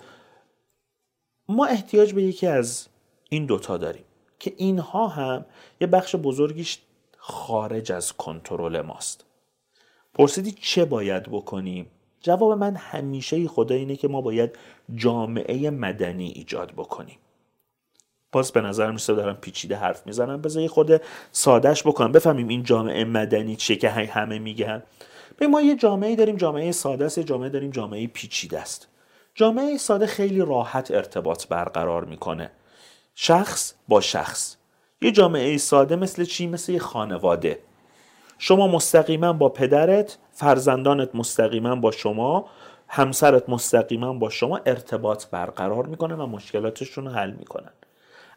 ما 1.49 1.67
احتیاج 1.67 2.13
به 2.13 2.23
یکی 2.23 2.47
از 2.47 2.87
این 3.29 3.47
دوتا 3.47 3.77
داریم 3.77 4.05
که 4.39 4.53
اینها 4.57 5.09
هم 5.09 5.45
یه 5.81 5.87
بخش 5.87 6.17
بزرگیش 6.17 6.79
خارج 7.19 7.93
از 7.93 8.13
کنترل 8.13 8.81
ماست. 8.81 9.25
پرسیدی 10.15 10.53
چه 10.53 10.85
باید 10.85 11.23
بکنیم؟ 11.23 11.87
جواب 12.21 12.53
من 12.53 12.75
همیشه 12.77 13.49
خدا 13.49 13.75
اینه 13.75 13.97
که 13.97 14.09
ما 14.09 14.21
باید 14.21 14.59
جامعه 14.95 15.71
مدنی 15.71 16.27
ایجاد 16.27 16.73
بکنیم. 16.73 17.19
باز 18.37 18.53
به 18.53 18.61
نظر 18.61 18.91
میسته 18.91 19.15
دارم 19.15 19.37
پیچیده 19.37 19.77
حرف 19.77 20.07
می‌زنم 20.07 20.43
بذار 20.43 20.63
یه 20.63 20.69
خود 20.69 21.01
سادش 21.33 21.83
بکنم. 21.83 22.13
بفهمیم 22.13 22.49
این 22.49 22.63
جامعه 22.63 23.05
مدنی 23.05 23.57
چیه 23.57 23.77
که 23.77 23.91
همه 23.91 24.39
میگن. 24.39 24.83
به 25.37 25.47
ما 25.47 25.61
یه 25.61 25.77
جامعه 25.77 26.17
داریم 26.17 26.37
جامعه 26.37 26.73
ساده 26.73 27.05
است 27.05 27.21
جامعه 27.21 27.49
داریم 27.49 27.71
جامعه 27.71 28.07
پیچیده 28.07 28.61
است 28.61 28.89
جامعه 29.35 29.77
ساده 29.79 30.07
خیلی 30.07 30.41
راحت 30.41 30.91
ارتباط 30.91 31.47
برقرار 31.47 32.05
می‌کنه. 32.05 32.51
شخص 33.15 33.75
با 33.89 34.01
شخص. 34.01 34.57
یه 35.03 35.11
جامعه 35.11 35.57
ساده 35.57 35.97
مثل 35.97 36.25
چی؟ 36.25 36.47
مثل 36.47 36.73
یه 36.73 36.79
خانواده. 36.79 37.59
شما 38.39 38.69
مستقیما 38.69 39.33
با 39.33 39.49
پدرت 39.49 40.19
فرزندانت 40.33 41.15
مستقیما 41.15 41.77
با 41.77 41.91
شما 41.91 42.49
همسرت 42.89 43.49
مستقیما 43.49 44.13
با 44.13 44.31
شما 44.31 44.61
ارتباط 44.67 45.27
برقرار 45.27 45.87
می‌کنن 45.87 46.21
و 46.21 46.27
مشکلاتشون 46.27 47.05
رو 47.05 47.11
حل 47.11 47.31
می‌کنن. 47.31 47.73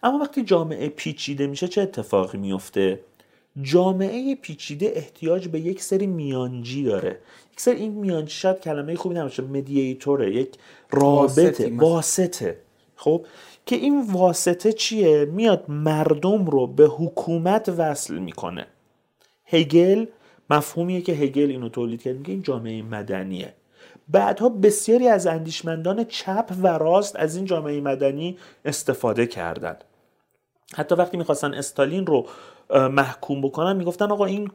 اما 0.04 0.18
وقتی 0.18 0.44
جامعه 0.44 0.90
پیچیده 0.90 1.48
میشه 1.48 1.68
چه 1.68 1.82
اتفاقی 1.82 2.38
میفته؟ 2.38 3.00
جامعه 3.62 4.36
پیچیده 4.36 4.92
احتیاج 4.96 5.48
به 5.48 5.60
یک 5.60 5.82
سری 5.82 6.08
میانجی 6.08 6.84
داره. 6.84 7.20
یک 7.54 7.62
سری 7.62 7.76
این 7.76 7.92
میانجی 7.92 8.34
شاید 8.34 8.60
کلمه 8.60 8.96
خوبی 8.96 9.16
نباشه 9.16 9.44
مدییتوره 9.44 10.36
یک 10.36 10.50
رابطه 10.92 11.76
واسطه 11.76 12.58
خب؟ 12.96 13.26
که 13.66 13.76
این 13.76 14.06
واسطه 14.12 14.74
چیه؟ 14.74 15.26
میاد 15.26 15.66
مردم 15.70 16.46
رو 16.46 16.68
به 16.68 16.86
حکومت 16.86 17.74
وصل 17.78 18.18
می‌کنه. 18.18 18.68
هگل 19.46 20.06
مفهومیه 20.50 21.02
که 21.02 21.14
هگل 21.14 21.50
اینو 21.50 21.70
تولید 21.70 22.02
کرد 22.02 22.16
میگه 22.16 22.32
این 22.32 22.42
جامعه 22.42 22.82
مدنیه. 22.82 23.54
بعدها 24.10 24.50
بسیاری 24.50 25.08
از 25.08 25.28
اندیشمندان 25.28 26.04
چپ 26.04 26.52
و 26.62 26.68
راست 26.68 27.16
از 27.16 27.36
این 27.36 27.46
جامعه 27.46 27.82
مدنی 27.82 28.38
استفاده 28.66 29.28
کردند 29.28 29.84
حتی 30.76 30.96
وقتی 30.96 31.18
می‌خواستن 31.18 31.54
استالین 31.54 32.06
رو 32.06 32.26
محکوم 32.74 33.42
بکنن 33.42 33.76
می‌گفتن 33.76 34.12
آقا 34.12 34.26
این 34.26 34.52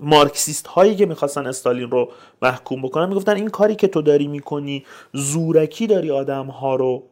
مارکسیست 0.00 0.66
هایی 0.66 0.96
که 0.96 1.06
می‌خواستن 1.06 1.46
استالین 1.46 1.90
رو 1.90 2.08
محکوم 2.42 2.82
بکنن 2.82 3.08
می‌گفتن 3.08 3.36
این 3.36 3.48
کاری 3.48 3.74
که 3.74 3.88
تو 3.88 4.02
داری 4.02 4.26
می‌کنی 4.26 4.84
زورکی 5.12 5.86
داری 5.86 6.10
آدم 6.10 6.46
ها 6.46 6.76
رو 6.76 7.02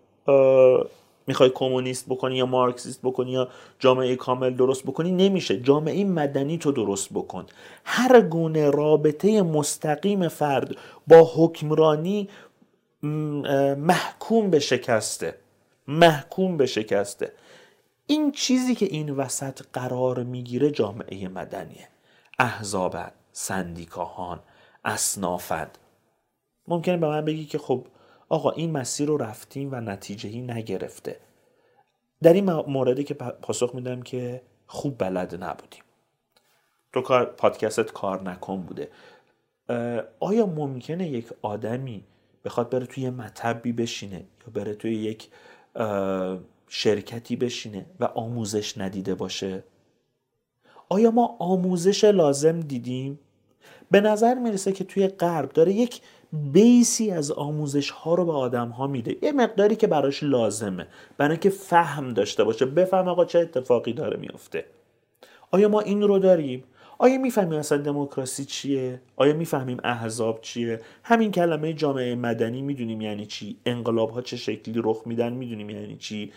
می‌خوای 1.26 1.50
کمونیست 1.54 2.06
بکنی 2.08 2.36
یا 2.36 2.46
مارکسیست 2.46 3.00
بکنی 3.02 3.30
یا 3.30 3.48
جامعه 3.78 4.16
کامل 4.16 4.54
درست 4.54 4.82
بکنی 4.82 5.10
نمیشه. 5.10 5.60
جامعه 5.60 6.04
مدنی 6.04 6.58
تو 6.58 6.72
درست 6.72 7.08
بکن. 7.12 7.46
هر 7.84 8.20
گونه 8.20 8.70
رابطه 8.70 9.42
مستقیم 9.42 10.28
فرد 10.28 10.76
با 11.06 11.30
حکمرانی 11.36 12.28
محکوم 13.76 14.50
به 14.50 14.58
شکسته. 14.58 15.34
محکوم 15.88 16.56
به 16.56 16.66
شکسته. 16.66 17.32
این 18.12 18.32
چیزی 18.32 18.74
که 18.74 18.86
این 18.86 19.10
وسط 19.10 19.62
قرار 19.72 20.22
می‌گیره 20.22 20.70
جامعه 20.70 21.28
مدنیه. 21.28 21.88
احزابن 22.38 23.10
سندیکاهان 23.32 24.40
اصنافند 24.84 25.78
ممکنه 26.68 26.96
به 26.96 27.08
من 27.08 27.24
بگی 27.24 27.44
که 27.44 27.58
خب 27.58 27.86
آقا 28.28 28.50
این 28.50 28.70
مسیر 28.70 29.08
رو 29.08 29.16
رفتیم 29.16 29.68
و 29.72 29.80
نتیجه 29.80 30.40
نگرفته. 30.40 31.16
در 32.22 32.32
این 32.32 32.52
موردی 32.52 33.04
که 33.04 33.14
پاسخ 33.14 33.74
میدم 33.74 34.02
که 34.02 34.42
خوب 34.66 34.98
بلد 34.98 35.44
نبودیم. 35.44 35.82
تو 36.92 37.00
کار 37.00 37.24
پادکستت 37.24 37.92
کار 37.92 38.22
نکن 38.22 38.62
بوده. 38.62 38.88
آیا 40.20 40.46
ممکنه 40.46 41.08
یک 41.08 41.28
آدمی 41.42 42.04
بخواد 42.44 42.70
بره 42.70 42.86
توی 42.86 43.10
مطبی 43.10 43.72
بشینه 43.72 44.16
یا 44.16 44.52
بره 44.54 44.74
توی 44.74 44.94
یک 44.94 45.28
شرکتی 46.74 47.36
بشینه 47.36 47.86
و 48.00 48.04
آموزش 48.04 48.78
ندیده 48.78 49.14
باشه؟ 49.14 49.64
آیا 50.88 51.10
ما 51.10 51.36
آموزش 51.38 52.04
لازم 52.04 52.60
دیدیم؟ 52.60 53.18
به 53.90 54.00
نظر 54.00 54.34
می‌رسه 54.34 54.72
که 54.72 54.84
توی 54.84 55.08
غرب 55.08 55.52
داره 55.52 55.72
یک 55.72 56.00
بیسی 56.32 57.10
از 57.10 57.32
آموزش 57.32 57.90
ها 57.90 58.14
رو 58.14 58.24
به 58.24 58.32
آدم 58.32 58.68
ها 58.68 58.86
میده. 58.86 59.16
یه 59.22 59.32
مقداری 59.32 59.76
که 59.76 59.86
براش 59.86 60.22
لازمه 60.22 60.86
برای 61.18 61.30
اینکه 61.30 61.50
فهم 61.50 62.14
داشته 62.14 62.44
باشه. 62.44 62.66
بفهم 62.66 63.08
آقا 63.08 63.24
چه 63.24 63.38
اتفاقی 63.38 63.92
داره 63.92 64.16
میفته 64.16 64.64
آیا 65.50 65.68
ما 65.68 65.80
این 65.80 66.02
رو 66.02 66.18
داریم؟ 66.18 66.64
آیا 66.98 67.18
می‌فهمیم 67.18 67.58
اصلا 67.58 67.78
دموکراسی 67.78 68.44
چیه؟ 68.44 69.00
آیا 69.16 69.34
می‌فهمیم 69.34 69.78
احزاب 69.84 70.40
چیه؟ 70.40 70.80
همین 71.02 71.32
کلمه 71.32 71.72
جامعه 71.72 72.14
مدنی 72.14 72.62
می‌دونیم 72.62 73.00
یعنی 73.00 73.26
چی؟ 73.26 73.56
انقلاب 73.66 74.10
ها 74.10 74.22
چه 74.22 74.36
شکلی 74.36 74.80
رخ 74.84 75.02
میدن 75.06 75.32
می‌دونیم 75.32 75.70
یعنی 75.70 75.96
چی؟ 75.96 76.32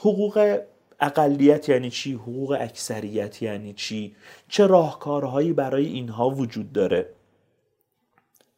حقوق 0.00 0.60
اقلیت 1.00 1.68
یعنی 1.68 1.90
چی؟ 1.90 2.12
حقوق 2.12 2.56
اکثریت 2.60 3.42
یعنی 3.42 3.72
چی؟ 3.72 4.16
چه 4.48 4.66
راهکارهایی 4.66 5.52
برای 5.52 5.86
اینها 5.86 6.30
وجود 6.30 6.72
داره؟ 6.72 7.12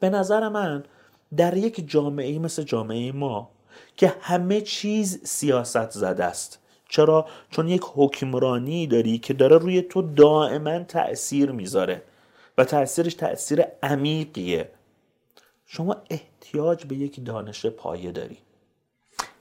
به 0.00 0.10
نظر 0.10 0.48
من 0.48 0.84
در 1.36 1.56
یک 1.56 1.90
جامعه 1.90 2.38
مثل 2.38 2.62
جامعه 2.62 3.12
ما 3.12 3.50
که 3.96 4.14
همه 4.20 4.60
چیز 4.60 5.20
سیاست 5.24 5.90
زده 5.90 6.24
است. 6.24 6.58
چرا؟ 6.88 7.26
چون 7.50 7.68
یک 7.68 7.82
حکمرانی 7.94 8.86
داری 8.86 9.18
که 9.18 9.34
داره 9.34 9.58
روی 9.58 9.82
تو 9.82 10.02
دائما 10.02 10.78
تأثیر 10.78 11.50
می‌ذاره 11.50 12.02
و 12.58 12.64
تأثیرش 12.64 13.14
تأثیر 13.14 13.64
عمیقیه. 13.82 14.70
شما 15.66 15.96
احتیاج 16.10 16.84
به 16.84 16.96
یک 16.96 17.24
دانش 17.24 17.66
پایه 17.66 18.12
داری. 18.12 18.38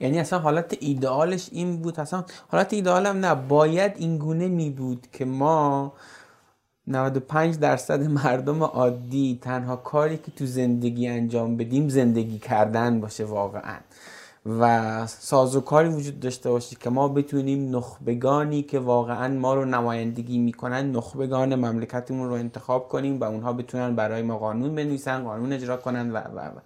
یعنی 0.02 0.18
اصلا 0.18 0.38
حالت 0.38 0.76
ایدئالش 0.80 1.48
این 1.52 1.76
بود 1.76 2.00
اصلا 2.00 2.24
حالت 2.48 2.72
ایدئالم 2.72 3.16
نه. 3.16 3.34
باید 3.34 3.92
این 3.96 4.18
گونه 4.18 4.48
می 4.48 4.70
بود 4.70 5.06
که 5.12 5.24
ما 5.24 5.92
95 6.86 7.58
درصد 7.58 8.02
مردم 8.02 8.62
عادی 8.62 9.38
تنها 9.42 9.76
کاری 9.76 10.16
که 10.16 10.32
تو 10.36 10.46
زندگی 10.46 11.08
انجام 11.08 11.56
بدیم 11.56 11.88
زندگی 11.88 12.38
کردن 12.38 13.00
باشه 13.00 13.24
واقعا. 13.24 13.76
و 14.46 15.06
سازوکاری 15.06 15.88
وجود 15.88 16.20
داشته 16.20 16.50
باشه 16.50 16.76
که 16.80 16.90
ما 16.90 17.08
بتونیم 17.08 17.76
نخبگانی 17.76 18.62
که 18.62 18.78
واقعا 18.78 19.28
ما 19.28 19.54
رو 19.54 19.64
نمایندگی 19.64 20.38
می‌کنن 20.38 20.92
نخبگان 20.92 21.54
مملکتمون 21.54 22.28
رو 22.28 22.34
انتخاب 22.34 22.88
کنیم 22.88 23.20
و 23.20 23.24
اونها 23.24 23.52
بتونن 23.52 23.96
برای 23.96 24.22
ما 24.22 24.38
قانون 24.38 24.74
بنویسن 24.74 25.24
قانون 25.24 25.52
اجرا 25.52 25.76
کنن 25.76 26.10
و 26.10 26.16
و, 26.16 26.40
و. 26.40 26.60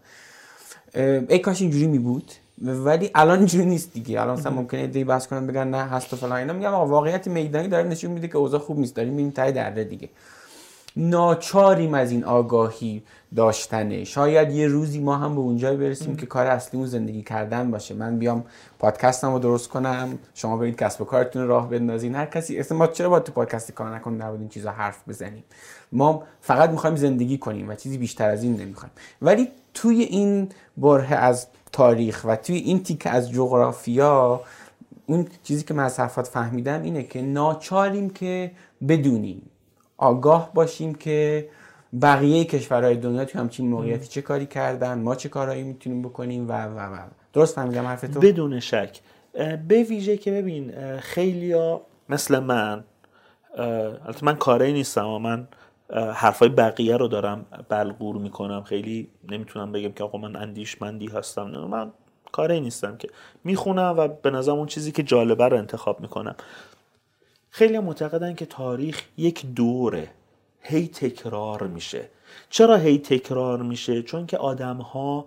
ای 1.28 1.38
کاش 1.38 1.62
اینجوری 1.62 1.86
می 1.86 1.98
بود 1.98 2.32
ولی 2.62 3.10
الان 3.14 3.38
اینجوری 3.38 3.66
نیست 3.66 3.92
دیگه. 3.92 4.20
الان 4.20 4.38
مثلا 4.38 4.52
ممکنه 4.52 4.86
دی 4.86 5.04
بحث 5.04 5.26
کنن 5.26 5.46
بگن 5.46 5.68
نه 5.68 5.76
هست 5.76 6.12
و 6.12 6.16
فلان 6.16 6.32
اینا. 6.32 6.52
میگم 6.52 6.74
آقا 6.74 6.86
واقعیت 6.86 7.28
میدانی 7.28 7.68
داره 7.68 7.88
نشون 7.88 8.10
میده 8.10 8.28
که 8.28 8.38
اوضاع 8.38 8.60
خوب 8.60 8.78
نیست. 8.78 8.94
داریم 8.94 9.12
میریم 9.12 9.30
تای 9.30 9.52
درده 9.52 9.84
دیگه. 9.84 10.08
ناچاریم 10.98 11.94
از 11.94 12.10
این 12.10 12.24
آگاهی 12.24 13.02
داشتنه. 13.36 14.04
شاید 14.04 14.50
یه 14.50 14.68
روزی 14.68 15.00
ما 15.00 15.16
هم 15.16 15.34
به 15.34 15.40
اونجایی 15.40 15.76
برسیم 15.76 16.16
که 16.16 16.26
کار 16.26 16.46
اصلیمون 16.46 16.86
زندگی 16.86 17.22
کردن 17.22 17.70
باشه. 17.70 17.94
من 17.94 18.18
بیام 18.18 18.44
پادکستم 18.78 19.32
رو 19.32 19.38
درست 19.38 19.68
کنم. 19.68 20.18
شما 20.34 20.56
برید 20.56 20.76
کسب 20.76 21.02
و 21.02 21.04
کارتون 21.04 21.46
راه 21.46 21.70
بندازین. 21.70 22.14
هر 22.14 22.26
کسی 22.26 22.58
اصلا 22.58 22.78
ما 22.78 22.86
چرا 22.86 23.08
با 23.08 23.20
تو 23.20 23.32
پادکست 23.32 23.72
کار 23.72 23.94
نکنیم 23.94 24.22
نبود 24.22 24.40
این 24.40 24.48
چیزا 24.48 24.70
حرف 24.70 25.08
بزنیم؟ 25.08 25.44
ما 25.92 26.22
فقط 26.40 26.70
می‌خوایم 26.70 26.96
زندگی 26.96 27.38
کنیم 27.38 27.68
و 27.68 27.74
چیزی 27.74 27.98
بیشتر 27.98 28.30
از 28.30 28.42
این 28.42 28.60
نمی‌خوایم. 28.60 28.92
ولی 29.22 29.48
توی 29.74 30.02
این 30.02 30.48
بره 30.76 31.14
از 31.14 31.46
تاریخ 31.72 32.24
و 32.24 32.36
توی 32.36 32.56
این 32.56 32.82
تیکه 32.82 33.10
از 33.10 33.30
جغرافیا 33.30 34.40
اون 35.06 35.26
چیزی 35.42 35.64
که 35.64 35.74
من 35.74 35.84
از 35.84 36.00
حرفات 36.00 36.26
فهمیدم 36.26 36.82
اینه 36.82 37.02
که 37.02 37.22
ناچاریم 37.22 38.10
که 38.10 38.50
بدونیم. 38.88 39.42
آگاه 39.96 40.50
باشیم 40.54 40.94
که 40.94 41.48
بقیه 42.02 42.44
کشورهای 42.44 42.96
دنیا 42.96 43.24
توی 43.24 43.40
همچین 43.40 43.68
موقعیتی 43.68 44.08
چه 44.08 44.22
کاری 44.22 44.46
کردن 44.46 44.98
ما 44.98 45.14
چه 45.14 45.28
کارهایی 45.28 45.62
می‌تونیم 45.62 46.02
بکنیم 46.02 46.48
و 46.48 46.52
و 46.52 46.78
و. 46.78 46.98
درست 47.32 47.54
فهمیدم 47.54 47.84
حرف 47.84 48.00
تو 48.00 48.20
بدون 48.20 48.60
شک. 48.60 49.00
به 49.68 49.82
ویژه 49.82 50.16
که 50.16 50.30
ببین 50.30 50.72
خیلیا 50.98 51.80
مثل 52.08 52.38
من 52.38 52.84
البته 53.58 54.24
من 54.24 54.36
کاری 54.36 54.72
نیستم 54.72 55.06
و 55.06 55.18
من 55.18 55.48
حرفای 55.94 56.48
بقیه 56.48 56.96
رو 56.96 57.08
دارم 57.08 57.46
بلغور 57.68 58.16
می‌کنم. 58.16 58.62
خیلی 58.62 59.08
نمی‌تونم 59.30 59.72
بگم 59.72 59.92
که 59.92 60.04
آقا 60.04 60.18
من 60.18 60.36
اندیشمندی 60.36 61.06
هستم. 61.06 61.42
من 61.46 61.92
کاری 62.32 62.60
نیستم 62.60 62.96
که. 62.96 63.08
می‌خونم 63.44 63.94
و 63.98 64.08
به 64.08 64.30
نظرم 64.30 64.56
اون 64.56 64.66
چیزی 64.66 64.92
که 64.92 65.02
جالبه 65.02 65.48
رو 65.48 65.56
انتخاب 65.56 66.00
می‌کنم. 66.00 66.34
خیلی 67.50 67.78
معتقدن 67.78 68.34
که 68.34 68.46
تاریخ 68.46 69.02
یک 69.16 69.46
دوره. 69.46 70.08
هی 70.60 70.88
تکرار 70.88 71.66
میشه. 71.66 72.08
چرا 72.50 72.76
هی 72.76 72.98
تکرار 72.98 73.62
میشه؟ 73.62 74.02
چون 74.02 74.26
که 74.26 74.38
آدم 74.38 74.76
ها 74.76 75.26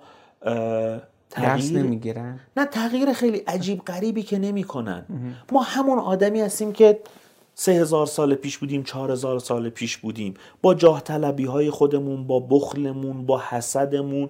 تغییر 1.30 1.84
نمی‌گیرن. 1.84 2.40
نه 2.58 2.66
تغییر 2.66 3.14
خیلی 3.14 3.38
عجیب 3.38 3.86
غریبی 3.86 4.24
که 4.24 4.40
نمی‌کنن. 4.40 5.06
ما 5.52 5.62
همون 5.62 6.00
آدمی 6.00 6.42
هستیم 6.42 6.74
که 6.74 7.00
سه 7.62 7.72
هزار 7.72 8.06
سال 8.06 8.36
پیش 8.36 8.58
بودیم 8.58 8.84
چهار 8.84 9.12
هزار 9.12 9.40
سال 9.40 9.70
پیش 9.70 9.98
بودیم. 9.98 10.34
با 10.62 10.74
جاه 10.74 11.02
طلبی 11.02 11.46
های 11.46 11.70
خودمون 11.70 12.28
با 12.28 12.40
بخلمون 12.40 13.26
با 13.26 13.42
حسدمون 13.50 14.30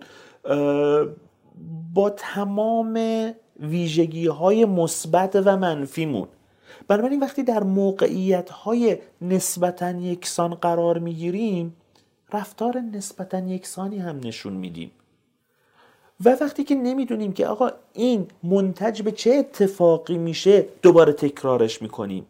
با 1.94 2.10
تمام 2.10 3.32
ویژگی 3.60 4.28
های 4.28 4.66
مثبت 4.66 5.42
و 5.46 5.58
منفیمون. 5.58 6.28
بنابراین 6.88 7.20
وقتی 7.20 7.44
در 7.44 7.64
موقعیت 7.64 8.50
های 8.50 8.98
نسبتا 9.22 9.92
یکسان 9.92 10.54
قرار 10.54 11.00
می‌گیریم 11.00 11.76
رفتار 12.34 12.80
نسبتا 12.80 13.40
یکسانی 13.40 13.98
هم 13.98 14.20
نشون 14.24 14.54
میدیم. 14.54 14.92
و 16.26 16.38
وقتی 16.42 16.64
که 16.64 16.76
نمی‌دونیم 16.76 17.34
که 17.34 17.48
آقا 17.48 17.72
این 17.94 18.28
منتج 18.44 19.02
به 19.02 19.12
چه 19.12 19.32
اتفاقی 19.32 20.18
میشه 20.18 20.66
دوباره 20.82 21.14
تکرارش 21.14 21.82
می‌کنیم. 21.82 22.26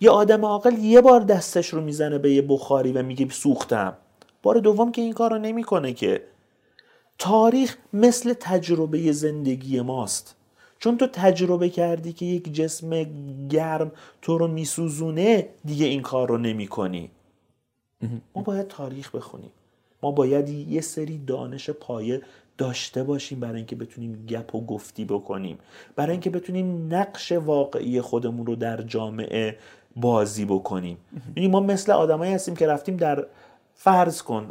یه 0.00 0.10
آدم 0.10 0.44
عاقل 0.44 0.78
یه 0.78 1.00
بار 1.00 1.20
دستش 1.20 1.68
رو 1.68 1.80
می‌زنه 1.80 2.18
به 2.18 2.32
یه 2.32 2.42
بخاری 2.42 2.92
و 2.92 3.02
میگه 3.02 3.28
سوختم. 3.28 3.96
بار 4.42 4.58
دوم 4.58 4.92
که 4.92 5.02
این 5.02 5.12
کار 5.12 5.30
رو 5.30 5.38
نمی‌کنه 5.38 5.92
که. 5.92 6.22
تاریخ 7.18 7.76
مثل 7.92 8.32
تجربه 8.32 9.12
زندگی 9.12 9.80
ماست. 9.80 10.36
چون 10.78 10.98
تو 10.98 11.06
تجربه 11.06 11.68
کردی 11.68 12.12
که 12.12 12.24
یک 12.24 12.54
جسم 12.54 13.06
گرم 13.48 13.92
تو 14.22 14.38
رو 14.38 14.48
میسوزونه 14.48 15.48
دیگه 15.64 15.86
این 15.86 16.02
کار 16.02 16.28
رو 16.28 16.38
نمی 16.38 16.66
کنی 16.66 17.10
ما 18.34 18.42
باید 18.42 18.68
تاریخ 18.68 19.14
بخونیم. 19.14 19.50
ما 20.02 20.10
باید 20.10 20.48
یه 20.48 20.80
سری 20.80 21.18
دانش 21.18 21.70
پایه 21.70 22.22
داشته 22.60 23.02
باشیم 23.02 23.40
برای 23.40 23.56
اینکه 23.56 23.76
بتونیم 23.76 24.26
گپ 24.26 24.54
و 24.54 24.66
گفتی 24.66 25.04
بکنیم. 25.04 25.58
برای 25.96 26.10
اینکه 26.10 26.30
بتونیم 26.30 26.94
نقش 26.94 27.32
واقعی 27.32 28.00
خودمون 28.00 28.46
رو 28.46 28.56
در 28.56 28.82
جامعه 28.82 29.56
بازی 29.96 30.44
بکنیم. 30.44 30.98
یعنی 31.36 31.48
ما 31.48 31.60
مثل 31.60 31.92
آدمایی 31.92 32.32
هستیم 32.32 32.56
که 32.56 32.66
رفتیم 32.66 32.96
در 32.96 33.26
فرض 33.74 34.22
کن 34.22 34.48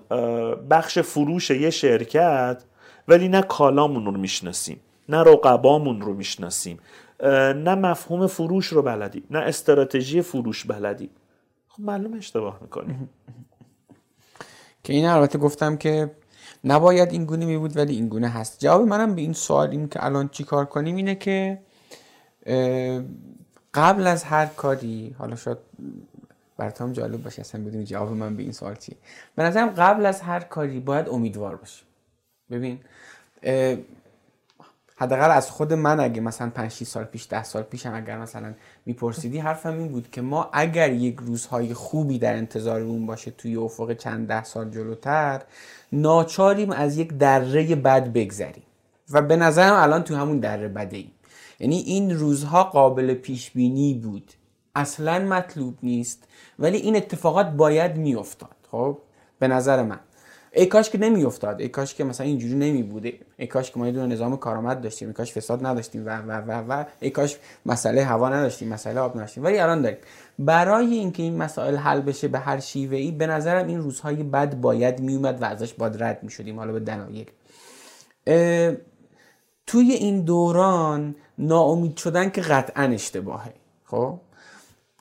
بخش 0.70 1.00
فروش 1.00 1.50
یه 1.50 1.70
شرکت 1.70 2.64
ولی 3.08 3.28
نه 3.28 3.42
کالامون 3.42 4.06
رو 4.06 4.12
می‌شناسیم 4.12 4.80
نه 5.10 5.18
رقبامون 5.18 6.02
رو 6.02 6.14
می‌شناسیم 6.14 6.80
نه 7.56 7.76
مفهوم 7.76 8.28
فروش 8.28 8.68
رو 8.68 8.82
بلدیم 8.82 9.24
نه 9.32 9.40
استراتژی 9.40 10.22
فروش 10.22 10.66
بلدیم. 10.66 11.10
خب 11.68 11.84
معلوم 11.84 12.14
اشتباه 12.14 12.60
می‌کنیم. 12.62 13.10
که 14.84 14.94
این 14.94 15.06
البته 15.06 15.38
گفتم 15.38 15.78
که 15.78 16.12
نباید 16.64 17.12
این 17.12 17.26
گونه 17.26 17.46
می 17.46 17.58
بود 17.58 17.78
ولی 17.78 17.96
این 17.96 18.08
گونه 18.08 18.30
هست. 18.30 18.60
جواب 18.60 18.88
منم 18.88 19.16
به 19.16 19.22
این 19.22 19.34
سوال 19.34 19.70
این 19.70 19.90
که 19.90 20.06
الان 20.06 20.30
چی 20.30 20.44
کار 20.44 20.66
کنیم 20.66 20.96
اینه 20.96 21.16
که 21.16 21.60
قبل 23.74 24.08
از 24.08 24.24
هر 24.24 24.46
کاری 24.46 25.16
حالا 25.18 25.36
شاید 25.36 25.58
براتون 26.58 26.94
جالب 26.94 27.24
باشه 27.24 27.42
اصلا 27.42 27.62
بدونی 27.62 27.86
جواب 27.86 28.12
من 28.12 28.36
به 28.36 28.44
این 28.44 28.52
سوال 28.52 28.76
چیه. 28.76 28.96
به 29.36 29.44
نظرم 29.44 29.70
قبل 29.70 30.06
از 30.06 30.22
هر 30.22 30.40
کاری 30.40 30.80
باید 30.80 31.10
امیدوار 31.10 31.56
باشیم. 31.56 31.86
ببین 32.52 32.80
حداقل 35.00 35.32
از 35.32 35.52
خود 35.52 35.74
من 35.74 36.00
اگه 36.00 36.22
مثلا 36.22 36.50
5 36.50 36.72
6 36.72 36.84
سال 36.84 37.04
پیش 37.04 37.28
10 37.30 37.44
سال 37.44 37.64
پیشم 37.64 37.94
اگر 37.94 38.18
مثلا 38.18 38.54
میپرسیدی 38.86 39.40
حرفم 39.40 39.78
این 39.78 39.88
بود 39.88 40.12
که 40.12 40.22
ما 40.22 40.50
اگر 40.54 40.94
یک 40.94 41.18
روزهای 41.20 41.74
خوبی 41.74 42.20
در 42.20 42.36
انتظارمون 42.36 43.06
باشه 43.06 43.32
توی 43.32 43.56
افق 43.56 43.94
چند 43.94 44.28
ده 44.28 44.44
سال 44.44 44.70
جلوتر 44.70 45.42
ناچاریم 45.92 46.72
از 46.72 46.98
یک 46.98 47.14
دره 47.14 47.76
بد 47.76 48.14
بگذریم. 48.14 48.64
و 49.12 49.22
به 49.22 49.36
نظرم 49.36 49.74
الان 49.74 50.04
تو 50.04 50.16
همون 50.16 50.40
دره 50.40 50.68
بده 50.68 50.98
ایم 50.98 51.12
یعنی 51.60 51.78
این 51.78 52.20
روزها 52.20 52.64
قابل 52.64 53.14
پیش 53.14 53.52
بینی 53.52 53.94
بود. 53.94 54.32
اصلا 54.76 55.20
مطلوب 55.20 55.78
نیست 55.84 56.24
ولی 56.60 56.78
این 56.78 56.96
اتفاقات 56.96 57.50
باید 57.50 57.98
میافتاد. 57.98 58.56
خب؟ 58.72 58.98
به 59.40 59.48
نظر 59.48 59.84
من. 59.84 60.00
ای 60.52 60.66
کاش 60.66 60.90
که 60.90 60.98
نمیافتاد 60.98 61.62
ای 61.62 61.70
کاش 61.70 61.96
که 61.96 62.04
مثلا 62.04 62.28
اینجوری 62.28 62.56
نمی 62.56 62.84
بوده 62.84 63.14
ای 63.38 63.48
کاش 63.48 63.72
که 63.72 63.80
ما 63.80 63.86
یه 63.86 63.92
دونه 63.92 64.14
نظام 64.14 64.38
کارآمد 64.38 64.82
داشتیم 64.82 65.08
ای 65.08 65.14
کاش 65.14 65.34
فساد 65.34 65.66
نداشتیم 65.66 66.06
و 66.06 66.10
و 66.10 66.32
و 66.32 66.52
و 66.52 66.86
ای 67.00 67.10
کاش 67.10 67.38
مسئله 67.66 68.04
هوا 68.04 68.30
نداشتیم 68.30 68.68
مسئله 68.68 69.00
آب 69.00 69.18
نداشتیم. 69.18 69.44
ولی 69.44 69.60
الان 69.60 69.82
داریم. 69.82 69.98
برای 70.40 70.94
اینکه 70.94 71.24
این 71.24 71.38
مسائل 71.38 71.76
حل 71.76 72.02
بشه 72.02 72.28
به 72.28 72.40
هر 72.40 72.60
شیوه 72.60 72.98
ای 72.98 73.12
به 73.12 73.28
نظرم 73.28 73.68
این 73.68 73.80
روزهای 73.80 74.16
بد 74.16 74.56
باید 74.56 75.00
میومد 75.00 75.42
و 75.42 75.46
ازش 75.46 75.74
باید 75.74 76.04
رد 76.04 76.24
می‌شدیم. 76.24 76.60
حالا 76.60 76.72
به 76.72 76.80
دلایل. 76.80 77.26
توی 79.68 79.92
این 79.92 80.22
دوران 80.22 81.16
ناامید 81.38 81.98
شدن 81.98 82.30
که 82.30 82.42
قطعا 82.42 82.84
اشتباهه. 82.84 83.54
خب؟ 83.86 84.20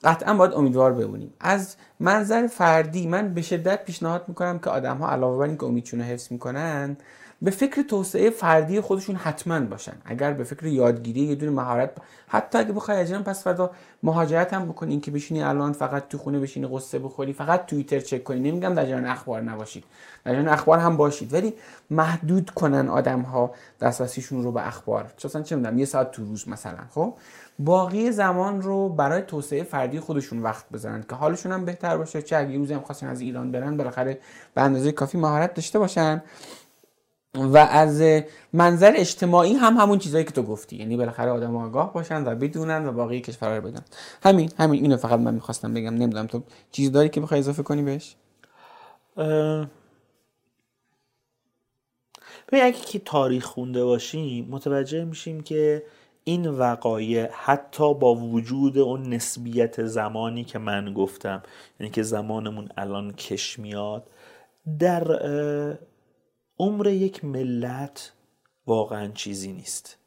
قطعا 0.05 0.35
باید 0.35 0.53
امیدوار 0.53 0.93
بمونیم. 0.93 1.35
از 1.41 1.77
منظر 2.01 2.47
فردی 2.47 3.07
من 3.07 3.35
به 3.35 3.43
شدت 3.43 3.85
پیشنهاد 3.85 4.25
می‌کنم 4.29 4.59
که 4.59 4.71
آدم 4.71 4.97
ها 4.97 5.11
علاوه 5.11 5.39
بر 5.39 5.45
اینکه 5.45 5.65
امیدشون 5.65 6.01
رو 6.01 6.07
حفظ 6.07 6.33
می‌کنن 6.33 6.97
به 7.43 7.51
فکر 7.51 7.83
توسعه 7.83 8.31
فردی 8.31 8.81
خودشون 8.81 9.17
حتما 9.17 9.61
باشن. 9.61 9.93
اگر 10.05 10.33
به 10.33 10.45
فکر 10.45 10.67
یادگیری 10.67 11.21
یه 11.21 11.35
دونه 11.35 11.53
مهارت 11.53 11.91
حتی 12.29 12.59
اگه 12.59 12.73
بخوای 12.73 12.97
اجرام 12.97 13.25
پس 13.25 13.45
فردا 13.45 13.71
مهاجرت 14.03 14.55
هم 14.55 14.69
بکنی 14.69 14.91
اینکه 14.91 15.11
بشینی 15.11 15.43
الان 15.43 15.73
فقط 15.73 16.09
تو 16.09 16.19
خونه 16.19 16.39
بشینی 16.39 16.69
قصه 16.73 16.99
بخوری 16.99 17.33
فقط 17.33 17.67
توییتر 17.67 18.01
چک 18.01 18.25
کنی 18.25 18.51
نمیگم 18.51 18.75
در 18.75 18.85
جریان 18.85 19.07
اخبار 19.07 19.41
نباشید. 19.41 19.85
در 20.25 20.33
جریان 20.33 20.49
اخبار 20.49 20.79
هم 20.79 20.97
باشید 20.97 21.35
ولی 21.35 21.55
محدود 21.91 22.51
کنن 22.51 22.89
آدم 22.89 23.21
ها 23.21 23.55
دسترسیشون 23.81 24.43
رو 24.43 24.53
به 24.53 24.67
اخبار. 24.67 25.13
چون 25.17 25.43
چه 25.43 25.57
می‌دونم 25.57 25.79
یه 25.79 25.85
ساعت 25.85 26.11
تو 26.11 26.25
روز 26.25 26.49
مثلا 26.49 26.79
خب؟ 26.95 27.15
باقی 27.59 28.11
زمان 28.11 28.63
رو 28.63 28.89
برای 28.89 29.23
توسعه 29.23 29.63
فردی 29.63 30.01
خودشون 30.01 30.43
وقت 30.43 30.69
بذارن 30.69 31.05
که 31.09 31.15
حالشون 31.15 31.53
هم 31.53 31.65
بهتر 31.65 31.97
باشه 31.97 32.23
چه 32.23 32.37
اگه 32.37 32.57
روزی 32.57 32.75
هم 32.75 32.81
خواستن 32.81 33.07
از 33.07 33.21
ایران 33.21 33.53
برن 33.53 33.77
بالاخره 33.77 34.19
به 34.55 34.63
اندازه 34.63 34.93
کافی 34.93 35.19
مهارت 35.19 35.55
داشته 35.55 35.79
باشن. 35.79 36.23
و 37.35 37.57
از 37.57 38.23
منظر 38.53 38.93
اجتماعی 38.97 39.55
هم 39.55 39.77
همون 39.77 39.99
چیزایی 39.99 40.25
که 40.25 40.31
تو 40.31 40.43
گفتی 40.43 40.77
یعنی 40.77 40.97
بالاخره 40.97 41.31
آدم 41.31 41.57
آگاه 41.57 41.93
باشن 41.93 42.27
و 42.27 42.35
بدونن 42.35 42.87
و 42.87 42.93
باقی 42.93 43.21
کشورها 43.21 43.57
رو 43.57 43.63
بدونن 43.63 43.85
همین 44.23 44.51
همین 44.59 44.83
اینو 44.83 44.97
فقط 44.97 45.21
من 45.21 45.35
می‌خواستم 45.35 45.75
بگم. 45.75 45.95
نمی‌دونم 45.95 46.27
تو 46.27 46.43
چیز 46.73 46.93
داری 46.93 47.09
که 47.09 47.21
بخوای 47.21 47.41
اضافه 47.41 47.63
کنی 47.63 47.83
بهش؟ 47.83 48.17
ببین 52.49 52.65
اگه 52.65 52.73
که 52.73 52.99
تاریخ 52.99 53.45
خونده 53.45 53.85
باشیم 53.85 54.49
متوجه 54.51 55.05
میشیم 55.05 55.41
که 55.41 55.83
این 56.29 56.47
وقایع 56.47 57.29
حتی 57.33 57.95
با 57.95 58.15
وجود 58.15 58.79
اون 58.79 59.03
نسبیت 59.03 59.85
زمانی 59.87 60.45
که 60.45 60.59
من 60.59 60.93
گفتم 60.93 61.43
یعنی 61.81 61.91
که 61.91 62.03
زمانمون 62.03 62.69
الان 62.77 63.13
کش 63.13 63.59
میاد 63.59 64.11
در 64.79 65.05
عمر 66.59 66.87
یک 66.87 67.25
ملت 67.25 68.13
واقعا 68.67 69.09
چیزی 69.09 69.53
نیست. 69.53 69.99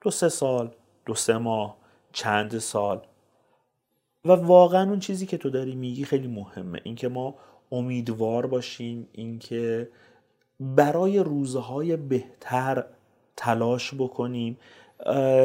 دو 0.00 0.10
سه 0.10 0.28
سال 0.28 0.70
دو 1.06 1.14
سه 1.14 1.38
ماه 1.38 1.76
چند 2.12 2.58
سال. 2.58 3.02
و 4.24 4.32
واقعا 4.32 4.90
اون 4.90 5.00
چیزی 5.00 5.26
که 5.26 5.38
تو 5.38 5.50
داری 5.50 5.74
میگی 5.74 6.04
خیلی 6.04 6.28
مهمه. 6.28 6.80
اینکه 6.84 7.08
ما 7.08 7.34
امیدوار 7.72 8.46
باشیم 8.46 9.08
اینکه 9.12 9.88
برای 10.60 11.18
روزهای 11.18 11.96
بهتر 11.96 12.84
تلاش 13.36 13.94
بکنیم 13.94 14.58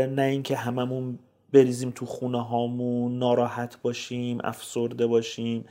نه 0.10 0.22
اینکه 0.22 0.56
هممون 0.56 1.20
بریزیم 1.54 1.92
تو 1.96 2.06
خونه 2.06 2.44
هامون 2.44 3.18
ناراحت 3.20 3.82
باشیم 3.82 4.38
افسرده 4.44 5.08
باشیم. 5.08 5.66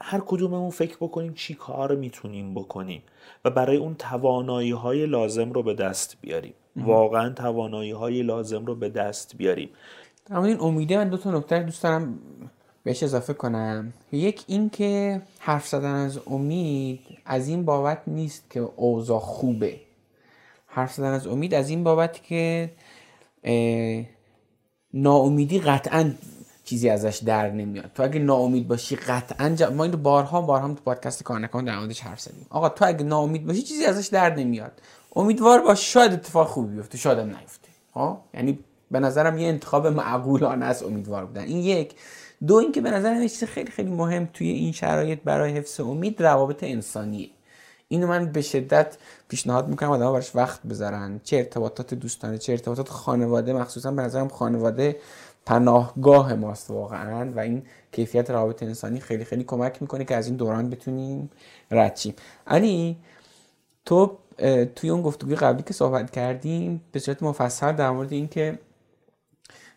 هر 0.00 0.20
کدوممون 0.26 0.70
فکر 0.70 0.96
بکنیم 0.96 1.34
چی 1.34 1.54
کار 1.54 1.96
می‌تونیم 1.96 2.54
بکنیم 2.54 3.02
و 3.44 3.50
برای 3.50 3.76
اون 3.76 3.94
توانایی 3.94 4.70
های 4.70 5.06
لازم 5.06 5.52
رو 5.52 5.62
به 5.62 5.74
دست 5.74 6.16
بیاریم. 6.20 6.54
واقعا 6.76 7.30
توانایی 7.30 7.90
های 7.90 8.22
لازم 8.22 8.64
رو 8.64 8.74
به 8.74 8.88
دست 8.88 9.36
بیاریم. 9.36 9.68
اما 10.30 10.44
این 10.44 10.60
امیده 10.60 10.96
من 10.96 11.08
دو 11.08 11.16
تا 11.16 11.30
نکته 11.30 11.62
دوست 11.62 11.82
دارم 11.82 12.18
بهش 12.84 13.02
اضافه 13.02 13.34
کنم. 13.34 13.92
یک 14.12 14.44
اینکه 14.46 15.22
حرف 15.38 15.68
زدن 15.68 15.94
از 15.94 16.20
امید 16.26 17.00
از 17.24 17.48
این 17.48 17.64
بابت 17.64 18.02
نیست 18.06 18.50
که 18.50 18.60
اوضاع 18.76 19.20
خوبه. 19.20 19.80
حرف 20.78 20.94
زدن 20.94 21.12
از 21.12 21.26
امید 21.26 21.54
از 21.54 21.68
این 21.68 21.84
بابت 21.84 22.22
که 22.22 22.70
ناامیدی 24.94 25.58
قطعا 25.58 26.12
چیزی 26.64 26.88
ازش 26.88 27.16
در 27.16 27.50
نمیاد. 27.50 27.90
تو 27.94 28.02
اگه 28.02 28.18
ناامید 28.18 28.68
باشی 28.68 28.96
قطعا 28.96 29.48
جا... 29.48 29.70
ما 29.70 29.84
این 29.84 29.92
بارها 29.92 30.40
بارها 30.40 30.68
تو 30.68 30.82
پادکست 30.84 31.22
کار 31.22 31.40
نکن 31.40 31.64
در 31.64 31.78
موردش 31.78 32.00
حرف 32.00 32.20
زدیم. 32.20 32.46
آقا 32.50 32.68
تو 32.68 32.84
اگه 32.84 33.04
ناامید 33.04 33.46
باشی 33.46 33.62
چیزی 33.62 33.84
ازش 33.84 34.06
در 34.06 34.34
نمیاد. 34.34 34.72
امیدوار 35.16 35.60
باش 35.60 35.92
شاید 35.92 36.12
اتفاق 36.12 36.48
خوبی 36.48 36.74
بیفته 36.74 36.98
شاید 36.98 37.18
هم 37.18 37.26
نیفته. 37.26 37.68
ها 37.94 38.24
یعنی 38.34 38.58
به 38.90 39.00
نظرم 39.00 39.38
یه 39.38 39.48
انتخاب 39.48 39.86
معقولانه 39.86 40.66
از 40.66 40.82
امیدوار 40.82 41.26
بودن. 41.26 41.42
این 41.42 41.58
یک. 41.58 41.94
دو 42.46 42.54
اینکه 42.54 42.80
به 42.80 42.90
نظرم 42.90 43.22
یه 43.22 43.28
چیز 43.28 43.44
خیلی 43.44 43.70
خیلی 43.70 43.90
مهم 43.90 44.28
توی 44.32 44.48
این 44.48 44.72
شرایط 44.72 45.20
برای 45.24 45.52
حفظ 45.52 45.80
امید 45.80 46.22
روابط 46.22 46.64
انسانیه. 46.64 47.28
اینو 47.88 48.06
من 48.06 48.32
به 48.32 48.42
شدت 48.42 48.96
پیشنهاد 49.28 49.68
می‌کنم 49.68 49.90
آدم 49.90 50.12
براش 50.12 50.36
وقت 50.36 50.62
بذارن 50.62 51.20
چه 51.24 51.36
ارتباطات 51.36 51.94
دوستانه 51.94 52.38
چه 52.38 52.52
ارتباطات 52.52 52.88
خانواده 52.88 53.52
مخصوصا 53.52 53.90
به 53.90 54.02
نظرم 54.02 54.28
خانواده 54.28 54.96
پناهگاه 55.46 56.34
ماست 56.34 56.70
واقعا 56.70 57.32
و 57.32 57.40
این 57.40 57.62
کیفیت 57.92 58.30
روابط 58.30 58.62
انسانی 58.62 59.00
خیلی 59.00 59.24
خیلی 59.24 59.44
کمک 59.44 59.82
می‌کنه 59.82 60.04
که 60.04 60.16
از 60.16 60.26
این 60.26 60.36
دوران 60.36 60.70
بتونیم 60.70 61.30
رد 61.70 61.96
شیم. 61.96 62.14
علی 62.46 62.96
تو 63.84 64.18
توی 64.76 64.90
اون 64.90 65.02
گفتگوی 65.02 65.36
قبلی 65.36 65.62
که 65.62 65.74
صحبت 65.74 66.10
کردیم 66.10 66.80
به 66.92 66.98
صورت 66.98 67.22
مفصل 67.22 67.72
در 67.72 67.90
مورد 67.90 68.12
اینکه 68.12 68.58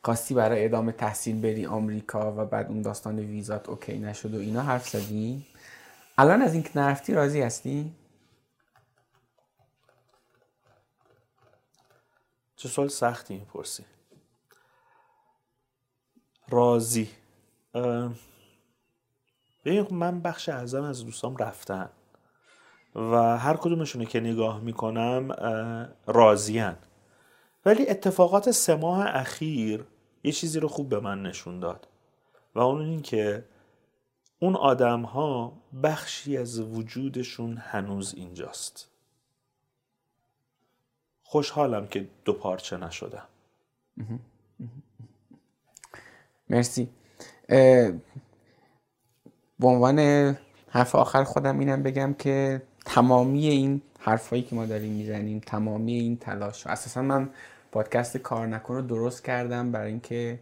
خواستی 0.04 0.34
برای 0.34 0.66
ادامه 0.66 0.92
تحصیل 0.92 1.42
بری 1.42 1.66
آمریکا 1.66 2.34
و 2.38 2.46
بعد 2.46 2.68
اون 2.68 2.82
داستان 2.82 3.20
ویزات 3.20 3.70
اوکی 3.70 4.00
نشد 4.00 4.36
و 4.36 4.40
اینا 4.40 4.62
حرف 4.62 4.90
زدی. 4.90 5.46
الان 6.18 6.42
از 6.42 6.54
اینکه 6.54 6.70
نرفتی 6.76 7.14
راضی 7.14 7.42
هستی؟ 7.42 7.92
چه 12.62 12.70
سوال 12.70 12.88
سختی 12.88 13.34
می‌پرسی؟ 13.34 13.86
راضی. 16.50 17.10
ببین 19.66 19.84
خب 19.84 19.94
من 19.94 20.22
بخش 20.22 20.50
اعظم 20.50 20.84
از 20.84 21.06
دوستام 21.06 21.38
رفتن 21.38 21.90
و 22.96 23.38
هر 23.38 23.58
کدومشونه 23.58 24.06
که 24.06 24.20
نگاه 24.20 24.60
می‌کنم 24.60 25.32
راضیان. 26.08 26.78
ولی 27.66 27.90
اتفاقات 27.90 28.52
سه 28.52 28.76
ماه 28.76 29.06
اخیر 29.08 29.86
یه 30.24 30.32
چیزی 30.32 30.60
رو 30.60 30.68
خوب 30.68 30.90
به 30.90 31.00
من 31.00 31.24
نشون 31.24 31.60
داد 31.60 31.88
و 32.56 32.60
اون 32.60 32.82
این 32.82 33.02
که 33.02 33.46
اون 34.40 34.56
آدم 34.56 35.02
ها 35.02 35.62
بخشی 35.84 36.38
از 36.38 36.60
وجودشون 36.60 37.58
هنوز 37.58 38.14
اینجاست. 38.14 38.91
خوشحالم 41.32 41.88
که 41.88 42.08
دو 42.26 42.34
پارچه 42.34 42.78
نشدم. 42.78 43.24
مرسی. 46.50 46.90
به 47.48 48.02
عنوان 49.68 50.00
حرف 50.70 50.96
آخر 50.96 51.24
خودم 51.24 51.60
اینم 51.60 51.84
بگم 51.84 52.14
که 52.14 52.62
تمامی 52.86 53.48
این 53.48 53.82
حرفایی 54.00 54.42
که 54.42 54.56
ما 54.56 54.66
داریم 54.66 54.94
می‌زنیم 54.94 55.42
تمامی 55.46 55.94
این 55.94 56.18
تلاش 56.18 56.68
اساسا 56.68 57.02
من 57.02 57.30
پادکست 57.72 58.18
کار 58.18 58.48
نکن 58.48 58.76
رو 58.76 58.82
درست 58.82 59.24
کردم 59.24 59.72
برای 59.72 59.90
اینکه 59.90 60.40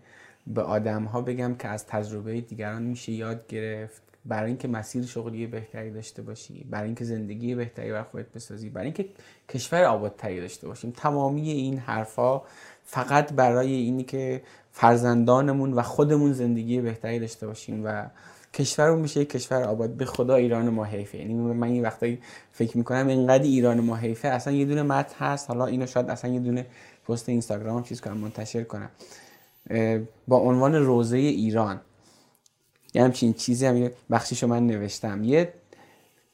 به 0.47 0.61
آدم 0.61 1.03
ها 1.03 1.21
بگم 1.21 1.55
که 1.55 1.67
از 1.67 1.85
تجربه 1.85 2.41
دیگران 2.41 2.81
میشه 2.81 3.11
یاد 3.11 3.47
گرفت. 3.47 4.01
برای 4.29 4.47
اینکه 4.47 4.67
مسیر 4.67 5.05
شغلی 5.05 5.47
بهتری 5.47 5.91
داشته 5.91 6.21
باشی 6.21 6.65
برای 6.69 6.85
اینکه 6.85 7.05
زندگی 7.05 7.55
بهتری 7.55 7.91
بر 7.91 8.03
خودت 8.03 8.33
بسازی 8.35 8.69
برای 8.69 8.85
اینکه 8.85 9.05
کشور 9.49 9.83
آبادتری 9.83 10.41
داشته 10.41 10.67
باشیم. 10.67 10.93
تمامی 10.97 11.51
این 11.51 11.77
حرفها 11.77 12.43
فقط 12.83 13.33
برای 13.33 13.73
اینی 13.73 14.03
که 14.03 14.41
فرزندانمون 14.71 15.73
و 15.73 15.81
خودمون 15.81 16.33
زندگی 16.33 16.81
بهتری 16.81 17.19
داشته 17.19 17.47
باشیم 17.47 17.81
و 17.85 18.05
کشورمون 18.53 18.99
میشه 18.99 19.25
کشور 19.25 19.63
آباد. 19.63 19.89
به 19.89 20.05
خدا 20.05 20.35
ایران 20.35 20.69
ما 20.69 20.83
حیفه. 20.83 21.17
یعنی 21.17 21.33
من 21.33 21.67
این 21.67 21.83
وقتایی 21.83 22.19
فکر 22.51 22.77
می‌کنم 22.77 23.07
اینقدر 23.07 23.43
ایران 23.43 23.79
ما 23.79 23.95
حیفه. 23.95 24.27
اصلا 24.27 24.53
یه 24.53 24.65
دونه 24.65 24.81
متن 24.81 25.15
هست. 25.25 25.49
حالا 25.49 25.65
اینو 25.65 25.85
شاید 25.85 26.09
اصلا 26.09 26.31
یه 26.31 26.39
دونه 26.39 26.65
پست 27.07 27.29
اینستاگرام 27.29 27.83
چیز 27.83 28.01
کنم 28.01 28.17
منتشر 28.17 28.63
کنم. 28.63 28.89
با 30.27 30.37
عنوان 30.37 30.75
روزه 30.75 31.17
ایران. 31.17 31.81
یه 32.93 33.03
همچین 33.03 33.33
چیزی 33.33 33.65
هم 33.65 33.89
بخشیشو 34.11 34.47
من 34.47 34.67
نوشتم. 34.67 35.23
یه 35.23 35.53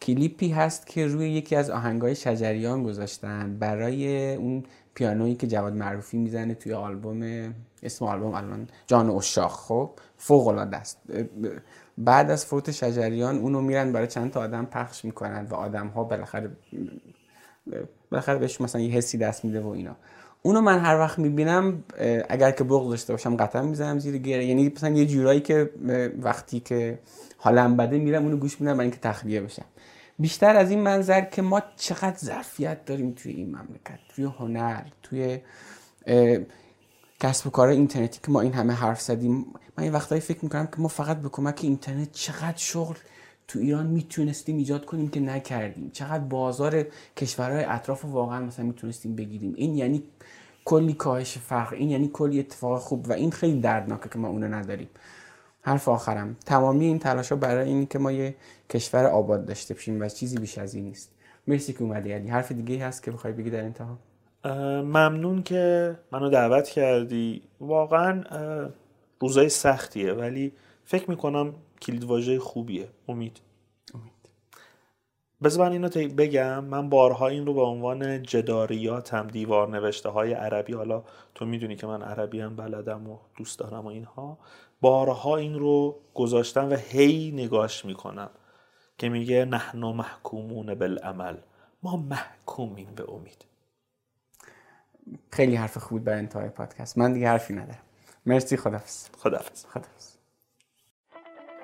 کلیپی 0.01 0.49
هست 0.49 0.87
که 0.87 1.07
روی 1.07 1.29
یکی 1.29 1.55
از 1.55 1.69
آهنگای 1.69 2.15
شجریان 2.15 2.83
گذاشتن 2.83 3.57
برای 3.59 4.35
اون 4.35 4.63
پیانویی 4.93 5.35
که 5.35 5.47
جواد 5.47 5.73
معروفی 5.73 6.17
می‌زنه 6.17 6.53
توی 6.53 6.73
آلبوم 6.73 7.53
اسم 7.83 8.05
آلبوم 8.05 8.33
الان 8.33 8.67
جان 8.87 9.09
اشاق 9.09 9.51
خب 9.51 9.89
فوق 10.17 10.47
العاده 10.47 10.77
است 10.77 10.97
بعد 11.97 12.31
از 12.31 12.45
فوت 12.45 12.71
شجریان 12.71 13.37
اونو 13.37 13.61
میرن 13.61 13.91
برای 13.91 14.07
چند 14.07 14.31
تا 14.31 14.41
آدم 14.41 14.65
پخش 14.65 15.05
می‌کنن 15.05 15.47
و 15.49 15.53
آدم 15.53 15.87
ها 15.87 16.03
بالاخره 16.03 16.51
بالاخره 18.11 18.37
بهش 18.37 18.61
مثلا 18.61 18.81
یه 18.81 18.91
حسی 18.91 19.17
دست 19.17 19.45
میده 19.45 19.61
و 19.61 19.67
اینا. 19.67 19.95
اونو 20.45 20.61
من 20.61 20.79
هر 20.79 20.99
وقت 20.99 21.19
می‌بینم 21.19 21.83
اگر 22.29 22.51
که 22.51 22.63
بغض 22.63 22.89
داشته 22.89 23.13
باشم 23.13 23.37
قطعا 23.37 23.61
می‌زنم 23.61 23.99
زیر 23.99 24.17
گره 24.17 24.45
یعنی 24.45 24.71
مثلا 24.75 24.89
یه 24.89 25.05
جورایی 25.05 25.39
که 25.39 25.69
وقتی 26.21 26.59
که 26.59 26.99
حالم 27.37 27.77
بده 27.77 27.97
میرم 27.97 28.23
اونو 28.23 28.37
گوش 28.37 28.61
میدم 28.61 28.73
برای 28.73 28.85
اینکه 28.85 28.99
تخلیه 28.99 29.41
بشم. 29.41 29.65
بیشتر 30.19 30.55
از 30.55 30.69
این 30.69 30.79
منظر 30.79 31.21
که 31.21 31.41
ما 31.41 31.61
چقدر 31.75 32.17
ظرفیت 32.17 32.85
داریم 32.85 33.11
توی 33.11 33.31
این 33.31 33.47
مملکت 33.47 33.99
توی 34.15 34.25
هنر 34.25 34.81
توی 35.03 35.39
کسب 37.19 37.47
و 37.47 37.49
کار 37.49 37.67
اینترنتی 37.67 38.19
که 38.23 38.31
ما 38.31 38.41
این 38.41 38.53
همه 38.53 38.73
حرف 38.73 39.01
زدیم. 39.01 39.45
من 39.77 39.83
این 39.83 39.93
وقتایی 39.93 40.21
فکر 40.21 40.39
می‌کنم 40.41 40.67
که 40.67 40.81
ما 40.81 40.87
فقط 40.87 41.17
به 41.17 41.29
کمک 41.29 41.59
اینترنت 41.63 42.11
چقدر 42.11 42.57
شغل 42.57 42.95
تو 43.47 43.59
ایران 43.59 43.85
می‌تونستیم 43.85 44.57
ایجاد 44.57 44.85
کنیم 44.85 45.07
که 45.07 45.19
نکردیم. 45.19 45.89
چقدر 45.93 46.23
بازار 46.23 46.85
کشورهای 47.17 47.63
اطراف 47.63 48.05
واقعا 48.05 48.45
مثلا 48.45 48.65
می‌تونستیم 48.65 49.15
بگیریم. 49.15 49.53
این 49.57 49.75
یعنی 49.75 50.03
کلی 50.65 50.93
کاهش 50.93 51.37
فقر 51.37 51.75
این 51.75 51.89
یعنی 51.89 52.09
کلی 52.13 52.39
اتفاق 52.39 52.79
خوب 52.79 53.09
و 53.09 53.13
این 53.13 53.31
خیلی 53.31 53.59
دردناکه 53.59 54.09
که 54.09 54.19
ما 54.19 54.27
اونو 54.27 54.47
نداریم. 54.47 54.89
حرف 55.61 55.87
آخرم. 55.87 56.37
تمامی 56.45 56.85
این 56.85 56.99
تلاش 56.99 57.31
ها 57.31 57.35
برای 57.35 57.67
اینی 57.67 57.85
که 57.85 57.99
ما 57.99 58.11
یه 58.11 58.35
کشور 58.69 59.05
آباد 59.05 59.45
داشته 59.45 59.73
باشیم 59.73 60.01
و 60.01 60.09
چیزی 60.09 60.37
بیش 60.37 60.57
از 60.57 60.73
این 60.73 60.83
نیست. 60.83 61.11
مرسی 61.47 61.73
که 61.73 61.81
اومدی 61.81 62.11
علی. 62.11 62.27
حرف 62.27 62.51
دیگه 62.51 62.85
هست 62.85 63.03
که 63.03 63.11
بخوای 63.11 63.33
بگی 63.33 63.49
در 63.49 63.63
انتها؟ 63.63 63.97
ممنون 64.81 65.43
که 65.43 65.95
منو 66.11 66.29
دعوت 66.29 66.67
کردی. 66.67 67.41
واقعا 67.61 68.23
روزای 69.19 69.49
سختیه 69.49 70.13
ولی 70.13 70.51
فکر 70.85 71.09
می‌کنم 71.09 71.53
کلید 71.81 72.03
واژه 72.03 72.39
خوبیه. 72.39 72.89
امید. 73.07 73.41
امید. 73.93 74.11
بذار 75.43 75.65
من 75.65 75.71
اینو 75.71 75.89
بگم. 75.89 76.63
من 76.63 76.89
بارها 76.89 77.27
این 77.27 77.45
رو 77.45 77.53
به 77.53 77.61
عنوان 77.61 78.23
جداریاتم 78.23 79.27
دیوار 79.27 79.69
نوشته 79.69 80.09
های 80.09 80.33
عربی 80.33 80.73
حالا 80.73 81.03
تو 81.35 81.45
می‌دونی 81.45 81.75
که 81.75 81.87
من 81.87 82.01
عربی 82.01 82.41
هم 82.41 82.55
بلدم 82.55 83.09
و 83.09 83.17
دوست 83.37 83.59
دارم 83.59 83.85
و 83.85 83.87
اینها 83.87 84.37
بارها 84.81 85.37
این 85.37 85.59
رو 85.59 85.99
گذاشتم 86.13 86.69
و 86.69 86.75
هی 86.75 87.31
نگاش 87.31 87.85
می‌کنم 87.85 88.29
که 88.97 89.09
میگه 89.09 89.45
نحن 89.45 89.79
محکومون 89.79 90.75
بالعمل. 90.75 91.37
ما 91.83 91.97
محکومیم 91.97 92.95
به 92.95 93.11
امید. 93.11 93.45
خیلی 95.31 95.55
حرف 95.55 95.77
خوب 95.77 96.03
برای 96.03 96.19
انتهای 96.19 96.49
پادکست. 96.49 96.97
من 96.97 97.13
دیگه 97.13 97.27
حرفی 97.27 97.53
ندارم. 97.53 97.81
مرسی. 98.25 98.57
خدافز 98.57 99.09
خدافز 99.17 99.65
خدافز 99.65 100.14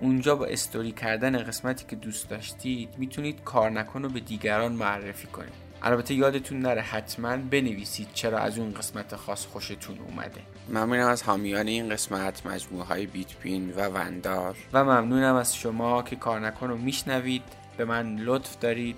اونجا 0.00 0.36
با 0.36 0.46
استوری 0.46 0.92
کردن 0.92 1.38
قسمتی 1.38 1.84
که 1.88 1.96
دوست 1.96 2.28
داشتید 2.28 2.88
می‌تونید 2.98 3.44
کار 3.44 3.70
نکن 3.70 4.02
رو 4.02 4.08
به 4.08 4.20
دیگران 4.20 4.72
معرفی 4.72 5.26
کنید. 5.26 5.68
البته 5.82 6.14
یادتون 6.14 6.58
نره 6.60 6.82
حتما 6.82 7.36
بنویسید 7.36 8.08
چرا 8.14 8.38
از 8.38 8.58
اون 8.58 8.74
قسمت 8.74 9.16
خاص 9.16 9.46
خوشتون 9.46 9.98
اومده. 9.98 10.40
ممنونم 10.68 11.08
از 11.08 11.22
حامیان 11.22 11.68
این 11.68 11.88
قسمت 11.88 12.46
مجموعه 12.46 12.84
های 12.84 13.06
بیتپین 13.06 13.70
و 13.70 13.80
وندار. 13.80 14.56
و 14.72 14.84
ممنونم 14.84 15.34
از 15.34 15.56
شما 15.56 16.02
که 16.02 16.16
کار 16.16 16.40
نکن 16.40 16.68
رو 16.68 16.76
میشنوید. 16.76 17.42
به 17.76 17.84
من 17.84 18.16
لطف 18.16 18.58
دارید. 18.58 18.96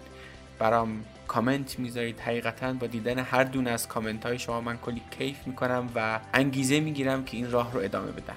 برام 0.58 1.04
کامنت 1.28 1.78
می‌ذارید. 1.78 2.20
حقیقتا 2.20 2.72
با 2.72 2.86
دیدن 2.86 3.18
هر 3.18 3.44
دونه 3.44 3.70
از 3.70 3.88
کامنت 3.88 4.26
های 4.26 4.38
شما 4.38 4.60
من 4.60 4.76
کلی 4.76 5.02
کیف 5.18 5.46
می‌کنم 5.46 5.88
و 5.94 6.20
انگیزه 6.34 6.80
می‌گیرم 6.80 7.24
که 7.24 7.36
این 7.36 7.50
راه 7.50 7.72
رو 7.72 7.80
ادامه 7.80 8.10
بدم. 8.12 8.36